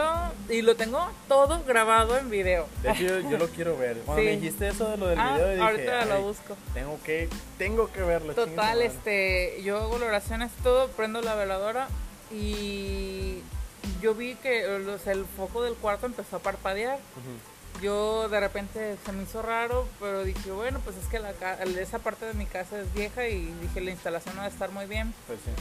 y 0.49 0.61
lo 0.61 0.75
tengo 0.75 1.09
todo 1.27 1.63
grabado 1.65 2.17
en 2.17 2.29
video. 2.29 2.67
De 2.81 2.91
hecho, 2.91 3.01
yo, 3.03 3.29
yo 3.29 3.37
lo 3.37 3.47
quiero 3.49 3.77
ver. 3.77 3.97
Cuando 4.05 4.21
Sí. 4.23 4.29
me 4.29 4.35
dijiste 4.37 4.67
eso 4.67 4.89
de 4.89 4.97
lo 4.97 5.07
del 5.07 5.19
Ah, 5.19 5.33
video, 5.35 5.49
dije, 5.49 5.61
ahorita 5.61 6.05
lo 6.05 6.15
"Ay, 6.15 6.23
busco. 6.23 6.57
Tengo 6.73 6.99
que, 7.03 7.29
tengo 7.57 7.91
que 7.91 8.01
verlo. 8.01 8.33
Total, 8.33 8.55
madre". 8.55 8.85
este, 8.85 9.61
yo 9.63 9.77
hago 9.79 9.97
la 9.99 10.07
oración, 10.07 10.41
es 10.41 10.51
todo, 10.63 10.87
prendo 10.89 11.21
la 11.21 11.35
veladora 11.35 11.87
y 12.31 13.41
yo 14.01 14.13
vi 14.15 14.35
que 14.35 14.65
o 14.67 14.97
sea, 14.99 15.13
el 15.13 15.25
foco 15.25 15.61
del 15.63 15.75
cuarto 15.75 16.05
empezó 16.05 16.37
a 16.37 16.39
parpadear. 16.39 16.95
Ujú. 16.95 17.81
Yo 17.83 18.27
de 18.27 18.39
repente 18.41 18.97
se 19.05 19.11
me 19.13 19.23
hizo 19.23 19.41
raro, 19.41 19.87
pero 20.01 20.23
dije, 20.25 20.51
bueno, 20.51 20.81
pues 20.83 20.97
es 20.97 21.05
que 21.05 21.19
la, 21.19 21.31
esa 21.79 21.99
parte 21.99 22.25
de 22.25 22.33
mi 22.33 22.45
casa 22.45 22.79
es 22.81 22.93
vieja 22.93 23.27
y 23.27 23.53
dije, 23.61 23.79
la 23.79 23.91
instalación 23.91 24.35
no 24.35 24.41
va 24.41 24.47
a 24.47 24.49
estar 24.49 24.69
muy 24.71 24.85
bien. 24.85 25.13
Pues 25.27 25.39
sí. 25.45 25.51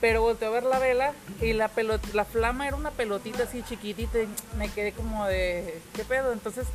Pero 0.00 0.20
volteé 0.22 0.48
a 0.48 0.50
ver 0.50 0.64
la 0.64 0.78
vela 0.78 1.12
y 1.40 1.52
la, 1.52 1.68
pelot 1.68 2.12
la 2.14 2.24
flama 2.24 2.66
era 2.66 2.76
una 2.76 2.90
pelotita 2.90 3.44
así 3.44 3.62
chiquitita 3.62 4.18
y 4.18 4.28
me 4.58 4.68
quedé 4.70 4.92
como 4.92 5.24
de, 5.26 5.80
¿qué 5.94 6.04
pedo? 6.04 6.32
Entonces 6.32 6.66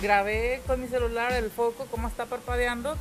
grabé 0.00 0.62
con 0.66 0.80
mi 0.80 0.86
celular 0.88 1.32
el 1.32 1.50
foco, 1.50 1.86
cómo 1.90 2.06
está 2.08 2.26
parpadeando 2.26 2.96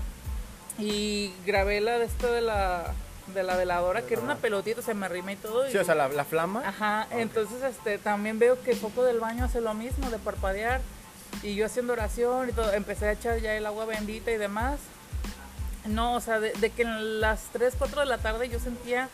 y 0.80 1.34
grabé 1.45 1.82
la 1.82 1.97
de 1.99 2.05
esto 2.05 2.32
de 2.32 2.41
la, 2.41 2.93
de 3.34 3.43
la 3.43 3.55
veladora, 3.55 4.01
que 4.03 4.13
era 4.13 4.24
una 4.24 4.36
pelotita, 4.36 4.82
se 4.82 4.93
me 4.93 5.05
arrimé 5.07 5.34
y 5.34 5.38
todo. 5.38 5.68
y- 5.68 5.72
Sí, 5.72 5.78
o 5.78 5.84
sea, 5.84 5.95
la, 5.95 6.07
la 6.07 6.26
flama. 6.26 6.63
Ajá, 6.68 7.07
entonces 7.11 7.61
este 7.63 7.97
también 7.97 8.39
veo 8.39 8.61
que 8.63 8.72
el 8.72 8.78
foco 8.78 9.03
del 9.03 9.20
baño 9.20 9.45
hace 9.45 9.61
lo 9.61 9.74
mismo, 9.74 10.09
de 10.09 10.18
parpadear. 10.20 10.82
Y 11.43 11.55
yo 11.55 11.65
haciendo 11.65 11.93
oración 11.93 12.49
y 12.49 12.51
todo, 12.53 12.72
empecé 12.74 13.07
a 13.07 13.11
echar 13.11 13.39
ya 13.39 13.53
el 13.55 13.65
agua 13.65 13.86
bendita 13.86 14.32
y 14.32 14.38
demás. 14.38 14.80
No, 15.86 16.15
o 16.15 16.20
sea, 16.22 16.39
de, 16.39 16.51
de 16.53 16.70
que 16.70 16.82
en 16.84 17.22
las 17.22 17.41
3, 17.53 17.76
4 17.78 18.01
de 18.01 18.05
la 18.07 18.18
tarde 18.18 18.49
yo 18.49 18.59
sentía 18.59 19.09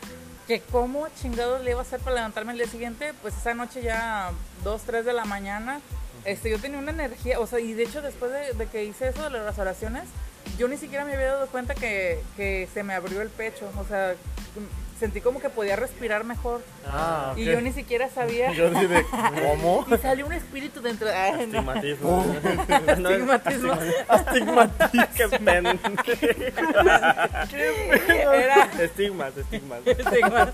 que 0.46 0.60
cómo 0.60 1.06
chingados 1.20 1.62
le 1.62 1.70
iba 1.70 1.80
a 1.80 1.82
hacer 1.82 2.00
para 2.00 2.16
levantarme 2.16 2.52
el 2.52 2.58
día 2.58 2.68
siguiente, 2.68 3.12
pues 3.22 3.34
esa 3.36 3.54
noche 3.54 3.82
ya 3.82 4.30
2, 4.62 4.82
3 4.82 5.04
de 5.04 5.12
la 5.12 5.24
mañana, 5.24 5.80
este, 6.24 6.50
yo 6.50 6.58
tenía 6.58 6.78
una 6.78 6.90
energía, 6.90 7.40
o 7.40 7.46
sea, 7.46 7.60
y 7.60 7.72
de 7.72 7.84
hecho 7.84 8.02
después 8.02 8.32
de, 8.32 8.52
de 8.52 8.66
que 8.66 8.84
hice 8.84 9.08
eso 9.08 9.22
de 9.24 9.30
las 9.30 9.58
oraciones, 9.58 10.04
yo 10.58 10.68
ni 10.68 10.76
siquiera 10.76 11.04
me 11.04 11.14
había 11.14 11.32
dado 11.32 11.46
cuenta 11.48 11.74
que, 11.74 12.22
que 12.36 12.68
se 12.72 12.82
me 12.82 12.94
abrió 12.94 13.22
el 13.22 13.30
pecho, 13.30 13.70
o 13.78 13.84
sea, 13.84 14.14
sentí 14.98 15.20
como 15.20 15.40
que 15.40 15.48
podía 15.50 15.76
respirar 15.76 16.24
mejor. 16.24 16.62
Ah. 16.86 17.32
Y 17.36 17.44
yo 17.44 17.60
ni 17.60 17.72
siquiera 17.72 18.08
sabía. 18.08 18.52
Yo 18.56 18.70
de, 18.70 19.04
¿cómo? 19.10 19.84
Y 19.94 19.96
salió 19.98 20.26
un 20.26 20.32
espíritu 20.32 20.80
dentro. 20.80 21.08
Ay, 21.12 21.46
no. 21.46 21.58
Estigmatismo. 21.58 22.24
No, 22.98 23.08
Astigmatismo. 23.08 23.72
Astigmatismo. 24.08 25.06
Qué 25.16 25.26
pen- 25.38 25.80
Era 28.32 28.68
Estigmas, 28.80 29.36
estigmas. 29.36 29.80
estigma. 29.86 30.48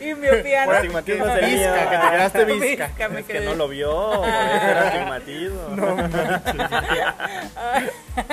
Y 0.00 0.14
miopía, 0.14 0.66
¿no? 0.66 0.72
Astigmatismo 0.72 1.26
es 1.26 1.42
el 1.42 1.50
Visca, 1.50 1.90
que 1.90 1.96
te 1.96 2.10
quedaste 2.10 2.44
visca. 2.44 2.86
Visca, 2.86 3.08
me 3.08 3.20
Es 3.20 3.26
que 3.26 3.40
no 3.40 3.54
lo 3.54 3.68
vio, 3.68 4.12
eso 4.24 4.24
era 4.26 4.88
astigmatismo. 4.88 5.60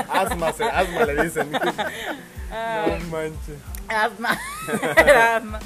Asma, 0.10 0.54
se- 0.54 0.64
asma 0.64 1.06
le 1.06 1.24
dicen. 1.24 1.50
Ay, 2.52 3.00
No 3.02 3.18
manches. 3.18 3.58
Asma. 3.90 4.40
Era 4.98 5.36
asma. 5.38 5.60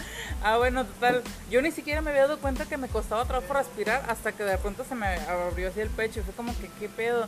Ah, 0.44 0.58
bueno, 0.58 0.86
total. 0.86 1.22
Yo 1.52 1.62
ni 1.62 1.72
siquiera 1.72 2.02
me 2.02 2.10
había 2.10 2.24
dado 2.24 2.40
cuenta 2.40 2.66
que 2.66 2.78
me 2.78 2.88
costaba 2.88 3.26
trabajo 3.26 3.54
respirar 3.54 4.04
hasta 4.08 4.32
que 4.32 4.44
de 4.44 4.58
pronto 4.58 4.84
se 4.84 4.96
me 4.96 5.06
abrió 5.28 5.70
así 5.70 5.80
el 5.82 5.90
pecho 5.90 6.20
y 6.20 6.24
fue 6.24 6.34
como 6.34 6.58
que, 6.60 6.68
¿qué 6.80 6.90
pedo? 6.90 7.28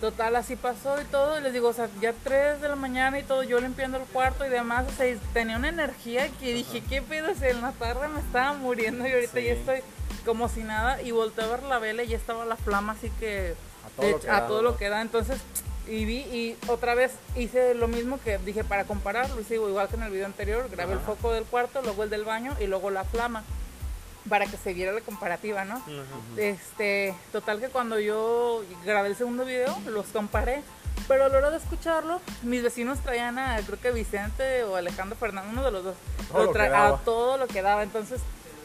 Total, 0.00 0.34
así 0.36 0.54
pasó 0.56 1.00
y 1.00 1.04
todo. 1.06 1.38
Y 1.38 1.42
les 1.42 1.52
digo, 1.52 1.68
o 1.68 1.72
sea, 1.72 1.88
ya 2.00 2.14
3 2.24 2.60
de 2.62 2.68
la 2.68 2.76
mañana 2.76 3.18
y 3.18 3.22
todo, 3.24 3.42
yo 3.42 3.60
limpiando 3.60 3.98
el 3.98 4.04
cuarto 4.04 4.46
y 4.46 4.48
demás. 4.48 4.86
O 4.88 4.92
sea, 4.96 5.14
tenía 5.32 5.56
una 5.56 5.68
energía 5.68 6.28
que 6.40 6.54
dije, 6.54 6.82
¿qué 6.88 7.02
pedo? 7.02 7.32
O 7.32 7.34
sea, 7.34 7.50
en 7.50 7.60
la 7.62 7.72
tarde 7.72 8.06
me 8.08 8.20
estaba 8.20 8.52
muriendo 8.54 9.06
y 9.06 9.12
ahorita 9.12 9.32
Sí. 9.40 9.44
ya 9.44 9.52
estoy 9.52 9.80
como 10.24 10.48
si 10.48 10.62
nada. 10.62 11.02
Y 11.02 11.10
volteé 11.10 11.44
a 11.44 11.48
ver 11.48 11.64
la 11.64 11.78
vela 11.80 12.02
y 12.04 12.08
ya 12.08 12.16
estaba 12.16 12.44
la 12.44 12.56
flama, 12.56 12.92
así 12.92 13.10
que 13.18 13.54
A 13.84 13.88
todo 13.96 14.06
de 14.06 14.12
lo 14.12 14.20
que 14.20 14.30
a 14.30 14.40
da. 14.40 14.46
todo 14.46 14.62
lo 14.62 14.76
que 14.76 14.88
da. 14.88 15.00
Entonces, 15.02 15.38
y 15.90 16.04
vi 16.04 16.18
y 16.18 16.56
otra 16.68 16.94
vez 16.94 17.12
hice 17.36 17.74
lo 17.74 17.88
mismo 17.88 18.20
que 18.20 18.38
dije 18.38 18.62
para 18.62 18.84
compararlo. 18.84 19.40
Y 19.40 19.44
sigo 19.44 19.68
igual 19.68 19.88
que 19.88 19.96
en 19.96 20.04
el 20.04 20.10
video 20.10 20.26
anterior, 20.26 20.68
grabé 20.70 20.94
el 20.94 21.00
foco 21.00 21.32
del 21.32 21.44
cuarto, 21.44 21.82
luego 21.82 22.04
el 22.04 22.10
del 22.10 22.24
baño 22.24 22.56
y 22.60 22.66
luego 22.66 22.90
la 22.90 23.04
flama. 23.04 23.42
Para 24.28 24.46
que 24.46 24.56
se 24.56 24.74
viera 24.74 24.92
la 24.92 25.00
comparativa, 25.00 25.64
¿no? 25.64 25.82
Este, 26.36 27.14
total 27.32 27.58
que 27.58 27.68
cuando 27.68 27.98
yo 27.98 28.62
grabé 28.84 29.08
el 29.08 29.16
segundo 29.16 29.44
video, 29.44 29.76
los 29.86 30.06
comparé. 30.06 30.62
Pero 31.08 31.24
a 31.24 31.28
la 31.28 31.38
hora 31.38 31.50
de 31.50 31.56
escucharlo, 31.56 32.20
mis 32.42 32.62
vecinos 32.62 33.00
traían 33.00 33.38
a, 33.38 33.56
creo 33.66 33.80
que 33.80 33.90
Vicente 33.90 34.62
o 34.62 34.76
Alejandro 34.76 35.16
Fernández, 35.16 35.50
uno 35.52 35.64
de 35.64 35.72
los 35.72 35.82
dos, 35.82 35.96
todo 36.30 36.44
lo 36.44 36.52
lo 36.52 36.76
a 36.76 37.00
todo 37.04 37.36
lo 37.36 37.48
que 37.48 37.62
daba. 37.62 37.82
Entonces, 37.82 38.20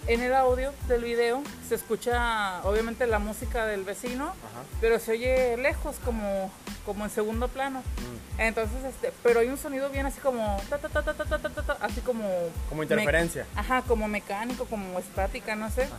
en 0.08 0.22
el 0.22 0.34
audio 0.34 0.72
del 0.88 1.04
video 1.04 1.42
se 1.68 1.76
escucha 1.76 2.62
obviamente 2.64 3.08
la 3.08 3.20
música 3.20 3.66
del 3.66 3.84
vecino, 3.84 4.26
Ajá. 4.26 4.64
pero 4.80 5.00
se 5.00 5.14
oye 5.14 5.58
lejos 5.58 5.96
como, 6.04 6.52
como 6.86 7.06
en 7.06 7.10
segundo 7.10 7.48
plano. 7.48 7.80
Mm. 7.80 8.42
Entonces, 8.42 8.84
este, 8.84 9.12
pero 9.24 9.40
hay 9.40 9.48
un 9.48 9.58
sonido 9.58 9.90
bien 9.90 10.06
así 10.06 10.20
como 10.20 10.62
ta, 10.70 10.78
ta, 10.78 10.90
ta, 10.90 11.78
así 11.82 12.02
como 12.02 12.24
como 12.70 12.84
interferencia. 12.84 13.46
Ajá, 13.56 13.82
como 13.82 14.08
mecánico, 14.08 14.66
como 14.66 15.00
estática, 15.00 15.56
no 15.56 15.70
sé. 15.72 15.84
Ajá. 15.84 15.96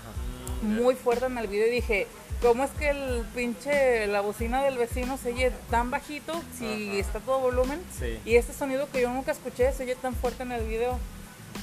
Muy 0.62 0.94
fuerte 0.94 1.26
en 1.26 1.36
el 1.38 1.48
video 1.48 1.66
y 1.66 1.70
dije, 1.70 2.06
¿cómo 2.40 2.64
es 2.64 2.70
que 2.72 2.90
el 2.90 3.24
pinche 3.34 4.06
la 4.06 4.20
bocina 4.20 4.62
del 4.62 4.78
vecino 4.78 5.18
se 5.18 5.32
oye 5.32 5.52
tan 5.70 5.90
bajito 5.90 6.32
si 6.56 6.90
Ajá. 6.90 6.98
está 6.98 7.20
todo 7.20 7.40
volumen? 7.40 7.80
Sí. 7.98 8.18
Y 8.24 8.36
este 8.36 8.52
sonido 8.52 8.88
que 8.90 9.02
yo 9.02 9.10
nunca 9.10 9.32
escuché 9.32 9.72
se 9.72 9.82
oye 9.82 9.96
tan 9.96 10.14
fuerte 10.14 10.44
en 10.44 10.52
el 10.52 10.64
video. 10.66 10.98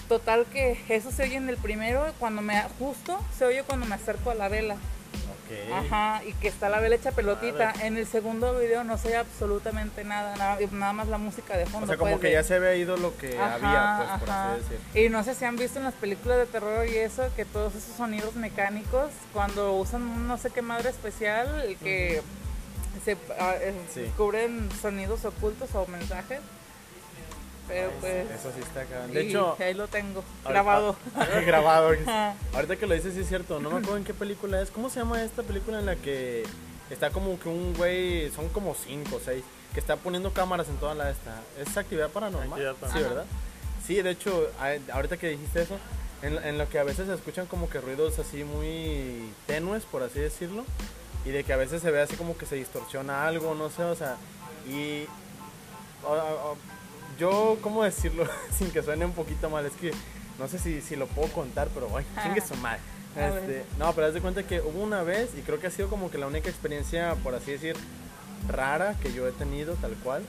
Total 0.09 0.45
que 0.51 0.77
eso 0.89 1.11
se 1.11 1.23
oye 1.23 1.35
en 1.37 1.49
el 1.49 1.57
primero, 1.57 2.05
cuando 2.19 2.41
me, 2.41 2.61
justo 2.79 3.19
se 3.37 3.45
oye 3.45 3.63
cuando 3.63 3.85
me 3.85 3.95
acerco 3.95 4.31
a 4.31 4.35
la 4.35 4.49
vela. 4.49 4.75
Ajá, 5.71 6.23
y 6.25 6.33
que 6.33 6.47
está 6.47 6.67
la 6.67 6.79
vela 6.79 6.95
hecha 6.95 7.11
pelotita. 7.11 7.73
En 7.83 7.95
el 7.95 8.07
segundo 8.07 8.57
video 8.57 8.83
no 8.83 8.97
se 8.97 9.09
oye 9.09 9.17
absolutamente 9.17 10.03
nada, 10.03 10.35
nada, 10.35 10.57
nada 10.71 10.93
más 10.93 11.07
la 11.09 11.19
música 11.19 11.55
de 11.55 11.65
fondo. 11.67 11.85
O 11.85 11.87
sea, 11.87 11.97
como 11.97 12.11
pues, 12.11 12.21
que 12.21 12.27
de- 12.27 12.33
ya 12.33 12.43
se 12.43 12.55
había 12.55 12.75
ido 12.75 12.97
lo 12.97 13.15
que 13.17 13.37
Ajá, 13.37 13.53
había, 13.55 13.95
pues, 14.07 14.19
por 14.21 14.29
ajá. 14.31 14.53
así 14.53 14.61
decir. 14.63 15.05
Y 15.05 15.09
no 15.09 15.23
sé 15.23 15.35
si 15.35 15.45
han 15.45 15.55
visto 15.55 15.77
en 15.77 15.85
las 15.85 15.93
películas 15.93 16.39
de 16.39 16.45
terror 16.47 16.87
y 16.87 16.95
eso, 16.97 17.29
que 17.35 17.45
todos 17.45 17.75
esos 17.75 17.95
sonidos 17.95 18.33
mecánicos, 18.35 19.11
cuando 19.31 19.73
usan 19.73 20.01
un 20.01 20.27
no 20.27 20.37
sé 20.39 20.49
qué 20.49 20.63
madre 20.63 20.89
especial, 20.89 21.75
que 21.83 22.21
se 23.05 23.15
ah, 23.39 23.53
eh, 23.59 23.73
Sí. 23.93 24.01
descubren 24.01 24.69
sonidos 24.81 25.23
ocultos 25.25 25.69
o 25.75 25.85
mensajes. 25.87 26.39
Pero 27.67 27.91
pues. 28.01 28.29
Eso 28.31 28.51
sí 28.53 28.61
está 28.61 28.81
acá. 28.81 29.07
De 29.07 29.21
hecho, 29.21 29.55
ahí 29.59 29.73
lo 29.73 29.87
tengo, 29.87 30.23
ahorita- 30.43 30.49
grabado. 30.49 30.95
grabado. 31.45 31.89
Ahorita 32.53 32.75
que 32.75 32.87
lo 32.87 32.93
dices, 32.93 33.13
sí 33.13 33.21
es 33.21 33.27
cierto. 33.27 33.59
No 33.59 33.69
me 33.69 33.77
acuerdo 33.77 33.97
en 33.97 34.03
qué 34.03 34.13
película 34.13 34.61
es. 34.61 34.69
¿Cómo 34.69 34.89
se 34.89 34.99
llama 34.99 35.23
esta 35.23 35.43
película 35.43 35.79
en 35.79 35.85
la 35.85 35.95
que 35.95 36.43
está 36.89 37.09
como 37.09 37.39
que 37.39 37.49
un 37.49 37.73
güey, 37.75 38.29
son 38.31 38.49
como 38.49 38.75
cinco 38.75 39.15
o 39.15 39.19
seis, 39.23 39.43
que 39.73 39.79
está 39.79 39.95
poniendo 39.95 40.31
cámaras 40.33 40.67
en 40.67 40.75
toda 40.77 40.93
la 40.93 41.09
esta? 41.09 41.41
¿Es 41.57 41.75
actividad 41.77 42.09
paranormal? 42.09 42.49
Actividad 42.51 42.73
Sí, 42.73 42.79
paranormal. 42.81 43.09
¿verdad? 43.09 43.25
Sí, 43.87 44.01
de 44.01 44.09
hecho, 44.11 44.49
ahorita 44.93 45.17
que 45.17 45.29
dijiste 45.29 45.61
eso, 45.63 45.77
en, 46.21 46.37
en 46.45 46.57
lo 46.57 46.69
que 46.69 46.79
a 46.79 46.83
veces 46.83 47.07
se 47.07 47.13
escuchan 47.13 47.45
como 47.47 47.69
que 47.69 47.81
ruidos 47.81 48.17
así 48.19 48.43
muy 48.43 49.29
tenues, 49.47 49.83
por 49.85 50.03
así 50.03 50.19
decirlo, 50.19 50.63
y 51.25 51.29
de 51.31 51.43
que 51.43 51.51
a 51.53 51.57
veces 51.57 51.81
se 51.81 51.91
ve 51.91 52.01
así 52.01 52.15
como 52.15 52.37
que 52.37 52.45
se 52.45 52.55
distorsiona 52.55 53.25
algo, 53.27 53.55
no 53.55 53.69
sé, 53.69 53.83
o 53.83 53.95
sea, 53.95 54.15
y 54.67 55.05
o- 56.05 56.11
o- 56.13 56.57
yo, 57.17 57.57
¿cómo 57.61 57.83
decirlo? 57.83 58.25
Sin 58.57 58.71
que 58.71 58.83
suene 58.83 59.05
un 59.05 59.13
poquito 59.13 59.49
mal, 59.49 59.65
es 59.65 59.73
que 59.73 59.91
no 60.39 60.47
sé 60.47 60.59
si, 60.59 60.81
si 60.81 60.95
lo 60.95 61.07
puedo 61.07 61.31
contar, 61.31 61.69
pero 61.73 61.89
ay, 61.95 62.05
chingue 62.21 62.41
su 62.41 62.55
madre. 62.55 62.79
A 63.15 63.29
ver. 63.29 63.43
Este, 63.43 63.65
no, 63.77 63.93
pero 63.93 64.07
haz 64.07 64.13
de 64.13 64.21
cuenta 64.21 64.43
que 64.43 64.61
hubo 64.61 64.81
una 64.81 65.03
vez, 65.03 65.31
y 65.37 65.41
creo 65.41 65.59
que 65.59 65.67
ha 65.67 65.71
sido 65.71 65.89
como 65.89 66.09
que 66.09 66.17
la 66.17 66.27
única 66.27 66.49
experiencia, 66.49 67.15
por 67.23 67.35
así 67.35 67.51
decir, 67.51 67.75
rara 68.47 68.95
que 69.01 69.13
yo 69.13 69.27
he 69.27 69.31
tenido, 69.31 69.75
tal 69.75 69.93
cual. 70.03 70.23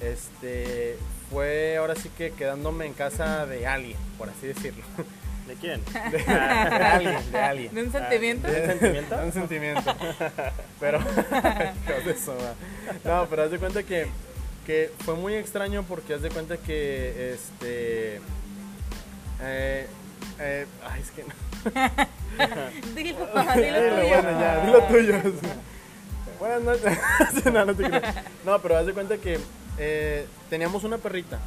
Este, 0.00 0.98
fue 1.30 1.76
ahora 1.76 1.94
sí 1.94 2.10
que 2.10 2.32
quedándome 2.32 2.86
en 2.86 2.92
casa 2.92 3.46
de 3.46 3.66
alguien, 3.66 3.96
por 4.18 4.28
así 4.28 4.48
decirlo. 4.48 4.84
¿De 5.46 5.54
quién? 5.54 5.82
De, 6.10 6.18
de 6.18 6.34
alguien, 6.34 7.32
de 7.32 7.38
alguien. 7.38 7.74
¿De 7.74 7.82
un 7.82 7.92
sentimiento? 7.92 8.48
¿De 8.48 8.60
un 8.60 8.66
sentimiento? 8.68 9.16
Un 9.24 9.32
sentimiento. 9.32 9.96
Pero, 10.78 10.98
de 11.00 12.16
no, 13.04 13.26
pero 13.28 13.42
haz 13.42 13.50
de 13.50 13.58
cuenta 13.58 13.82
que, 13.82 14.06
que 14.66 14.90
fue 15.04 15.14
muy 15.14 15.34
extraño 15.34 15.84
porque 15.88 16.14
haz 16.14 16.22
de 16.22 16.30
cuenta 16.30 16.56
que, 16.56 17.32
este, 17.34 18.16
eh, 19.40 19.86
eh, 20.38 20.66
ay, 20.84 21.00
es 21.00 21.10
que 21.10 21.24
no. 21.24 21.34
Dilo, 22.96 23.18
dilo 23.18 24.08
bueno, 24.08 24.40
ya, 24.40 24.64
dilo 24.66 24.82
tuyo. 24.84 25.14
Buenas 26.38 26.62
noches. 26.62 26.98
no, 27.52 27.64
no 27.64 27.74
te 27.74 27.84
creo. 27.84 28.00
No, 28.44 28.58
pero 28.60 28.76
haz 28.78 28.86
de 28.86 28.92
cuenta 28.94 29.16
que 29.18 29.38
eh, 29.78 30.26
teníamos 30.50 30.84
una 30.84 30.98
perrita. 30.98 31.38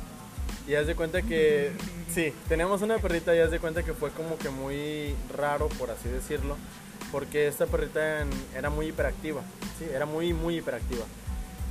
Y 0.67 0.75
haz 0.75 0.87
de 0.87 0.95
cuenta 0.95 1.21
que, 1.21 1.71
sí, 2.13 2.33
teníamos 2.47 2.81
una 2.81 2.97
perrita 2.97 3.35
y 3.35 3.39
haz 3.39 3.51
de 3.51 3.59
cuenta 3.59 3.83
que 3.83 3.93
fue 3.93 4.11
como 4.11 4.37
que 4.37 4.49
muy 4.49 5.15
raro, 5.35 5.67
por 5.69 5.91
así 5.91 6.09
decirlo. 6.09 6.55
Porque 7.11 7.47
esta 7.47 7.65
perrita 7.67 8.21
en- 8.21 8.29
era 8.55 8.69
muy 8.69 8.87
hiperactiva. 8.87 9.41
Sí, 9.77 9.85
era 9.93 10.05
muy, 10.05 10.33
muy 10.33 10.57
hiperactiva. 10.57 11.03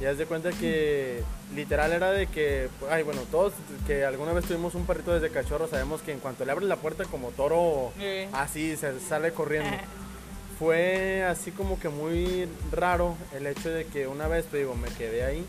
Y 0.01 0.07
haz 0.07 0.18
de 0.18 0.26
cuenta 0.26 0.51
que 0.51 1.22
literal 1.55 1.92
era 1.92 2.11
de 2.11 2.26
que, 2.26 2.68
ay, 2.90 3.03
bueno, 3.05 3.22
todos 3.30 3.53
que 3.86 4.05
alguna 4.05 4.32
vez 4.32 4.45
tuvimos 4.45 4.74
un 4.74 4.86
perrito 4.86 5.12
desde 5.14 5.30
cachorro 5.30 5.68
sabemos 5.68 6.03
que 6.03 6.12
en 6.12 6.18
cuanto 6.18 6.45
le 6.45 6.51
abres 6.53 6.68
la 6.68 6.76
puerta 6.76 7.05
como 7.05 7.28
toro, 7.30 7.92
Sí. 7.99 8.28
así 8.32 8.76
se 8.76 8.99
sale 9.01 9.32
corriendo. 9.32 9.70
Fue 10.59 11.24
así 11.24 11.51
como 11.53 11.78
que 11.80 11.88
muy 11.88 12.49
raro 12.72 13.16
el 13.34 13.47
hecho 13.47 13.70
de 13.70 13.86
que 13.86 14.07
una 14.07 14.28
vez, 14.28 14.47
te 14.47 14.59
digo, 14.59 14.74
me 14.74 14.88
quedé 14.88 15.24
ahí 15.24 15.45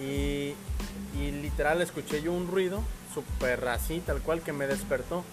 y, 0.00 0.54
y 1.20 1.30
literal 1.32 1.80
escuché 1.82 2.20
yo 2.22 2.32
un 2.32 2.48
ruido 2.48 2.82
súper 3.14 3.66
así, 3.68 4.00
tal 4.04 4.20
cual, 4.22 4.42
que 4.42 4.52
me 4.52 4.66
despertó. 4.66 5.24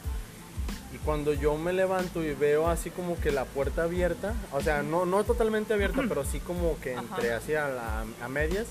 Cuando 1.06 1.34
yo 1.34 1.58
me 1.58 1.74
levanto 1.74 2.24
y 2.24 2.34
veo 2.34 2.68
así 2.70 2.90
como 2.90 3.20
que 3.20 3.32
la 3.32 3.44
puerta 3.46 3.84
abierta, 3.84 4.34
o 4.54 4.62
sea, 4.62 4.84
no, 4.84 5.06
no 5.06 5.24
totalmente 5.26 5.74
abierta, 5.74 6.02
pero 6.08 6.24
sí 6.24 6.40
como 6.40 6.80
que 6.80 6.94
entre 6.94 7.34
así 7.34 7.56
a, 7.56 7.68
la- 7.68 8.06
a 8.24 8.30
medias, 8.30 8.68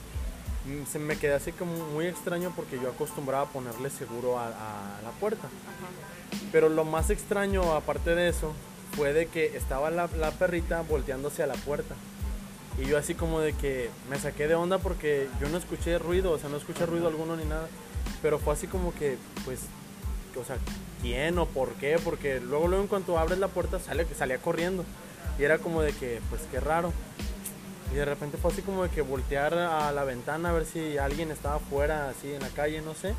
mm, 0.67 0.87
se 0.91 0.99
me 0.99 1.17
quedé 1.19 1.35
así 1.35 1.53
como 1.53 1.73
muy 1.91 2.07
extraño 2.07 2.53
porque 2.57 2.81
yo 2.81 2.89
acostumbraba 2.89 3.45
a 3.45 3.49
ponerle 3.51 3.91
seguro 3.91 4.39
a, 4.39 4.47
a 4.49 5.03
la 5.03 5.11
puerta. 5.21 5.47
Ajá. 5.47 6.41
Pero 6.51 6.71
lo 6.71 6.85
más 6.85 7.11
extraño, 7.11 7.75
aparte 7.75 8.15
de 8.15 8.29
eso, 8.31 8.53
fue 8.97 9.13
de 9.13 9.27
que 9.27 9.55
estaba 9.57 9.91
la, 9.91 10.09
la 10.19 10.31
perrita 10.31 10.81
volteándose 10.83 11.43
a 11.43 11.47
la 11.47 11.55
puerta. 11.55 11.95
Y 12.83 12.87
yo 12.87 12.97
así 12.97 13.15
como 13.15 13.41
de 13.41 13.53
que 13.53 13.91
me 14.09 14.19
saqué 14.19 14.49
de 14.49 14.55
onda 14.55 14.79
porque 14.79 15.29
yo 15.39 15.49
no 15.51 15.59
escuché 15.59 15.99
ruido, 15.99 16.31
o 16.33 16.39
sea, 16.39 16.49
no 16.49 16.57
escuché 16.57 16.87
ruido 16.87 17.09
alguno 17.09 17.37
ni 17.37 17.45
nada. 17.45 17.69
Pero 18.23 18.39
fue 18.39 18.55
así 18.55 18.67
como 18.67 18.95
que, 18.95 19.19
pues, 19.45 19.61
o 20.39 20.45
sea, 20.45 20.57
¿quién 21.01 21.39
o 21.39 21.47
por 21.47 21.75
qué? 21.75 21.99
Porque 22.03 22.41
luego, 22.41 22.69
luego 22.69 22.83
en 22.83 22.89
cuanto 22.89 23.19
abres 23.19 23.39
la 23.39 23.49
puerta 23.49 23.79
sale, 23.79 24.07
salía 24.17 24.39
corriendo. 24.39 24.85
Y 25.39 25.45
era 25.45 25.59
como 25.59 25.83
de 25.83 25.93
que, 25.93 26.21
pues, 26.31 26.43
qué 26.51 26.61
raro. 26.61 26.93
Y 27.93 27.97
de 27.97 28.05
repente 28.05 28.39
fue 28.39 28.53
así 28.53 28.63
como 28.63 28.83
de 28.85 28.91
que 28.91 29.03
voltear 29.03 29.55
a 29.55 29.93
la 29.93 30.05
ventana 30.05 30.51
a 30.51 30.53
ver 30.53 30.65
si 30.65 30.99
alguien 30.99 31.31
estaba 31.31 31.57
afuera, 31.57 32.09
así 32.09 32.33
en 32.33 32.41
la 32.41 32.49
calle, 32.49 32.81
no 32.81 32.95
sé 32.95 33.15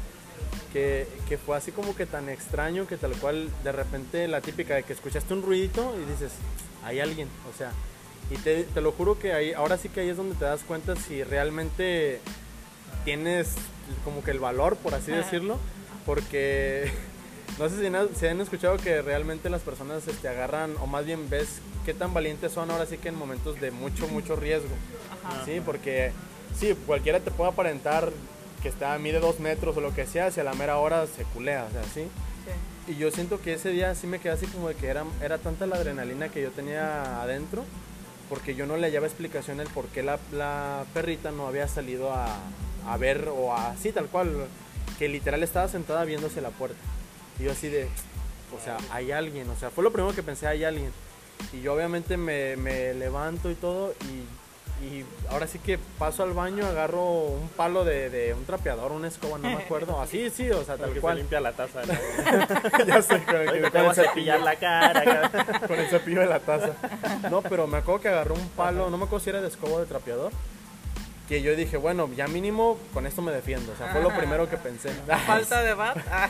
que, 0.72 1.08
que 1.30 1.38
fue 1.38 1.56
así 1.56 1.72
como 1.72 1.96
que 1.96 2.06
tan 2.06 2.30
extraño 2.30 2.88
que 2.88 2.98
tal 2.98 3.14
cual 3.14 3.50
de 3.64 3.72
repente 3.72 4.28
la 4.28 4.42
típica 4.42 4.76
de 4.76 4.84
que 4.84 4.94
escuchaste 4.94 5.34
un 5.34 5.44
ruidito 5.44 5.96
y 6.02 6.10
dices, 6.10 6.32
hay 6.84 7.00
alguien, 7.00 7.28
o 7.54 7.58
sea, 7.58 7.72
y 8.32 8.36
te, 8.38 8.64
te 8.64 8.82
lo 8.82 8.92
juro 8.92 9.20
que 9.20 9.34
ahí, 9.34 9.54
ahora 9.54 9.78
sí 9.78 9.90
que 9.90 10.02
ahí 10.02 10.10
es 10.10 10.18
donde 10.18 10.36
te 10.36 10.46
das 10.46 10.62
cuenta 10.64 10.96
si 10.96 11.24
realmente 11.24 12.20
tienes 13.06 13.54
como 14.04 14.24
que 14.24 14.32
el 14.32 14.40
valor, 14.40 14.76
por 14.78 14.96
así 14.96 15.12
Ajá. 15.12 15.22
decirlo, 15.22 15.58
porque 16.06 16.92
no 17.60 17.70
sé 17.70 17.78
si, 17.78 18.20
si 18.20 18.28
han 18.28 18.42
escuchado 18.42 18.78
que 18.78 19.02
realmente 19.02 19.50
las 19.50 19.62
personas 19.62 20.08
este, 20.08 20.28
agarran, 20.28 20.76
o 20.82 20.88
más 20.88 21.06
bien 21.06 21.30
ves 21.30 21.60
qué 21.86 21.94
tan 21.94 22.14
valientes 22.14 22.52
son 22.52 22.72
ahora 22.72 22.86
sí 22.86 22.98
que 22.98 23.10
en 23.10 23.16
momentos 23.16 23.60
de 23.60 23.72
mucho, 23.72 24.08
mucho 24.08 24.36
riesgo. 24.36 24.76
Ajá. 25.24 25.46
Sí, 25.46 25.62
porque 25.66 26.12
sí, 26.58 26.76
cualquiera 26.86 27.20
te 27.20 27.32
puede 27.32 27.52
aparentar 27.52 28.12
que 28.62 28.70
está 28.70 28.98
mide 28.98 29.20
dos 29.20 29.40
metros 29.40 29.76
o 29.76 29.82
lo 29.82 29.94
que 29.94 30.06
sea, 30.08 30.32
si 30.32 30.40
a 30.40 30.44
la 30.44 30.54
mera 30.54 30.78
hora 30.78 31.06
se 31.08 31.24
culea, 31.26 31.66
o 31.70 31.72
sea, 31.72 31.84
sí. 31.84 32.08
Sí. 32.86 32.94
Y 32.94 32.96
yo 32.96 33.12
siento 33.12 33.40
que 33.42 33.54
ese 33.54 33.70
día 33.70 33.94
sí 33.96 34.08
me 34.08 34.20
quedé 34.20 34.34
así 34.34 34.48
como 34.48 34.70
de 34.70 34.76
que 34.76 34.88
era, 34.88 35.04
era 35.22 35.38
tanta 35.38 35.66
la 35.66 35.76
adrenalina 35.78 36.30
que 36.30 36.42
yo 36.42 36.52
tenía 36.52 37.22
adentro, 37.22 37.64
porque 38.30 38.56
yo 38.56 38.66
no 38.66 38.78
le 38.78 38.88
hallaba 38.88 39.08
explicación 39.08 39.60
el 39.60 39.68
por 39.68 39.86
qué 39.88 40.02
la, 40.02 40.18
la 40.32 40.86
perrita 40.94 41.32
no 41.32 41.48
había 41.48 41.68
salido 41.68 42.12
a, 42.12 42.40
a 42.88 42.98
ver 42.98 43.30
o 43.30 43.56
así 43.56 43.92
tal 43.92 44.08
cual, 44.08 44.48
que 45.04 45.10
literal 45.10 45.44
estaba 45.44 45.68
sentada 45.68 46.06
viéndose 46.06 46.40
la 46.40 46.50
puerta. 46.52 46.78
Y 47.38 47.44
yo 47.44 47.52
así 47.52 47.68
de, 47.68 47.90
o 48.58 48.64
sea, 48.64 48.78
hay 48.90 49.12
alguien, 49.12 49.50
o 49.50 49.56
sea, 49.58 49.70
fue 49.70 49.84
lo 49.84 49.92
primero 49.92 50.16
que 50.16 50.24
pensé, 50.24 50.48
hay 50.48 50.64
alguien. 50.64 50.94
Y 51.52 51.60
yo 51.62 51.74
obviamente 51.74 52.16
me, 52.16 52.56
me 52.56 52.94
levanto 52.94 53.52
y 53.52 53.56
todo 53.56 53.94
y, 54.02 54.86
y 54.86 55.06
ahora 55.30 55.46
sí 55.46 55.60
que 55.60 55.78
paso 56.00 56.24
al 56.24 56.32
baño, 56.32 56.66
agarro 56.66 57.06
un 57.06 57.50
palo 57.50 57.84
de, 57.84 58.10
de 58.10 58.34
un 58.34 58.46
trapeador, 58.46 58.94
una 58.94 59.10
escoba, 59.10 59.38
no 59.40 59.50
me 59.50 59.56
acuerdo. 59.56 60.00
Así, 60.00 60.30
sí, 60.30 60.50
o 60.52 60.64
sea, 60.64 60.78
Tal 60.78 60.90
que 60.90 60.96
se 60.96 61.02
cual. 61.02 61.18
limpia 61.18 61.42
la 61.42 61.52
taza. 61.52 61.82
¿no? 61.86 61.94
ya 62.88 63.02
sé, 63.02 63.22
con 63.26 63.36
el, 63.36 63.72
te 63.72 63.78
a 63.78 63.94
cepillo, 63.94 63.94
cepillar 63.94 64.40
la 64.40 64.56
cara. 64.56 65.60
con 65.68 65.80
el 65.80 65.90
cepillo 65.90 66.22
de 66.22 66.28
la 66.28 66.40
taza. 66.40 66.70
No, 67.30 67.42
pero 67.42 67.68
me 67.68 67.80
acuerdo 67.80 68.00
que 68.00 68.08
agarré 68.08 68.32
un 68.36 68.48
palo, 68.52 68.90
no 68.90 68.98
me 68.98 69.04
acuerdo 69.04 69.22
si 69.26 69.32
era 69.32 69.42
de 69.42 69.50
escoba 69.50 69.74
o 69.74 69.80
de 69.82 69.86
trapeador. 69.86 70.32
Que 71.34 71.42
yo 71.42 71.56
dije, 71.56 71.78
bueno, 71.78 72.08
ya 72.16 72.28
mínimo 72.28 72.78
con 72.94 73.08
esto 73.08 73.24
me 73.24 73.32
defiendo. 73.32 73.72
O 73.72 73.76
sea, 73.76 73.88
fue 73.88 74.04
lo 74.04 74.10
Ajá. 74.10 74.20
primero 74.20 74.48
que 74.48 74.56
pensé. 74.58 74.90
Falta 75.26 75.64
de 75.64 75.74
bat. 75.74 75.98
Ah. 76.12 76.30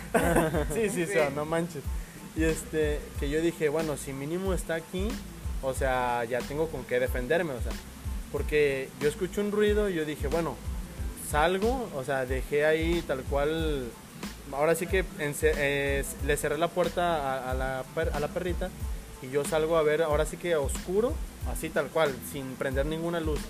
sí, 0.73 0.89
sí, 0.89 1.05
sí, 1.05 1.19
no 1.35 1.43
manches. 1.43 1.83
Y 2.37 2.45
este, 2.45 3.01
que 3.19 3.29
yo 3.29 3.41
dije, 3.41 3.67
bueno, 3.67 3.97
si 3.97 4.13
mínimo 4.13 4.53
está 4.53 4.75
aquí, 4.75 5.09
o 5.61 5.73
sea, 5.73 6.23
ya 6.23 6.39
tengo 6.39 6.69
con 6.69 6.85
qué 6.85 7.01
defenderme, 7.01 7.51
o 7.51 7.61
sea. 7.61 7.73
Porque 8.31 8.87
yo 9.01 9.09
escuché 9.09 9.41
un 9.41 9.51
ruido 9.51 9.89
y 9.89 9.95
yo 9.95 10.05
dije, 10.05 10.27
bueno, 10.27 10.55
salgo, 11.29 11.89
o 11.97 12.05
sea, 12.05 12.25
dejé 12.25 12.65
ahí 12.65 13.03
tal 13.05 13.23
cual. 13.23 13.89
Ahora 14.53 14.73
sí 14.73 14.87
que 14.87 15.03
eh, 15.19 16.05
le 16.25 16.37
cerré 16.37 16.57
la 16.57 16.69
puerta 16.69 17.17
a, 17.17 17.51
a 17.51 17.53
la 17.53 17.83
per- 17.93 18.11
a 18.13 18.21
la 18.21 18.29
perrita 18.29 18.69
y 19.21 19.29
yo 19.31 19.43
salgo 19.43 19.75
a 19.75 19.83
ver, 19.83 20.01
ahora 20.01 20.25
sí 20.25 20.37
que 20.37 20.55
oscuro, 20.55 21.11
así 21.51 21.67
tal 21.69 21.87
cual, 21.87 22.15
sin 22.31 22.55
prender 22.55 22.85
ninguna 22.85 23.19
luz. 23.19 23.41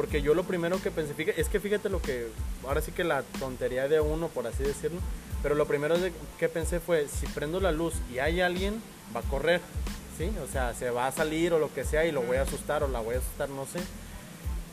Porque 0.00 0.22
yo 0.22 0.32
lo 0.32 0.44
primero 0.44 0.82
que 0.82 0.90
pensé, 0.90 1.12
fíjate- 1.12 1.38
es 1.38 1.50
que 1.50 1.60
fíjate 1.60 1.90
lo 1.90 2.00
que, 2.00 2.28
ahora 2.66 2.80
sí 2.80 2.90
que 2.90 3.04
la 3.04 3.22
tontería 3.38 3.86
de 3.86 4.00
uno, 4.00 4.28
por 4.28 4.46
así 4.46 4.62
decirlo, 4.62 4.98
pero 5.42 5.54
lo 5.54 5.66
primero 5.66 5.94
que 6.38 6.48
pensé 6.48 6.80
fue, 6.80 7.06
si 7.06 7.26
prendo 7.26 7.60
la 7.60 7.70
luz 7.70 7.92
y 8.10 8.18
hay 8.18 8.40
alguien, 8.40 8.80
va 9.14 9.20
a 9.20 9.24
correr, 9.24 9.60
¿sí? 10.16 10.32
O 10.42 10.50
sea, 10.50 10.72
se 10.72 10.88
va 10.88 11.06
a 11.06 11.12
salir 11.12 11.52
o 11.52 11.58
lo 11.58 11.70
que 11.74 11.84
sea 11.84 12.06
y 12.06 12.12
lo 12.12 12.22
voy 12.22 12.38
a 12.38 12.42
asustar 12.44 12.82
o 12.82 12.88
la 12.88 13.00
voy 13.00 13.16
a 13.16 13.18
asustar, 13.18 13.50
no 13.50 13.66
sé. 13.66 13.80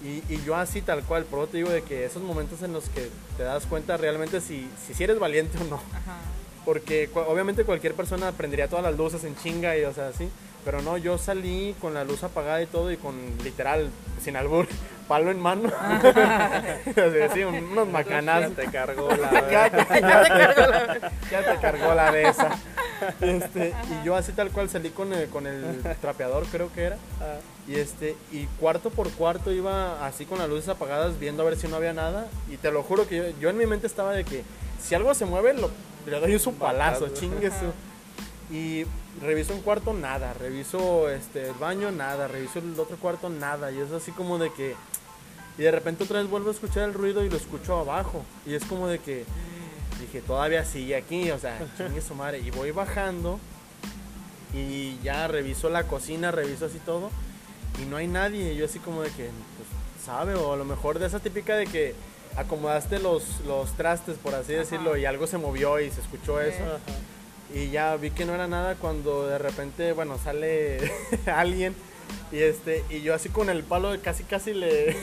Y, 0.02 0.24
y 0.34 0.42
yo 0.46 0.56
así 0.56 0.82
tal 0.82 1.04
cual, 1.04 1.26
por 1.26 1.40
eso 1.40 1.50
te 1.50 1.58
digo 1.58 1.72
de 1.72 1.82
que 1.82 2.06
esos 2.06 2.24
momentos 2.24 2.62
en 2.62 2.72
los 2.72 2.88
que 2.88 3.10
te 3.36 3.44
das 3.44 3.66
cuenta 3.66 3.98
realmente 3.98 4.40
si, 4.40 4.70
si, 4.82 5.04
eres 5.04 5.20
valiente 5.20 5.58
o 5.58 5.66
no. 5.66 5.82
Ajá. 5.92 6.20
Porque 6.64 7.10
obviamente 7.14 7.66
cualquier 7.66 7.96
persona 7.96 8.32
prendería 8.32 8.70
todas 8.70 8.86
las 8.86 8.96
luces 8.96 9.26
en 9.26 9.36
chinga 9.36 9.78
y 9.78 9.84
o 9.84 9.94
sea, 9.94 10.08
así. 10.08 10.30
Pero 10.64 10.82
no, 10.82 10.98
yo 10.98 11.18
salí 11.18 11.76
con 11.82 11.94
la 11.94 12.06
luz 12.06 12.24
apagada 12.24 12.62
y 12.62 12.66
todo 12.66 12.94
y 12.94 12.98
con 12.98 13.16
literal, 13.44 13.90
sin 14.22 14.36
albur, 14.36 14.68
palo 15.08 15.32
en 15.32 15.40
mano. 15.40 15.72
Así, 16.86 17.34
sí, 17.34 17.44
un- 17.44 17.56
unos 17.72 17.88
Ya 17.88 17.92
macanazos. 17.94 18.56
te 18.56 18.66
cargó 18.66 19.10
Ya 19.10 19.18
la. 19.18 19.30
te, 19.42 19.52
ya 19.52 19.70
te 19.72 20.00
cargó 20.02 20.62
la, 20.72 21.12
ya 21.32 21.54
te 21.54 21.60
cargó 21.62 21.94
la 21.96 22.12
de 22.12 22.24
esa. 22.24 22.50
Este, 23.22 23.74
y 23.92 24.06
yo 24.06 24.16
así 24.16 24.32
tal 24.32 24.50
cual 24.50 24.70
salí 24.70 24.90
con 24.90 25.14
el, 25.14 25.30
con 25.30 25.46
el 25.46 25.82
trapeador, 26.02 26.46
creo 26.52 26.72
que 26.74 26.84
era. 26.86 26.98
Ah, 27.22 27.38
Y 27.68 27.76
este, 27.76 28.16
y 28.32 28.46
cuarto 28.60 28.90
por 28.90 29.12
cuarto 29.12 29.52
iba 29.52 30.06
así 30.06 30.26
con 30.26 30.40
las 30.40 30.50
luces 30.50 30.70
apagadas 30.70 31.20
viendo 31.20 31.44
a 31.44 31.46
ver 31.46 31.58
si 31.58 31.68
no 31.68 31.76
había 31.76 31.94
nada. 31.94 32.26
Y 32.50 32.58
te 32.58 32.72
lo 32.72 32.82
juro 32.84 33.08
que 33.08 33.18
yo, 33.18 33.24
yo 33.40 33.50
en 33.50 33.58
mi 33.58 33.66
mente 33.68 33.86
estaba 33.88 34.14
de 34.14 34.24
que 34.26 34.44
si 34.82 34.96
algo 34.96 35.14
se 35.14 35.26
mueve, 35.26 35.54
lo, 35.54 35.70
le 36.06 36.20
doy 36.20 36.42
un 36.44 36.56
palazo, 36.56 37.10
chingue 37.10 37.50
su. 37.50 38.54
Y 38.54 38.86
reviso 39.22 39.54
un 39.54 39.62
cuarto, 39.62 39.94
nada. 39.94 40.34
Reviso 40.34 41.10
este, 41.10 41.48
el 41.50 41.54
baño, 41.56 41.92
nada. 41.92 42.28
Reviso 42.28 42.60
el 42.60 42.80
otro 42.80 42.96
cuarto, 42.98 43.30
nada. 43.30 43.72
Y 43.72 43.80
es 43.80 43.92
así 43.92 44.12
como 44.12 44.38
de 44.40 44.52
que. 44.54 44.76
Y 45.58 45.64
de 45.64 45.72
repente 45.72 46.04
otra 46.04 46.20
vez 46.22 46.30
vuelvo 46.30 46.50
a 46.50 46.54
escuchar 46.54 46.84
el 46.84 46.94
ruido 46.94 47.24
y 47.24 47.30
lo 47.30 47.38
escucho 47.38 47.78
abajo. 47.78 48.24
Y 48.46 48.54
es 48.54 48.64
como 48.66 48.88
de 48.88 49.00
que. 49.00 49.26
Dije, 50.00 50.22
todavía 50.22 50.64
sigue 50.64 50.96
aquí, 50.96 51.32
o 51.32 51.40
sea, 51.40 51.60
chingue 51.78 52.02
su 52.02 52.14
madre. 52.14 52.40
Y 52.40 52.52
voy 52.52 52.72
bajando. 52.72 53.40
Y 54.54 54.98
ya 55.04 55.28
reviso 55.28 55.70
la 55.70 55.84
cocina, 55.84 56.32
reviso 56.32 56.66
así 56.68 56.80
todo. 56.80 57.10
Y 57.82 57.86
no 57.86 57.98
hay 57.98 58.08
nadie. 58.08 58.54
Y 58.54 58.58
yo 58.58 58.66
así 58.66 58.80
como 58.80 59.02
de 59.02 59.10
que, 59.10 59.26
pues, 59.26 60.04
sabe, 60.06 60.36
o 60.36 60.54
a 60.54 60.58
lo 60.58 60.66
mejor 60.66 61.00
de 61.00 61.08
esa 61.08 61.20
típica 61.20 61.56
de 61.56 61.66
que 61.66 61.96
acomodaste 62.36 63.00
los, 63.00 63.42
los 63.48 63.72
trastes, 63.74 64.18
por 64.18 64.36
así 64.36 64.54
Ajá. 64.54 64.62
decirlo, 64.62 64.96
y 64.98 65.06
algo 65.06 65.26
se 65.28 65.38
movió 65.38 65.80
y 65.80 65.90
se 65.90 66.02
escuchó 66.02 66.40
Sí. 66.40 66.50
eso. 66.50 66.64
ajá. 66.64 66.80
Y 67.54 67.70
ya 67.72 67.96
vi 67.96 68.12
que 68.12 68.26
no 68.26 68.36
era 68.36 68.48
nada 68.48 68.76
cuando 68.76 69.26
de 69.28 69.38
repente, 69.38 69.94
bueno, 69.94 70.18
sale 70.24 70.92
alguien 71.26 71.76
y 72.32 72.40
este 72.40 72.84
y 72.90 73.02
yo 73.02 73.14
así 73.14 73.30
con 73.30 73.50
el 73.50 73.64
palo 73.64 73.92
de 73.92 74.00
casi 74.00 74.24
casi 74.24 74.54
le 74.54 74.96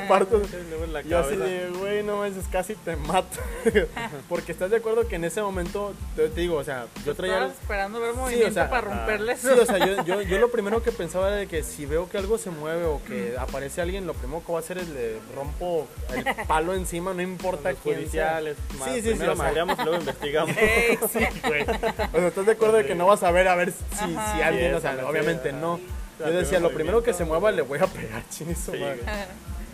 parto. 0.08 0.40
En 0.40 0.92
la 0.92 1.02
Yo 1.02 1.18
así 1.18 1.36
de, 1.36 1.70
güey, 1.78 2.02
no 2.02 2.18
manches, 2.18 2.46
casi 2.48 2.74
te 2.74 2.96
mato. 2.96 3.38
Porque 4.28 4.52
estás 4.52 4.70
de 4.70 4.76
acuerdo 4.76 5.08
que 5.08 5.16
en 5.16 5.24
ese 5.24 5.42
momento, 5.42 5.92
te, 6.16 6.28
te 6.28 6.40
digo, 6.40 6.56
o 6.56 6.64
sea, 6.64 6.86
yo 7.04 7.14
traía... 7.14 7.34
Estabas 7.34 7.60
esperando 7.60 8.00
ver 8.00 8.10
o 8.10 8.14
movimiento 8.14 8.54
sea, 8.54 8.70
para 8.70 8.82
romperle 8.82 9.36
Sí, 9.36 9.48
o 9.48 9.66
sea, 9.66 9.78
yo, 9.78 10.04
yo, 10.04 10.22
yo 10.22 10.38
lo 10.38 10.50
primero 10.50 10.82
que 10.82 10.92
pensaba 10.92 11.28
era 11.28 11.36
de 11.36 11.46
que 11.46 11.62
si 11.62 11.86
veo 11.86 12.08
que 12.08 12.18
algo 12.18 12.38
se 12.38 12.50
mueve 12.50 12.84
o 12.84 13.00
que 13.06 13.34
aparece 13.38 13.80
alguien, 13.80 14.06
lo 14.06 14.14
primero 14.14 14.40
que 14.40 14.46
voy 14.46 14.56
a 14.56 14.60
hacer 14.60 14.78
es 14.78 14.88
le 14.88 15.18
rompo 15.34 15.86
el 16.14 16.24
palo 16.46 16.74
encima, 16.74 17.14
no 17.14 17.22
importa 17.22 17.74
quién 17.74 17.96
judiciales. 17.96 18.56
más 18.78 18.88
Sí, 18.90 19.02
sí, 19.02 19.14
sí, 19.14 19.22
o 19.22 19.24
sea. 19.24 19.34
madreamos 19.34 19.78
y 19.78 19.82
luego 19.82 19.98
investigamos. 19.98 20.56
Sí, 21.12 21.26
güey. 21.46 21.62
O 21.62 22.18
sea, 22.18 22.28
¿estás 22.28 22.46
de 22.46 22.52
acuerdo 22.52 22.76
de 22.76 22.86
que 22.86 22.94
no 22.94 23.06
vas 23.06 23.22
a 23.22 23.30
ver 23.30 23.48
a 23.48 23.54
ver 23.54 23.72
si, 23.72 24.06
si 24.06 24.42
alguien, 24.42 24.70
Sí, 24.70 24.76
o 24.76 24.80
sea, 24.80 25.06
obviamente 25.06 25.50
sí, 25.50 25.56
no. 25.60 25.80
Yo 26.26 26.32
decía, 26.32 26.60
lo 26.60 26.70
primero 26.72 27.02
que 27.02 27.12
se 27.12 27.24
mueva 27.24 27.50
le 27.50 27.62
voy 27.62 27.78
a 27.78 27.86
pegar, 27.86 28.22
chingue 28.30 28.54
su 28.54 28.72
madre. 28.72 29.02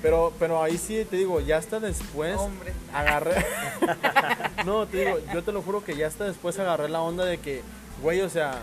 Pero, 0.03 0.33
pero 0.39 0.63
ahí 0.63 0.79
sí 0.79 1.07
te 1.09 1.17
digo, 1.17 1.41
ya 1.41 1.57
hasta 1.57 1.81
después 1.81 2.37
Hombre. 2.37 2.73
agarré. 2.93 3.45
no, 4.65 4.87
te 4.87 4.99
digo, 4.99 5.19
yo 5.33 5.43
te 5.43 5.53
lo 5.53 5.63
juro 5.63 5.83
que 5.85 5.97
ya 5.97 6.07
hasta 6.07 6.25
después 6.25 6.59
agarré 6.59 6.89
la 6.89 7.01
onda 7.01 7.25
de 7.25 7.39
que, 7.39 7.63
güey, 8.03 8.21
o 8.21 8.29
sea, 8.29 8.63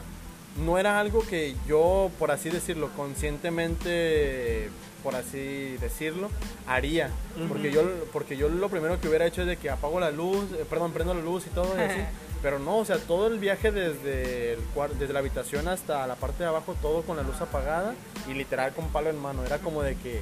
no 0.63 0.77
era 0.77 0.99
algo 0.99 1.25
que 1.27 1.55
yo, 1.67 2.11
por 2.19 2.31
así 2.31 2.49
decirlo, 2.49 2.89
conscientemente, 2.95 4.69
por 5.01 5.15
así 5.15 5.77
decirlo, 5.81 6.29
haría. 6.67 7.09
Porque 7.49 7.71
yo, 7.71 7.81
porque 8.11 8.37
yo 8.37 8.49
lo 8.49 8.69
primero 8.69 8.99
que 9.01 9.07
hubiera 9.07 9.25
hecho 9.25 9.41
es 9.41 9.47
de 9.47 9.57
que 9.57 9.69
apago 9.69 9.99
la 9.99 10.11
luz, 10.11 10.45
eh, 10.53 10.65
perdón, 10.69 10.91
prendo 10.91 11.13
la 11.13 11.21
luz 11.21 11.47
y 11.47 11.49
todo 11.49 11.75
y 11.77 11.81
así. 11.81 12.01
Pero 12.43 12.59
no, 12.59 12.77
o 12.77 12.85
sea, 12.85 12.97
todo 12.97 13.25
el 13.27 13.39
viaje 13.39 13.71
desde, 13.71 14.53
el 14.53 14.59
desde 14.99 15.13
la 15.13 15.19
habitación 15.19 15.67
hasta 15.67 16.05
la 16.05 16.15
parte 16.15 16.43
de 16.43 16.49
abajo, 16.49 16.75
todo 16.81 17.01
con 17.01 17.17
la 17.17 17.23
luz 17.23 17.39
apagada 17.41 17.95
y 18.29 18.33
literal 18.33 18.73
con 18.73 18.89
palo 18.89 19.09
en 19.09 19.17
mano. 19.17 19.43
Era 19.45 19.57
como 19.59 19.81
de 19.81 19.95
que, 19.95 20.21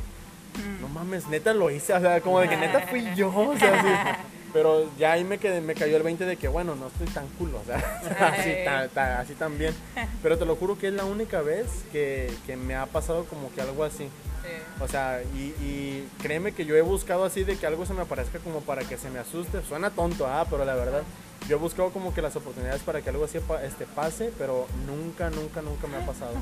no 0.79 0.87
mames, 0.87 1.27
neta 1.27 1.53
lo 1.53 1.69
hice, 1.71 1.93
o 1.93 1.99
sea, 1.99 2.21
como 2.21 2.39
de 2.39 2.47
que 2.47 2.57
neta 2.57 2.81
fui 2.87 3.03
yo, 3.15 3.29
o 3.35 3.57
sea, 3.57 3.81
sí. 3.81 4.21
Pero 4.53 4.85
ya 4.99 5.13
ahí 5.13 5.23
me, 5.23 5.37
quedé, 5.37 5.61
me 5.61 5.73
cayó 5.75 5.95
el 5.95 6.03
20 6.03 6.25
de 6.25 6.35
que, 6.35 6.49
bueno, 6.49 6.75
no 6.75 6.87
estoy 6.87 7.07
tan 7.07 7.25
culo, 7.39 7.59
o 7.61 7.65
sea, 7.65 7.77
así, 8.37 8.49
Ay. 8.49 8.65
ta- 8.65 8.87
ta- 8.89 9.19
así 9.21 9.33
también. 9.33 9.73
Pero 10.21 10.37
te 10.37 10.45
lo 10.45 10.55
juro 10.57 10.77
que 10.77 10.89
es 10.89 10.93
la 10.93 11.05
única 11.05 11.41
vez 11.41 11.67
que, 11.91 12.29
que 12.45 12.55
me 12.57 12.75
ha 12.75 12.85
pasado 12.85 13.23
como 13.25 13.49
que 13.53 13.61
algo 13.61 13.83
así. 13.85 14.03
Sí. 14.43 14.83
O 14.83 14.87
sea, 14.89 15.21
y, 15.35 15.53
y 15.63 16.07
créeme 16.21 16.51
que 16.51 16.65
yo 16.65 16.75
he 16.75 16.81
buscado 16.81 17.23
así 17.23 17.45
de 17.45 17.55
que 17.57 17.65
algo 17.65 17.85
se 17.85 17.93
me 17.93 18.01
aparezca 18.01 18.39
como 18.39 18.59
para 18.59 18.83
que 18.83 18.97
se 18.97 19.09
me 19.09 19.19
asuste. 19.19 19.61
Suena 19.63 19.89
tonto, 19.89 20.27
ah, 20.27 20.45
pero 20.49 20.65
la 20.65 20.75
verdad, 20.75 21.03
yo 21.47 21.57
he 21.57 21.59
buscado 21.59 21.89
como 21.91 22.13
que 22.13 22.21
las 22.21 22.35
oportunidades 22.35 22.81
para 22.83 23.01
que 23.01 23.09
algo 23.09 23.25
así 23.25 23.39
este, 23.63 23.85
pase, 23.85 24.31
pero 24.37 24.67
nunca, 24.85 25.29
nunca, 25.29 25.61
nunca 25.61 25.87
me 25.87 25.97
ha 25.97 26.05
pasado. 26.05 26.33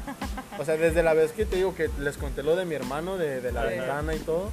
O 0.59 0.65
sea, 0.65 0.75
desde 0.77 1.01
la 1.03 1.13
vez 1.13 1.31
que 1.31 1.45
te 1.45 1.55
digo 1.55 1.73
que 1.75 1.89
les 1.99 2.17
conté 2.17 2.43
lo 2.43 2.55
de 2.55 2.65
mi 2.65 2.75
hermano, 2.75 3.17
de, 3.17 3.41
de 3.41 3.51
la 3.51 3.63
ventana 3.63 4.13
y 4.13 4.19
todo, 4.19 4.49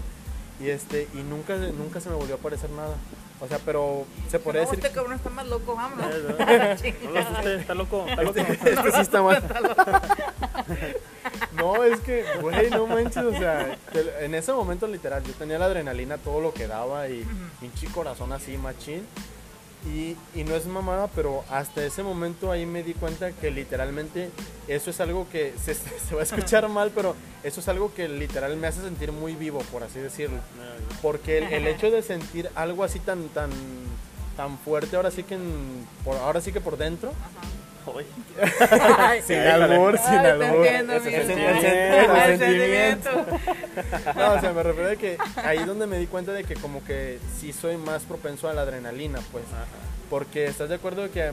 y 0.61 0.69
este, 0.71 1.09
y 1.15 1.19
nunca, 1.19 1.57
nunca 1.57 2.01
se 2.01 2.09
me 2.09 2.15
volvió 2.15 2.37
a 2.37 2.39
aparecer 2.39 2.71
nada. 2.71 2.95
O 3.39 3.47
sea, 3.49 3.59
pero 3.67 4.07
se 4.31 4.39
podría 4.39 4.63
No, 4.63 4.71
decir 4.71 4.83
este 4.83 4.95
cabrón 4.95 5.13
está 5.15 5.29
más 5.29 5.47
loco. 5.47 5.77
Eh, 6.49 6.97
¿no? 7.05 7.09
No 7.09 7.11
lo 7.11 7.21
asusté, 7.21 7.55
está 7.57 7.75
loco, 7.75 8.07
está 8.09 8.23
loco. 8.23 8.39
Este 8.41 8.93
sí 8.93 9.01
está 9.01 9.23
mal. 9.23 9.43
No, 11.57 11.83
es 11.85 12.01
que, 12.01 12.25
güey, 12.41 12.71
no 12.71 12.87
manches, 12.87 13.25
o 13.25 13.33
sea, 13.33 13.77
te- 13.93 14.25
en 14.25 14.35
ese 14.35 14.53
momento 14.53 14.87
literal, 14.87 15.23
yo 15.25 15.33
tenía 15.35 15.59
la 15.59 15.65
adrenalina, 15.67 16.19
todo 16.19 16.41
lo 16.41 16.53
que 16.53 16.67
daba 16.67 17.09
y 17.09 17.27
pinche 17.61 17.87
corazón 17.89 18.33
así, 18.33 18.57
machín. 18.59 19.07
Y, 19.87 20.17
y 20.35 20.43
no 20.45 20.57
es 20.57 20.67
mamada, 20.67 21.07
pero 21.15 21.45
hasta 21.49 21.85
ese 21.85 22.03
momento 22.03 22.51
ahí 22.51 22.67
me 22.67 22.83
di 22.83 22.93
cuenta 22.95 23.31
que 23.33 23.51
literalmente 23.53 24.31
eso 24.67 24.91
es 24.91 25.01
algo 25.01 25.29
que 25.31 25.55
se, 25.63 25.75
se 26.09 26.15
va 26.15 26.21
a 26.21 26.25
escuchar 26.25 26.69
mal, 26.69 26.91
pero 26.95 27.15
eso 27.45 27.61
es 27.61 27.69
algo 27.69 27.95
que 27.95 28.09
literal 28.09 28.57
me 28.57 28.67
hace 28.67 28.81
sentir 28.83 29.13
muy 29.13 29.35
vivo, 29.35 29.61
por 29.71 29.85
así 29.85 30.01
decirlo. 30.01 30.39
Porque 31.03 31.39
el, 31.39 31.45
el 31.53 31.67
hecho 31.69 31.91
de 31.91 32.03
sentir 32.03 32.51
algo 32.57 32.83
así 32.83 32.99
tan, 32.99 33.29
tan, 33.29 33.51
tan 34.37 34.59
fuerte, 34.59 34.97
ahora 34.97 35.11
sí 35.13 35.23
que, 35.23 35.35
en- 35.35 35.87
por, 36.05 36.17
ahora 36.17 36.41
sí 36.41 36.51
que 36.53 36.61
por 36.61 36.77
dentro, 36.77 37.13
Sin 39.27 39.39
albur, 39.39 39.99
sin 39.99 40.15
albur. 40.15 40.67
El 40.67 41.03
sentimiento. 41.03 42.39
sentimiento. 42.39 43.11
No, 44.17 44.33
o 44.35 44.41
sea, 44.41 44.53
me 44.53 44.63
refiero 44.63 44.91
a 44.91 44.97
que 44.97 45.19
ahí 45.37 45.65
donde 45.65 45.87
me 45.87 45.99
di 45.99 46.07
cuenta 46.07 46.33
de 46.33 46.45
que 46.45 46.55
como 46.55 46.85
que 46.85 47.19
sí 47.39 47.53
soy 47.53 47.77
más 47.77 48.03
propenso 48.03 48.49
a 48.49 48.55
la 48.55 48.63
adrenalina, 48.63 49.21
pues. 49.33 49.45
Ajá. 49.53 49.65
Porque 50.11 50.47
estás 50.47 50.69
de 50.69 50.77
acuerdo 50.77 51.11
que 51.11 51.33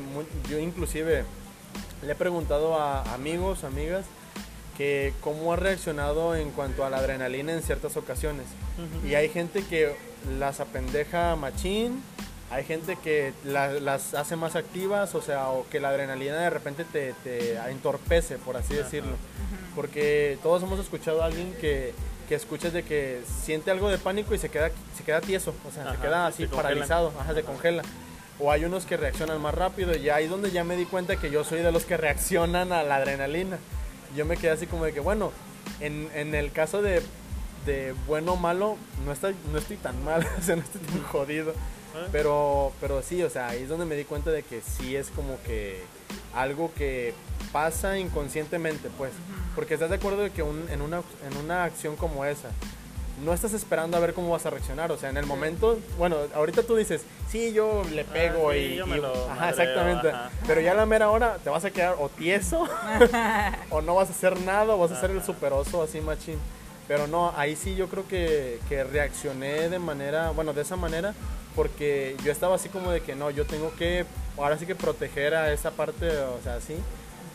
yo 0.49 0.57
inclusive 0.57 1.23
le 2.01 2.11
he 2.11 2.15
preguntado 2.15 2.79
a 2.79 3.13
amigos, 3.13 3.63
amigas, 3.63 4.05
que 4.77 5.13
cómo 5.21 5.53
ha 5.53 5.55
reaccionado 5.55 6.35
en 6.35 6.51
cuanto 6.51 6.83
a 6.85 6.89
la 6.89 6.97
adrenalina 6.97 7.53
en 7.53 7.61
ciertas 7.61 7.97
ocasiones. 7.97 8.45
Y 9.07 9.15
hay 9.15 9.29
gente 9.29 9.63
que 9.63 9.95
las 10.39 10.59
apendeja 10.59 11.35
machín, 11.35 12.01
hay 12.53 12.63
gente 12.63 12.97
que 13.03 13.33
la- 13.43 13.71
las 13.73 14.13
hace 14.13 14.35
más 14.35 14.55
activas, 14.55 15.15
o 15.15 15.21
sea, 15.21 15.49
o 15.49 15.65
que 15.69 15.79
la 15.79 15.89
adrenalina 15.89 16.35
de 16.37 16.49
repente 16.49 16.85
te, 16.85 17.13
te 17.23 17.55
entorpece, 17.69 18.37
por 18.37 18.55
así 18.57 18.73
decirlo. 18.75 19.15
Porque 19.75 20.37
todos 20.43 20.61
hemos 20.63 20.79
escuchado 20.79 21.23
a 21.23 21.25
alguien 21.25 21.53
que, 21.59 21.93
que 22.29 22.35
escuchas 22.35 22.73
de 22.73 22.83
que 22.83 23.21
siente 23.43 23.71
algo 23.71 23.89
de 23.89 23.97
pánico 23.97 24.33
y 24.35 24.37
se 24.37 24.49
queda, 24.49 24.69
se 24.97 25.03
queda 25.03 25.19
tieso, 25.21 25.53
o 25.67 25.71
sea, 25.71 25.83
se 25.83 25.89
Ajá, 25.89 26.01
queda 26.01 26.31
se 26.31 26.33
así 26.33 26.43
congelan. 26.43 26.63
paralizado, 26.63 27.13
ajá, 27.19 27.33
se 27.33 27.39
Ajá. 27.39 27.47
congela. 27.47 27.83
O 28.39 28.51
hay 28.51 28.65
unos 28.65 28.85
que 28.85 28.97
reaccionan 28.97 29.41
más 29.41 29.53
rápido 29.53 29.95
y 29.95 30.09
ahí 30.09 30.25
es 30.25 30.29
donde 30.29 30.51
ya 30.51 30.63
me 30.63 30.75
di 30.75 30.85
cuenta 30.85 31.15
que 31.17 31.29
yo 31.31 31.43
soy 31.43 31.61
de 31.61 31.71
los 31.71 31.85
que 31.85 31.97
reaccionan 31.97 32.71
a 32.71 32.83
la 32.83 32.95
adrenalina. 32.97 33.57
Yo 34.15 34.25
me 34.25 34.37
quedé 34.37 34.51
así 34.51 34.67
como 34.67 34.85
de 34.85 34.93
que, 34.93 34.99
bueno, 34.99 35.31
en, 35.79 36.09
en 36.13 36.33
el 36.35 36.51
caso 36.51 36.81
de, 36.81 37.01
de 37.65 37.93
bueno 38.07 38.33
o 38.33 38.35
malo, 38.35 38.77
no 39.05 39.11
estoy, 39.11 39.35
no 39.51 39.57
estoy 39.57 39.77
tan 39.77 40.03
mal, 40.03 40.27
o 40.39 40.41
sea, 40.41 40.55
no 40.55 40.61
estoy 40.61 40.81
tan 40.81 41.03
jodido. 41.03 41.53
Ah, 41.95 42.07
Pero, 42.11 42.71
pero 42.81 43.01
sí, 43.01 43.21
o 43.23 43.29
sea, 43.29 43.49
ahí 43.49 43.63
es 43.63 43.69
donde 43.69 43.85
me 43.85 43.95
di 43.95 44.03
cuenta 44.05 44.31
de 44.31 44.43
que 44.43 44.61
sí 44.61 44.95
es 44.95 45.09
como 45.09 45.37
que 45.45 45.81
algo 46.35 46.71
que 46.75 47.13
pasa 47.51 47.97
inconscientemente, 47.99 48.89
pues. 48.97 49.11
Porque 49.55 49.75
estás 49.75 49.89
de 49.89 49.97
acuerdo 49.97 50.21
de 50.23 50.31
que 50.31 50.41
un- 50.43 50.67
en, 50.71 50.81
una, 50.81 50.97
en 51.29 51.37
una 51.37 51.63
acción 51.65 51.95
como 51.95 52.25
esa, 52.25 52.49
no 53.23 53.31
estás 53.31 53.53
esperando 53.53 53.95
a 53.95 53.99
ver 53.99 54.15
cómo 54.15 54.29
vas 54.31 54.45
a 54.47 54.49
reaccionar. 54.49 54.91
O 54.91 54.97
sea, 54.97 55.11
en 55.11 55.17
el 55.17 55.27
momento, 55.27 55.77
bueno, 55.99 56.17
ahorita 56.33 56.63
tú 56.63 56.75
dices, 56.75 57.03
sí, 57.29 57.53
yo 57.53 57.83
le 57.91 58.03
pego 58.03 58.51
sí, 58.51 58.57
y. 58.57 58.75
yo 58.77 58.87
me 58.87 58.97
y- 58.97 59.01
lo 59.01 59.09
ajá, 59.13 59.35
madreo, 59.35 59.49
exactamente. 59.49 60.09
ajá. 60.09 60.29
Pero 60.47 60.61
ya 60.61 60.71
a 60.71 60.75
la 60.75 60.87
mera 60.87 61.11
hora 61.11 61.37
te 61.43 61.49
vas 61.51 61.63
a 61.63 61.69
quedar 61.69 61.95
o 61.99 62.09
tieso, 62.09 62.67
o 63.69 63.81
no 63.81 63.93
vas 63.95 64.09
a 64.09 64.13
hacer 64.13 64.39
nada, 64.41 64.73
o 64.73 64.79
vas 64.79 64.91
a 64.91 64.99
ser 64.99 65.11
el 65.11 65.23
superoso 65.23 65.83
así 65.83 66.01
machín. 66.01 66.39
Pero 66.87 67.07
no, 67.07 67.31
ahí 67.37 67.55
sí 67.55 67.75
yo 67.75 67.87
creo 67.87 68.07
que, 68.07 68.59
que 68.67 68.83
reaccioné 68.83 69.69
de 69.69 69.79
manera, 69.79 70.31
bueno, 70.31 70.51
de 70.53 70.63
esa 70.63 70.75
manera, 70.75 71.13
porque 71.55 72.15
yo 72.23 72.31
estaba 72.31 72.55
así 72.55 72.69
como 72.69 72.91
de 72.91 73.01
que 73.01 73.15
no, 73.15 73.29
yo 73.29 73.45
tengo 73.45 73.73
que, 73.75 74.05
ahora 74.37 74.57
sí 74.57 74.65
que 74.65 74.75
proteger 74.75 75.35
a 75.35 75.51
esa 75.51 75.71
parte, 75.71 76.09
o 76.09 76.41
sea, 76.43 76.59
sí. 76.61 76.75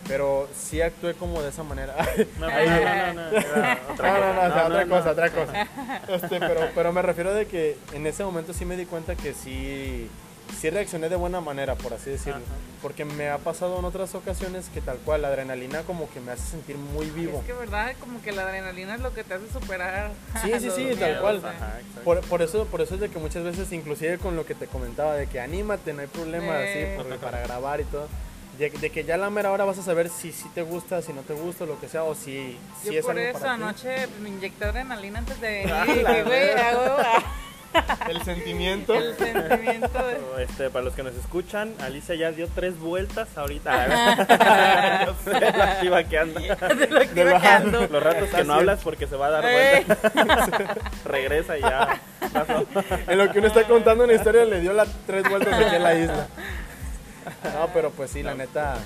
Pero 0.06 0.48
sí 0.54 0.80
actué 0.80 1.12
como 1.14 1.42
de 1.42 1.50
esa 1.50 1.62
manera. 1.62 1.94
No, 2.38 2.48
no, 2.48 3.12
no, 3.12 3.30
no, 3.30 3.92
otra 3.92 4.12
no, 4.12 4.32
no, 4.32 4.34
no, 4.34 4.40
o 4.40 4.72
sea, 4.72 4.86
cosa. 4.86 5.10
otra 5.10 5.30
cosa. 5.30 5.68
Este, 6.08 6.40
pero, 6.40 6.70
pero 6.74 6.92
me 6.92 7.02
refiero 7.02 7.34
de 7.34 7.46
que 7.46 7.76
en 7.92 8.06
ese 8.06 8.24
momento 8.24 8.54
sí 8.54 8.64
me 8.64 8.76
di 8.76 8.86
cuenta 8.86 9.16
que 9.16 9.34
sí, 9.34 10.08
sí 10.60 10.70
reaccioné 10.70 11.08
de 11.08 11.16
buena 11.16 11.40
manera, 11.40 11.74
por 11.74 11.92
así 11.94 12.10
decirlo. 12.10 12.36
Ajá. 12.44 12.54
Porque 12.82 13.04
me 13.04 13.28
ha 13.28 13.38
pasado 13.38 13.78
en 13.78 13.84
otras 13.84 14.14
ocasiones 14.14 14.68
que 14.72 14.80
tal 14.80 14.98
cual, 14.98 15.22
la 15.22 15.28
adrenalina 15.28 15.82
como 15.82 16.08
que 16.10 16.20
me 16.20 16.30
hace 16.32 16.44
sentir 16.48 16.76
muy 16.76 17.06
vivo. 17.10 17.40
Es 17.40 17.44
que 17.46 17.52
verdad, 17.52 17.92
como 17.98 18.22
que 18.22 18.30
la 18.32 18.42
adrenalina 18.42 18.94
es 18.94 19.00
lo 19.00 19.12
que 19.12 19.24
te 19.24 19.34
hace 19.34 19.48
superar. 19.52 20.10
Sí, 20.42 20.52
sí, 20.60 20.70
sí, 20.70 20.90
tal 20.98 21.20
cual. 21.20 21.42
Ajá. 21.44 21.78
Por, 22.04 22.20
por 22.22 22.40
eso, 22.42 22.66
por 22.66 22.80
eso 22.80 22.94
es 22.94 23.00
de 23.00 23.08
que 23.08 23.18
muchas 23.18 23.42
veces, 23.42 23.72
inclusive 23.72 24.18
con 24.18 24.36
lo 24.36 24.46
que 24.46 24.54
te 24.54 24.66
comentaba, 24.68 25.14
de 25.14 25.26
que 25.26 25.40
anímate, 25.40 25.92
no 25.92 26.02
hay 26.02 26.06
problema 26.06 26.60
Eh. 26.62 26.94
así, 26.96 27.02
por- 27.08 27.16
para 27.18 27.40
grabar 27.40 27.80
y 27.80 27.84
todo. 27.84 28.08
de, 28.58 28.70
de 28.70 28.90
que 28.90 29.04
ya 29.04 29.14
a 29.14 29.18
la 29.18 29.30
mera 29.30 29.52
hora 29.52 29.64
vas 29.64 29.78
a 29.78 29.82
saber 29.84 30.08
si, 30.08 30.32
si 30.32 30.48
te 30.48 30.62
gusta, 30.62 31.00
si 31.00 31.12
no 31.12 31.20
te 31.22 31.32
gusta, 31.32 31.64
lo 31.64 31.78
que 31.80 31.86
sea, 31.88 32.02
o 32.02 32.16
si, 32.16 32.58
si 32.82 32.92
Yo 32.92 32.98
es 32.98 33.04
por 33.06 33.16
algo 33.16 33.30
eso 33.30 33.38
para 33.38 33.54
ti. 33.56 33.62
anoche 33.62 34.06
me 34.20 34.30
inyecté 34.30 34.64
adrenalina 34.64 35.20
antes 35.20 35.40
de 35.40 35.48
venir. 35.86 36.24
Güey, 36.24 36.50
El 38.08 38.22
sentimiento. 38.22 38.94
el 38.94 39.16
sentimiento 39.16 39.88
de... 40.36 40.42
Este, 40.44 40.70
para 40.70 40.84
los 40.84 40.94
que 40.94 41.02
nos 41.02 41.14
escuchan, 41.14 41.74
Alicia 41.80 42.14
ya 42.14 42.32
dio 42.32 42.48
tres 42.54 42.78
vueltas 42.78 43.28
ahorita. 43.36 45.06
Yo 45.06 45.14
sé 45.24 45.40
la 45.40 45.80
chiva 45.80 46.04
que 46.04 46.18
anda. 46.18 46.40
de. 46.40 47.88
Los 47.90 48.02
ratos 48.02 48.28
que 48.30 48.44
no 48.44 48.54
hablas 48.54 48.80
porque 48.82 49.06
se 49.06 49.16
va 49.16 49.26
a 49.26 49.30
dar 49.30 49.44
Ey. 49.44 49.84
vueltas. 49.84 50.12
Regresa 51.04 51.58
y 51.58 51.60
ya. 51.60 52.00
En 53.06 53.18
lo 53.18 53.32
que 53.32 53.38
uno 53.38 53.48
está 53.48 53.64
contando 53.64 54.04
una 54.04 54.14
historia 54.14 54.44
le 54.44 54.60
dio 54.60 54.72
las 54.72 54.88
tres 55.06 55.28
vueltas 55.28 55.54
aquí 55.54 55.76
en 55.76 55.82
la 55.82 55.94
isla. 55.94 56.26
No, 57.54 57.68
pero 57.74 57.90
pues 57.90 58.10
sí, 58.10 58.22
la 58.22 58.34
neta, 58.34 58.76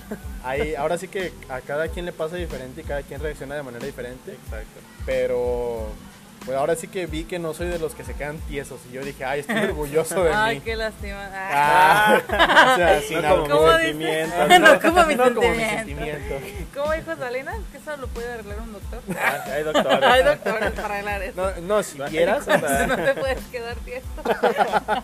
ahí, 0.45 0.74
ahora 0.74 0.99
sí 0.99 1.07
que 1.09 1.33
a 1.49 1.61
cada 1.61 1.89
quien 1.89 2.07
le 2.07 2.12
pasa 2.12 2.37
diferente 2.37 2.80
y 2.80 2.85
cada 2.85 3.03
quien 3.03 3.20
reacciona 3.20 3.55
de 3.55 3.62
manera 3.62 3.85
diferente, 3.87 4.33
Exacto. 4.33 4.80
pero 5.07 5.89
pues 6.45 6.57
ahora 6.59 6.74
sí 6.76 6.88
que 6.88 7.07
vi 7.07 7.24
que 7.24 7.38
no 7.38 7.55
soy 7.55 7.68
de 7.68 7.78
los 7.78 7.95
que 7.95 8.05
se 8.05 8.14
quedan 8.14 8.38
tiesos 8.49 8.80
y 8.90 8.95
yo 8.95 9.03
dije, 9.05 9.24
ay, 9.24 9.40
estoy 9.40 9.57
orgulloso 9.64 10.24
de 10.24 10.32
Ay, 10.32 10.57
mí. 10.57 10.62
qué 10.64 10.76
lástima. 10.76 11.28
Ah, 11.32 12.20
o 12.72 12.76
sea, 12.76 13.01
sin 13.09 13.22
No 13.22 13.43
como. 13.49 13.49
No 13.49 14.80
como 14.80 15.05
mi 15.07 15.14
No 15.14 15.34
como 15.34 15.49
mi 15.49 15.57
sentimiento. 15.57 15.76
sentimiento. 15.76 16.34
¿Cómo 16.74 16.93
dijo 16.93 17.16
Salinas? 17.16 17.57
Que 17.70 17.78
eso 17.78 17.97
lo 17.97 18.07
puede 18.09 18.32
arreglar 18.32 18.61
un 18.61 18.72
doctor. 18.72 19.01
Ah, 19.18 19.45
hay 19.53 19.62
doctores. 19.62 20.03
Hay 20.03 20.22
doctores 20.24 20.70
para 20.72 20.86
arreglar 20.95 21.22
eso. 21.22 21.53
No, 21.61 21.61
no, 21.76 21.82
si 21.82 21.99
quieras. 21.99 22.47
No 22.47 22.97
te 22.97 23.14
puedes 23.14 23.45
quedar 23.47 23.76
tieso. 23.84 24.07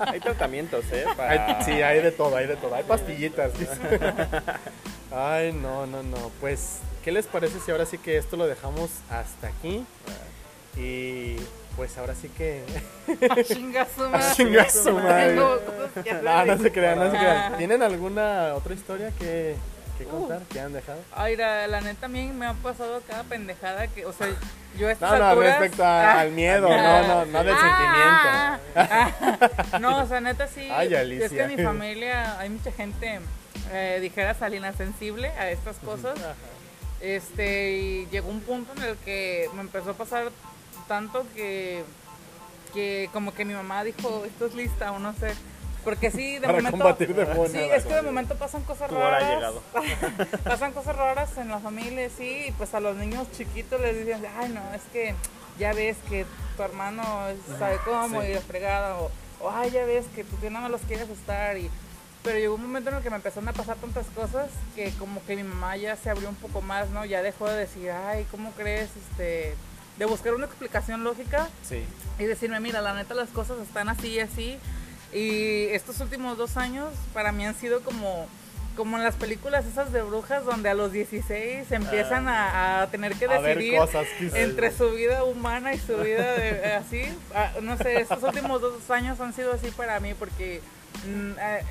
Hay 0.07 0.21
tratamientos, 0.21 0.85
¿eh? 0.93 1.05
hay- 1.19 1.65
sí, 1.65 1.73
hay 1.83 2.03
de 2.03 2.11
todo, 2.13 2.37
hay 2.37 2.47
de 2.47 2.57
todo. 2.57 2.75
Hay 2.75 2.85
pastillitas. 2.85 3.53
Ay, 5.15 5.53
no, 5.53 5.87
no, 5.87 6.03
no. 6.03 6.31
Pues, 6.41 6.79
¿qué 7.05 7.13
les 7.13 7.27
parece 7.27 7.61
si 7.61 7.71
ahora 7.71 7.87
sí 7.87 7.99
que 7.99 8.17
esto 8.19 8.37
lo 8.37 8.47
dejamos 8.47 8.91
hasta 9.11 9.49
aquí? 9.49 9.85
Y 10.79 11.37
pues 11.77 11.97
ahora 11.99 12.15
sí 12.15 12.29
que... 12.29 12.63
Madre. 13.21 13.45
Tengo 13.45 13.79
cosas 15.61 16.05
que 16.05 16.13
No, 16.23 16.31
hacer. 16.31 16.47
no 16.47 16.59
se 16.63 16.73
crean, 16.73 16.99
no 16.99 17.11
se 17.11 17.19
crean. 17.19 17.53
Ah. 17.53 17.57
¿Tienen 17.57 17.83
alguna 17.83 18.55
otra 18.55 18.75
historia 18.75 19.11
que, 19.19 19.57
que 19.97 20.05
contar, 20.05 20.41
que 20.53 20.61
han 20.61 20.73
dejado? 20.73 20.99
Ay, 21.15 21.37
la, 21.37 21.67
la 21.67 21.81
neta 21.81 22.07
a 22.07 22.09
mí 22.09 22.29
me 22.29 22.47
ha 22.47 22.55
pasado 22.55 23.03
cada 23.09 23.25
pendejada 23.25 23.87
que, 23.89 24.07
o 24.07 24.13
sea, 24.13 24.29
yo 24.79 24.89
a 24.89 24.93
estas 24.93 25.11
No, 25.13 25.19
no, 25.19 25.25
alturas- 25.31 25.59
respecto 25.59 25.85
a- 25.85 26.13
Ah. 26.13 26.21
al 26.21 26.31
miedo, 26.33 26.69
no, 26.69 27.03
no, 27.07 27.25
no 27.27 27.45
del 27.45 27.55
Ah, 27.59 28.59
ah, 28.77 29.11
ah. 29.73 29.79
No, 29.81 30.03
o 30.03 30.07
sea, 30.07 30.21
neta 30.21 30.47
sí. 30.49 30.69
Ay, 30.73 30.93
Es 30.95 31.01
Alicia. 31.01 31.29
que 31.29 31.43
en 31.43 31.57
mi 31.57 31.63
familia 31.63 32.39
hay 32.39 32.51
mucha 32.51 32.71
gente, 32.73 33.21
eh, 33.73 33.99
dijera 34.01 34.35
Salina, 34.35 34.73
sensible 34.73 35.29
a 35.31 35.51
estas 35.51 35.77
cosas. 35.79 36.19
Este, 37.01 37.71
y 37.73 38.07
llegó 38.11 38.29
un 38.29 38.41
punto 38.41 38.73
en 38.77 38.83
el 38.83 38.97
que 38.97 39.49
me 39.55 39.61
empezó 39.61 39.91
a 39.91 39.95
pasar 39.95 40.31
tanto 40.89 41.25
que, 41.35 41.85
que 42.75 43.09
como 43.13 43.33
que 43.35 43.45
mi 43.45 43.55
mamá 43.55 43.85
dijo, 43.85 44.25
esto 44.25 44.47
es 44.47 44.55
lista 44.55 44.93
o 44.93 44.99
no 44.99 45.13
sé. 45.15 45.33
Porque 45.85 46.11
sí, 46.11 46.35
de 46.35 46.41
Para 46.41 46.55
momento... 46.55 46.71
combatir 46.73 47.15
demonios. 47.15 47.53
Sí, 47.53 47.59
es 47.59 47.85
que 47.85 47.95
de 47.95 48.03
momento 48.03 48.35
pasan 48.35 48.63
cosas 48.65 48.91
raras. 48.91 49.23
llegado. 49.35 49.63
pasan 50.45 50.73
cosas 50.73 50.97
raras 50.97 51.37
en 51.39 51.49
la 51.49 51.61
familia, 51.61 52.11
sí, 52.15 52.47
y 52.49 52.53
pues 52.53 52.75
a 52.75 52.81
los 52.81 52.97
niños 52.97 53.29
chiquitos 53.37 53.81
les 53.81 53.97
dicen, 54.05 54.23
ay 54.39 54.49
no, 54.51 54.75
es 54.75 54.83
que 54.93 55.15
ya 55.59 55.73
ves 55.73 55.97
que 56.09 56.27
tu 56.57 56.63
hermano 56.63 57.03
sabe 57.59 57.79
cómo 57.85 58.21
Sí. 58.21 58.29
y 58.29 58.35
la 58.35 58.41
fregada, 58.41 58.97
o, 58.97 59.11
o, 59.41 59.51
ay 59.51 59.71
ya 59.71 59.85
ves 59.85 60.05
que 60.15 60.25
tú 60.25 60.37
no 60.51 60.61
me 60.61 60.69
los 60.69 60.81
quieres 60.83 61.09
estar 61.09 61.57
y 61.57 61.71
pero 62.23 62.37
llegó 62.39 62.57
un 62.57 62.63
momento 62.63 62.91
en 62.91 62.97
el 62.97 63.03
que 63.03 63.11
me 63.11 63.17
empezaron 63.17 63.49
a 63.49 63.53
pasar 63.53 63.77
tantas 63.77 64.07
cosas 64.09 64.51
que 64.75 64.91
como 64.99 65.25
que 65.25 65.37
mi 65.37 65.45
mamá 65.45 65.77
ya 65.77 65.97
se 65.97 66.11
abrió 66.11 66.29
un 66.29 66.35
poco 66.35 66.61
más, 66.61 66.89
¿no? 66.91 67.05
Ya 67.05 67.23
dejó 67.23 67.49
de 67.49 67.57
decir, 67.57 67.91
ay, 67.93 68.27
¿cómo 68.31 68.51
crees? 68.53 68.91
Este, 68.97 69.55
de 69.99 70.05
buscar 70.07 70.35
una 70.35 70.47
explicación 70.47 71.05
lógica 71.05 71.49
Sí. 71.63 71.83
y 72.19 72.25
decirme, 72.25 72.61
mira, 72.61 72.81
la 72.81 72.95
neta 72.95 73.15
las 73.15 73.29
cosas 73.31 73.59
están 73.61 73.89
así 73.89 74.09
y 74.09 74.21
así. 74.21 74.59
Y 75.13 75.65
estos 75.75 76.01
últimos 76.01 76.37
dos 76.39 76.57
años 76.57 76.91
para 77.15 77.33
mí 77.33 77.45
han 77.47 77.55
sido 77.55 77.81
como, 77.81 78.27
como 78.77 78.97
en 78.99 79.03
las 79.05 79.17
películas 79.17 79.65
esas 79.67 79.91
de 79.93 80.03
brujas 80.03 80.45
donde 80.45 80.69
a 80.69 80.75
los 80.75 80.93
16 80.93 81.73
empiezan 81.73 82.29
a, 82.29 82.83
a 82.83 82.87
tener 82.91 83.15
que 83.15 83.25
A 83.25 83.41
decidir 83.41 83.79
cosas 83.79 84.07
entre 84.35 84.71
su 84.71 84.91
vida 84.93 85.25
humana 85.25 85.73
y 85.75 85.79
su 85.79 85.97
vida 85.97 86.35
de, 86.35 86.75
así. 86.75 87.03
Ah, 87.35 87.53
no 87.63 87.77
sé, 87.79 88.01
estos 88.01 88.23
últimos 88.23 88.61
dos 88.61 88.89
años 88.91 89.19
han 89.21 89.33
sido 89.33 89.53
así 89.53 89.71
para 89.71 89.99
mí 90.01 90.15
porque 90.15 90.61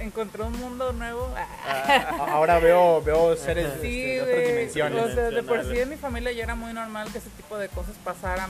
encontré 0.02 0.44
un 0.44 0.58
mundo 0.60 0.94
nuevo. 0.94 1.34
A- 1.36 2.32
Ahora 2.32 2.60
veo, 2.60 3.02
veo 3.02 3.36
seres 3.36 3.66
este, 3.76 3.82
Sí, 3.82 4.02
de 4.04 4.22
otras 4.22 4.48
dimensiones. 4.48 5.04
O 5.04 5.14
sea, 5.14 5.30
de 5.30 5.44
por 5.44 5.64
sí 5.66 5.80
en 5.80 5.90
mi 5.90 5.98
familia 5.98 6.32
ya 6.32 6.44
era 6.44 6.56
muy 6.56 6.74
normal 6.74 7.12
que 7.12 7.18
ese 7.20 7.30
tipo 7.32 7.58
de 7.58 7.70
cosas 7.70 7.96
pasaran. 8.04 8.50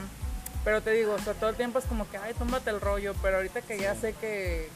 Pero 0.64 0.80
te 0.82 0.90
digo, 0.92 1.14
o 1.14 1.18
sea, 1.18 1.34
todo 1.34 1.50
el 1.50 1.56
tiempo 1.56 1.78
es 1.78 1.84
como 1.86 2.08
que, 2.10 2.18
ay, 2.18 2.34
túmbate 2.34 2.70
el 2.70 2.80
rollo. 2.80 3.14
Pero 3.22 3.36
ahorita 3.36 3.62
que 3.62 3.78
ya 3.78 3.94
sé 3.94 4.12
que, 4.14 4.68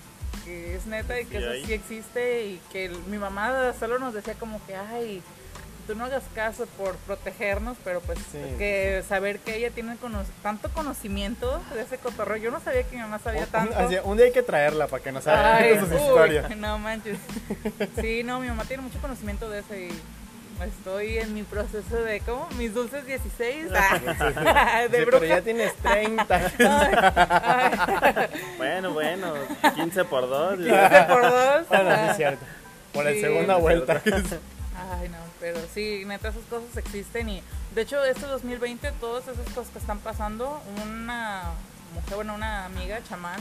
que 0.45 0.75
es 0.77 0.87
neta 0.87 1.21
y 1.21 1.25
que 1.27 1.39
Sí 1.39 1.43
eso 1.45 1.51
hay. 1.53 1.65
sí 1.65 1.73
existe 1.73 2.45
y 2.47 2.61
que 2.73 2.87
el- 2.87 2.99
mi 3.05 3.19
mamá 3.19 3.73
solo 3.79 3.99
nos 3.99 4.15
decía 4.15 4.35
como 4.35 4.65
que, 4.67 4.75
ay, 4.77 5.23
tú 5.93 5.99
no 5.99 6.07
hagas 6.07 6.23
caso 6.35 6.65
por 6.79 6.97
protegernos, 6.97 7.77
pero 7.85 8.01
pues 8.01 8.19
Sí. 8.19 8.39
que 8.57 9.03
saber 9.07 9.41
que 9.41 9.57
ella 9.57 9.71
tiene 9.71 9.97
cono- 9.97 10.25
tanto 10.43 10.71
conocimiento 10.71 11.61
de 11.75 11.83
ese 11.83 11.99
cotorro. 11.99 12.37
Yo 12.37 12.51
no 12.51 12.61
sabía 12.61 12.83
que 12.85 12.97
mi 12.97 13.03
mamá 13.03 13.19
sabía 13.19 13.43
Un, 13.43 13.47
tanto. 13.49 13.79
así, 13.79 13.97
un 14.03 14.17
día 14.17 14.27
hay 14.27 14.33
que 14.33 14.43
traerla 14.43 14.87
para 14.87 15.03
que 15.03 15.13
nos 15.13 15.27
haga 15.27 15.59
sus 15.81 15.93
historias. 15.93 16.57
no 16.57 16.79
manches. 16.79 17.19
Sí, 18.01 18.23
no, 18.25 18.41
mi 18.41 18.49
mamá 18.49 18.65
tiene 18.65 18.83
mucho 18.83 18.99
conocimiento 19.01 19.51
de 19.51 19.59
eso 19.59 19.75
y 19.75 19.91
estoy 20.67 21.19
en 21.19 21.35
mi 21.35 21.43
proceso 21.43 21.97
de, 22.03 22.21
¿cómo? 22.21 22.49
Mis 22.57 22.73
dulces 22.73 23.05
16. 23.05 23.67
Ah, 23.75 24.87
de 24.91 24.99
Sí, 24.99 25.05
bruja. 25.05 25.19
pero 25.21 25.25
ya 25.27 25.43
tienes 25.43 25.75
30. 25.77 26.25
Ay, 26.59 27.73
ay, 28.19 28.27
Bueno, 28.57 28.93
bueno, 28.93 29.35
15 29.75 30.05
por 30.07 30.27
2. 30.29 30.57
15 30.57 31.03
por 31.09 31.23
dos. 31.23 31.69
Bueno, 31.69 31.91
sí 31.97 32.11
es 32.13 32.17
cierto. 32.17 32.45
Por 32.95 33.05
la 33.05 33.11
Sí. 33.13 33.21
segunda 33.21 33.57
Es 33.57 33.61
vuelta. 33.61 34.03
Ay, 34.91 35.09
no, 35.09 35.19
pero 35.39 35.59
sí, 35.73 36.05
neta, 36.07 36.29
esas 36.29 36.45
cosas 36.45 36.77
existen 36.77 37.29
y 37.29 37.43
de 37.75 37.83
hecho 37.83 38.03
este 38.05 38.27
2020 38.27 38.91
todas 39.01 39.29
esas 39.29 39.47
cosas 39.55 39.71
que 39.73 39.79
están 39.79 39.99
pasando, 39.99 40.61
una 40.83 41.43
mujer, 41.95 42.17
bueno, 42.17 42.35
una 42.35 42.65
amiga 42.65 43.01
chamán 43.09 43.41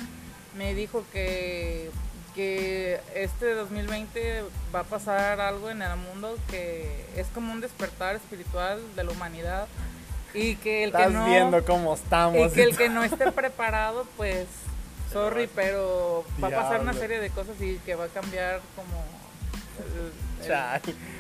me 0.55 0.73
dijo 0.75 1.03
que 1.11 1.89
que 2.35 2.99
este 3.13 3.53
2020 3.55 4.43
va 4.73 4.81
a 4.81 4.83
pasar 4.83 5.41
algo 5.41 5.69
en 5.69 5.81
el 5.81 5.97
mundo 5.97 6.37
que 6.49 7.05
es 7.17 7.27
como 7.27 7.51
un 7.51 7.59
despertar 7.59 8.15
espiritual 8.15 8.79
de 8.95 9.03
la 9.03 9.11
humanidad 9.11 9.67
y 10.33 10.55
que 10.55 10.85
el 10.85 10.91
que 10.91 10.97
Estás 10.97 11.11
no 11.13 11.25
viendo 11.25 11.65
cómo 11.65 11.93
estamos. 11.93 12.37
y 12.37 12.55
que 12.55 12.63
el 12.63 12.77
que 12.77 12.87
no 12.87 13.03
esté 13.03 13.31
preparado 13.33 14.05
pues 14.15 14.47
sorry 15.11 15.49
pero 15.53 16.23
va 16.41 16.47
a 16.47 16.51
pasar 16.51 16.79
una 16.81 16.93
serie 16.93 17.19
de 17.19 17.29
cosas 17.31 17.59
y 17.59 17.75
que 17.85 17.95
va 17.95 18.05
a 18.05 18.09
cambiar 18.09 18.61
como 18.77 19.03
el-. 19.79 20.30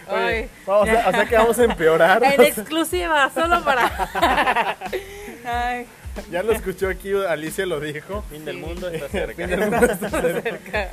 Oye, 0.07 0.49
vamos 0.65 0.89
a, 0.89 1.07
o 1.09 1.11
sea 1.11 1.25
que 1.25 1.35
vamos 1.37 1.59
a 1.59 1.63
empeorar. 1.63 2.23
en 2.23 2.41
exclusiva, 2.41 3.29
solo 3.33 3.63
para. 3.63 4.77
Ay, 5.45 5.87
Ya 6.29 6.43
lo 6.43 6.51
escuchó 6.51 6.89
aquí, 6.89 7.13
Alicia 7.13 7.65
lo 7.65 7.79
dijo. 7.79 8.23
Fin 8.29 8.43
del 8.45 8.55
Sí. 8.55 8.61
mundo 8.61 8.89
está 8.89 9.07
cerca. 9.09 9.35
Fin 9.47 9.59
del 9.59 9.71
mundo 9.71 9.85
está 9.85 10.09
cerca. 10.09 10.89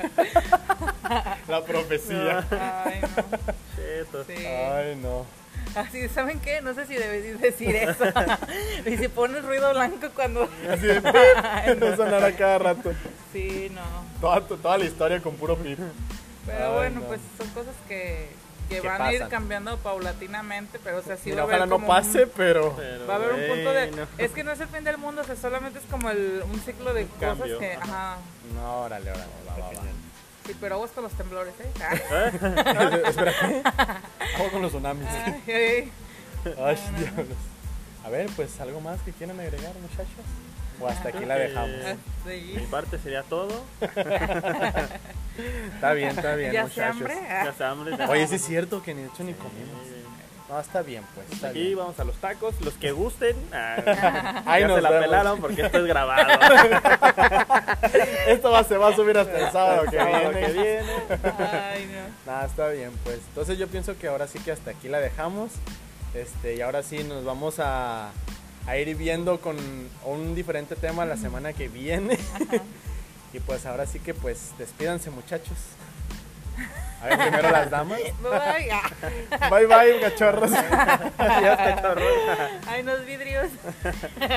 La 1.48 1.64
profecía. 1.64 2.44
Ay, 2.84 3.00
no. 3.02 4.24
Sí. 4.24 4.46
Ay, 4.46 4.96
no. 5.02 5.26
Así, 5.74 6.08
¿saben 6.08 6.40
qué? 6.40 6.60
No 6.62 6.72
sé 6.74 6.86
si 6.86 6.94
debes 6.94 7.40
decir 7.40 7.74
eso. 7.76 8.04
y 8.86 8.96
si 8.96 9.08
pones 9.08 9.44
ruido 9.44 9.70
blanco 9.72 10.08
cuando. 10.14 10.48
Así 10.70 10.86
de 10.86 11.00
pip, 11.02 11.78
no 11.80 11.96
sonar 11.96 12.24
a 12.24 12.32
cada 12.32 12.58
rato. 12.58 12.92
Sí, 13.32 13.70
no. 13.74 13.82
Toda, 14.20 14.40
toda 14.40 14.78
la 14.78 14.84
historia 14.84 15.20
con 15.20 15.34
puro 15.36 15.56
pip. 15.56 15.78
Pero 16.52 16.66
Ay, 16.70 16.74
bueno, 16.74 17.00
no. 17.00 17.06
pues 17.06 17.20
son 17.36 17.48
cosas 17.50 17.74
que, 17.86 18.28
que 18.68 18.80
van 18.80 19.00
a 19.02 19.12
ir 19.12 19.26
cambiando 19.28 19.76
paulatinamente, 19.78 20.78
pero 20.82 20.98
o 20.98 21.02
sea, 21.02 21.16
sí 21.16 21.30
Mira, 21.30 21.36
va 21.36 21.42
a 21.42 21.44
haber 21.44 21.56
ojalá 21.62 21.66
no 21.70 21.76
un- 21.76 21.86
pase, 21.86 22.26
pero. 22.26 22.74
Pero 22.76 23.06
Va 23.06 23.14
a 23.14 23.16
haber 23.16 23.32
un 23.32 23.54
punto 23.54 23.72
de. 23.72 24.06
Es 24.24 24.30
que 24.32 24.44
no 24.44 24.52
es 24.52 24.60
el 24.60 24.68
fin 24.68 24.84
del 24.84 24.98
mundo, 24.98 25.22
o 25.22 25.24
sea, 25.24 25.36
solamente 25.36 25.78
es 25.78 25.84
como 25.90 26.10
el, 26.10 26.42
un 26.50 26.60
ciclo 26.60 26.92
de 26.94 27.06
cosas 27.06 27.38
cambio, 27.38 27.58
que. 27.58 27.72
ajá. 27.74 27.84
Ajá. 28.14 28.16
No, 28.54 28.80
órale, 28.80 29.10
órale, 29.10 29.26
va, 29.48 29.56
va, 29.58 29.66
va. 29.68 29.82
Sí, 30.46 30.56
pero 30.58 30.76
aguas 30.76 30.90
con 30.92 31.04
los 31.04 31.12
temblores, 31.12 31.52
¿eh? 31.60 31.70
Espera, 33.06 33.32
¿qué? 33.40 33.62
Vamos 34.38 34.52
con 34.52 34.62
los 34.62 34.70
tsunamis. 34.72 35.06
Ay, 35.08 35.42
ay. 35.46 35.92
Ay, 36.58 36.78
diablos. 36.98 37.36
A 38.04 38.08
ver, 38.08 38.30
pues 38.34 38.58
algo 38.60 38.80
más 38.80 38.98
que 39.02 39.12
quieran 39.12 39.38
agregar, 39.40 39.74
muchachos. 39.74 40.24
O 40.80 40.86
hasta 40.88 41.08
aquí 41.08 41.24
la 41.24 41.34
dejamos. 41.36 41.70
Mi 42.24 42.32
Sí. 42.32 42.68
parte 42.70 42.98
sería 42.98 43.22
todo. 43.24 43.64
Está 45.74 45.92
bien, 45.92 46.08
está 46.10 46.34
bien, 46.34 46.52
¿Ya 46.52 46.62
muchachos. 46.64 46.96
hambre? 46.96 47.14
Ya 47.28 47.52
se 47.56 47.64
hambre. 47.64 47.96
ya. 47.96 48.08
Oye, 48.10 48.26
sí 48.26 48.34
es 48.36 48.44
cierto 48.44 48.82
que 48.82 48.92
ni 48.94 49.02
de 49.02 49.08
hecho 49.08 49.22
ni 49.22 49.34
comimos. 49.34 49.86
No, 50.48 50.58
está 50.58 50.82
bien, 50.82 51.04
pues. 51.14 51.30
Está 51.30 51.48
Aquí 51.48 51.62
bien. 51.62 51.76
vamos 51.78 52.00
a 52.00 52.04
los 52.04 52.16
tacos, 52.16 52.60
los 52.62 52.74
que 52.74 52.90
gusten. 52.90 53.36
Ah, 53.52 54.42
Ahí 54.46 54.62
ya 54.62 54.68
nos 54.68 54.76
se 54.76 54.82
la 54.82 54.90
vemos. 54.90 55.04
pelaron 55.06 55.40
porque 55.40 55.62
esto 55.62 55.78
es 55.78 55.84
grabado. 55.86 56.26
Esto 58.26 58.50
va 58.50 58.64
se 58.64 58.76
va 58.76 58.88
a 58.88 58.96
subir 58.96 59.16
hasta 59.18 59.38
el 59.38 59.52
sábado 59.52 59.84
que 59.90 59.96
viene. 59.96 60.40
que 60.46 60.52
viene. 60.52 60.92
Ay, 61.72 61.86
no. 61.92 62.32
Nada, 62.32 62.46
está 62.46 62.68
bien, 62.68 62.90
pues. 63.04 63.18
Entonces 63.28 63.58
yo 63.58 63.68
pienso 63.68 63.96
que 63.98 64.08
ahora 64.08 64.26
sí 64.26 64.38
que 64.40 64.52
hasta 64.52 64.70
aquí 64.72 64.88
la 64.88 64.98
dejamos. 65.00 65.50
Este, 66.14 66.56
y 66.56 66.60
ahora 66.62 66.82
sí 66.82 67.04
nos 67.04 67.24
vamos 67.24 67.56
a, 67.60 68.10
a 68.68 68.76
ir 68.76 68.94
viendo 68.96 69.40
con 69.40 69.56
un 70.04 70.34
diferente 70.34 70.76
tema 70.76 71.06
la 71.06 71.16
semana 71.16 71.54
que 71.54 71.68
viene. 71.68 72.18
y 73.32 73.40
pues 73.40 73.64
ahora 73.64 73.86
sí 73.86 73.98
que 73.98 74.12
pues 74.12 74.52
despídanse 74.58 75.10
muchachos. 75.10 75.56
A 77.00 77.06
ver, 77.06 77.18
primero 77.18 77.50
las 77.50 77.70
damas. 77.70 78.00
Bye, 79.50 79.66
bye. 79.66 80.00
Cachorros. 80.00 80.50
Ya 81.18 81.52
está, 81.52 81.82
cabrón. 81.82 82.04
Ay, 82.66 82.82
los 82.82 83.04
vidrios. 83.06 83.46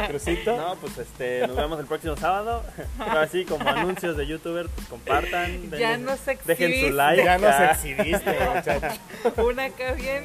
Crucito. 0.07 0.55
No, 0.55 0.75
pues 0.75 0.97
este, 0.97 1.47
nos 1.47 1.55
vemos 1.57 1.79
el 1.79 1.85
próximo 1.85 2.15
sábado. 2.17 2.63
Así 2.99 3.45
como 3.45 3.67
anuncios 3.67 4.15
de 4.17 4.27
youtuber, 4.27 4.67
pues 4.69 4.87
compartan. 4.87 5.69
Ya 5.71 5.97
denle- 5.97 5.99
nos 5.99 6.25
Dejen 6.25 6.45
su 6.45 6.51
exhibiste. 6.51 6.91
like. 6.91 7.23
Ya 7.23 7.37
nos 7.37 7.51
ah. 7.51 7.71
exhibiste, 7.71 8.39
muchachos. 8.53 8.99
Una 9.37 9.65
acá 9.65 9.91
bien 9.93 10.23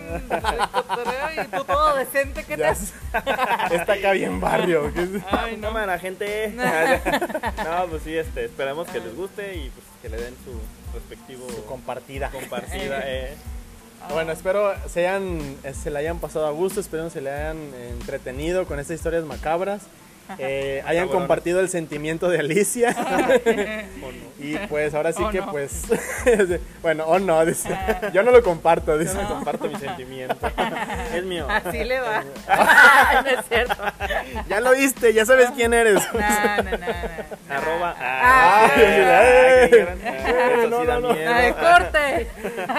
y 1.42 1.56
tú 1.56 1.64
todo 1.64 1.96
decente, 1.96 2.44
¿qué 2.44 2.56
Ya 2.56 2.72
te 2.74 2.80
s- 2.80 2.92
Está 3.70 3.94
acá 3.94 4.12
bien 4.12 4.40
barrio. 4.40 4.92
¿qué 4.92 5.02
es? 5.02 5.08
Ay, 5.30 5.56
no. 5.56 5.68
Cámara, 5.68 5.98
gente. 5.98 6.48
no, 7.64 7.86
pues 7.90 8.02
sí, 8.02 8.16
este, 8.16 8.44
esperamos 8.46 8.88
que 8.88 9.00
les 9.00 9.14
guste 9.14 9.54
y 9.56 9.70
pues 9.70 9.84
que 10.02 10.08
le 10.08 10.16
den 10.22 10.34
su 10.44 10.60
respectivo 10.96 11.48
Su 11.48 11.64
compartida. 11.66 12.30
compartida. 12.30 13.00
eh. 13.04 13.34
Bueno, 14.12 14.32
espero 14.32 14.72
se 14.88 15.06
hayan, 15.08 15.40
eh, 15.64 15.74
se 15.74 15.90
le 15.90 15.98
hayan 15.98 16.18
pasado 16.18 16.46
a 16.46 16.50
gusto, 16.50 16.80
espero 16.80 17.10
se 17.10 17.20
le 17.20 17.30
hayan 17.30 17.58
entretenido 17.90 18.66
con 18.66 18.78
estas 18.78 18.96
historias 18.96 19.24
macabras, 19.24 19.82
eh, 20.38 20.82
hayan 20.86 21.04
Cabrón. 21.06 21.20
compartido 21.22 21.60
el 21.60 21.68
sentimiento 21.68 22.28
de 22.28 22.38
Alicia 22.40 22.94
¿O 24.02 24.10
no? 24.12 24.16
y 24.38 24.56
pues 24.68 24.94
ahora 24.94 25.12
sí 25.12 25.22
O 25.22 25.30
que 25.30 25.40
no. 25.40 25.50
pues, 25.50 25.84
bueno, 26.82 27.04
o 27.06 27.18
no, 27.18 27.44
dice, 27.44 27.76
yo 28.12 28.22
no 28.22 28.30
lo 28.30 28.42
comparto, 28.42 28.92
Yo 28.92 28.98
dice. 28.98 29.14
no 29.14 29.28
comparto 29.28 29.68
mi 29.68 29.76
sentimiento. 29.76 30.36
Es 31.14 31.24
mío. 31.24 31.46
Así 31.48 31.84
le 31.84 32.00
va. 32.00 32.22
Ay, 32.46 33.16
no 33.24 33.30
es 33.40 33.46
cierto. 33.48 33.74
Ya 34.48 34.60
lo 34.60 34.72
viste, 34.72 35.12
ya 35.14 35.24
sabes 35.24 35.50
quién 35.56 35.72
eres. 35.74 36.02
No, 36.12 36.20
no, 36.20 36.62
no, 36.62 36.78
no. 36.78 36.86
Arroba. 37.54 37.96
No, 40.68 40.84
no, 40.84 41.00
no. 41.00 41.10
Ay, 41.10 41.52
corte. 41.52 42.26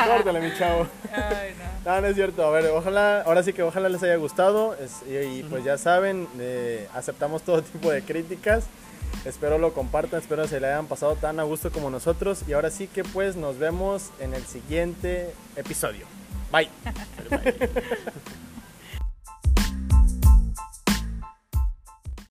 Córtale, 0.07 0.39
mi 0.41 0.53
chavo. 0.57 0.87
Ay, 1.13 1.55
no. 1.57 1.67
No, 1.95 2.01
no 2.01 2.07
es 2.07 2.15
cierto. 2.15 2.45
A 2.45 2.51
ver, 2.51 2.65
ojalá, 2.67 3.21
ahora 3.21 3.43
sí 3.43 3.53
que 3.53 3.63
ojalá 3.63 3.87
les 3.89 4.03
haya 4.03 4.15
gustado. 4.17 4.75
es- 4.75 5.03
y, 5.07 5.39
y, 5.39 5.43
pues 5.49 5.63
ya 5.63 5.77
saben, 5.77 6.27
eh, 6.39 6.87
aceptamos 6.93 7.36
todo 7.41 7.61
tipo 7.61 7.91
de 7.91 8.01
críticas. 8.01 8.65
Espero 9.25 9.57
lo 9.57 9.73
compartan, 9.73 10.19
espero 10.19 10.47
se 10.47 10.59
le 10.59 10.67
hayan 10.67 10.87
pasado 10.87 11.15
tan 11.15 11.39
a 11.39 11.43
gusto 11.43 11.71
como 11.71 11.89
nosotros. 11.89 12.43
Y 12.47 12.53
ahora 12.53 12.69
sí 12.69 12.87
que 12.87 13.03
pues 13.03 13.35
nos 13.35 13.57
vemos 13.57 14.11
en 14.19 14.33
el 14.33 14.45
siguiente 14.45 15.33
episodio. 15.55 16.05
Bye. 16.51 16.69
Bye. 17.29 18.37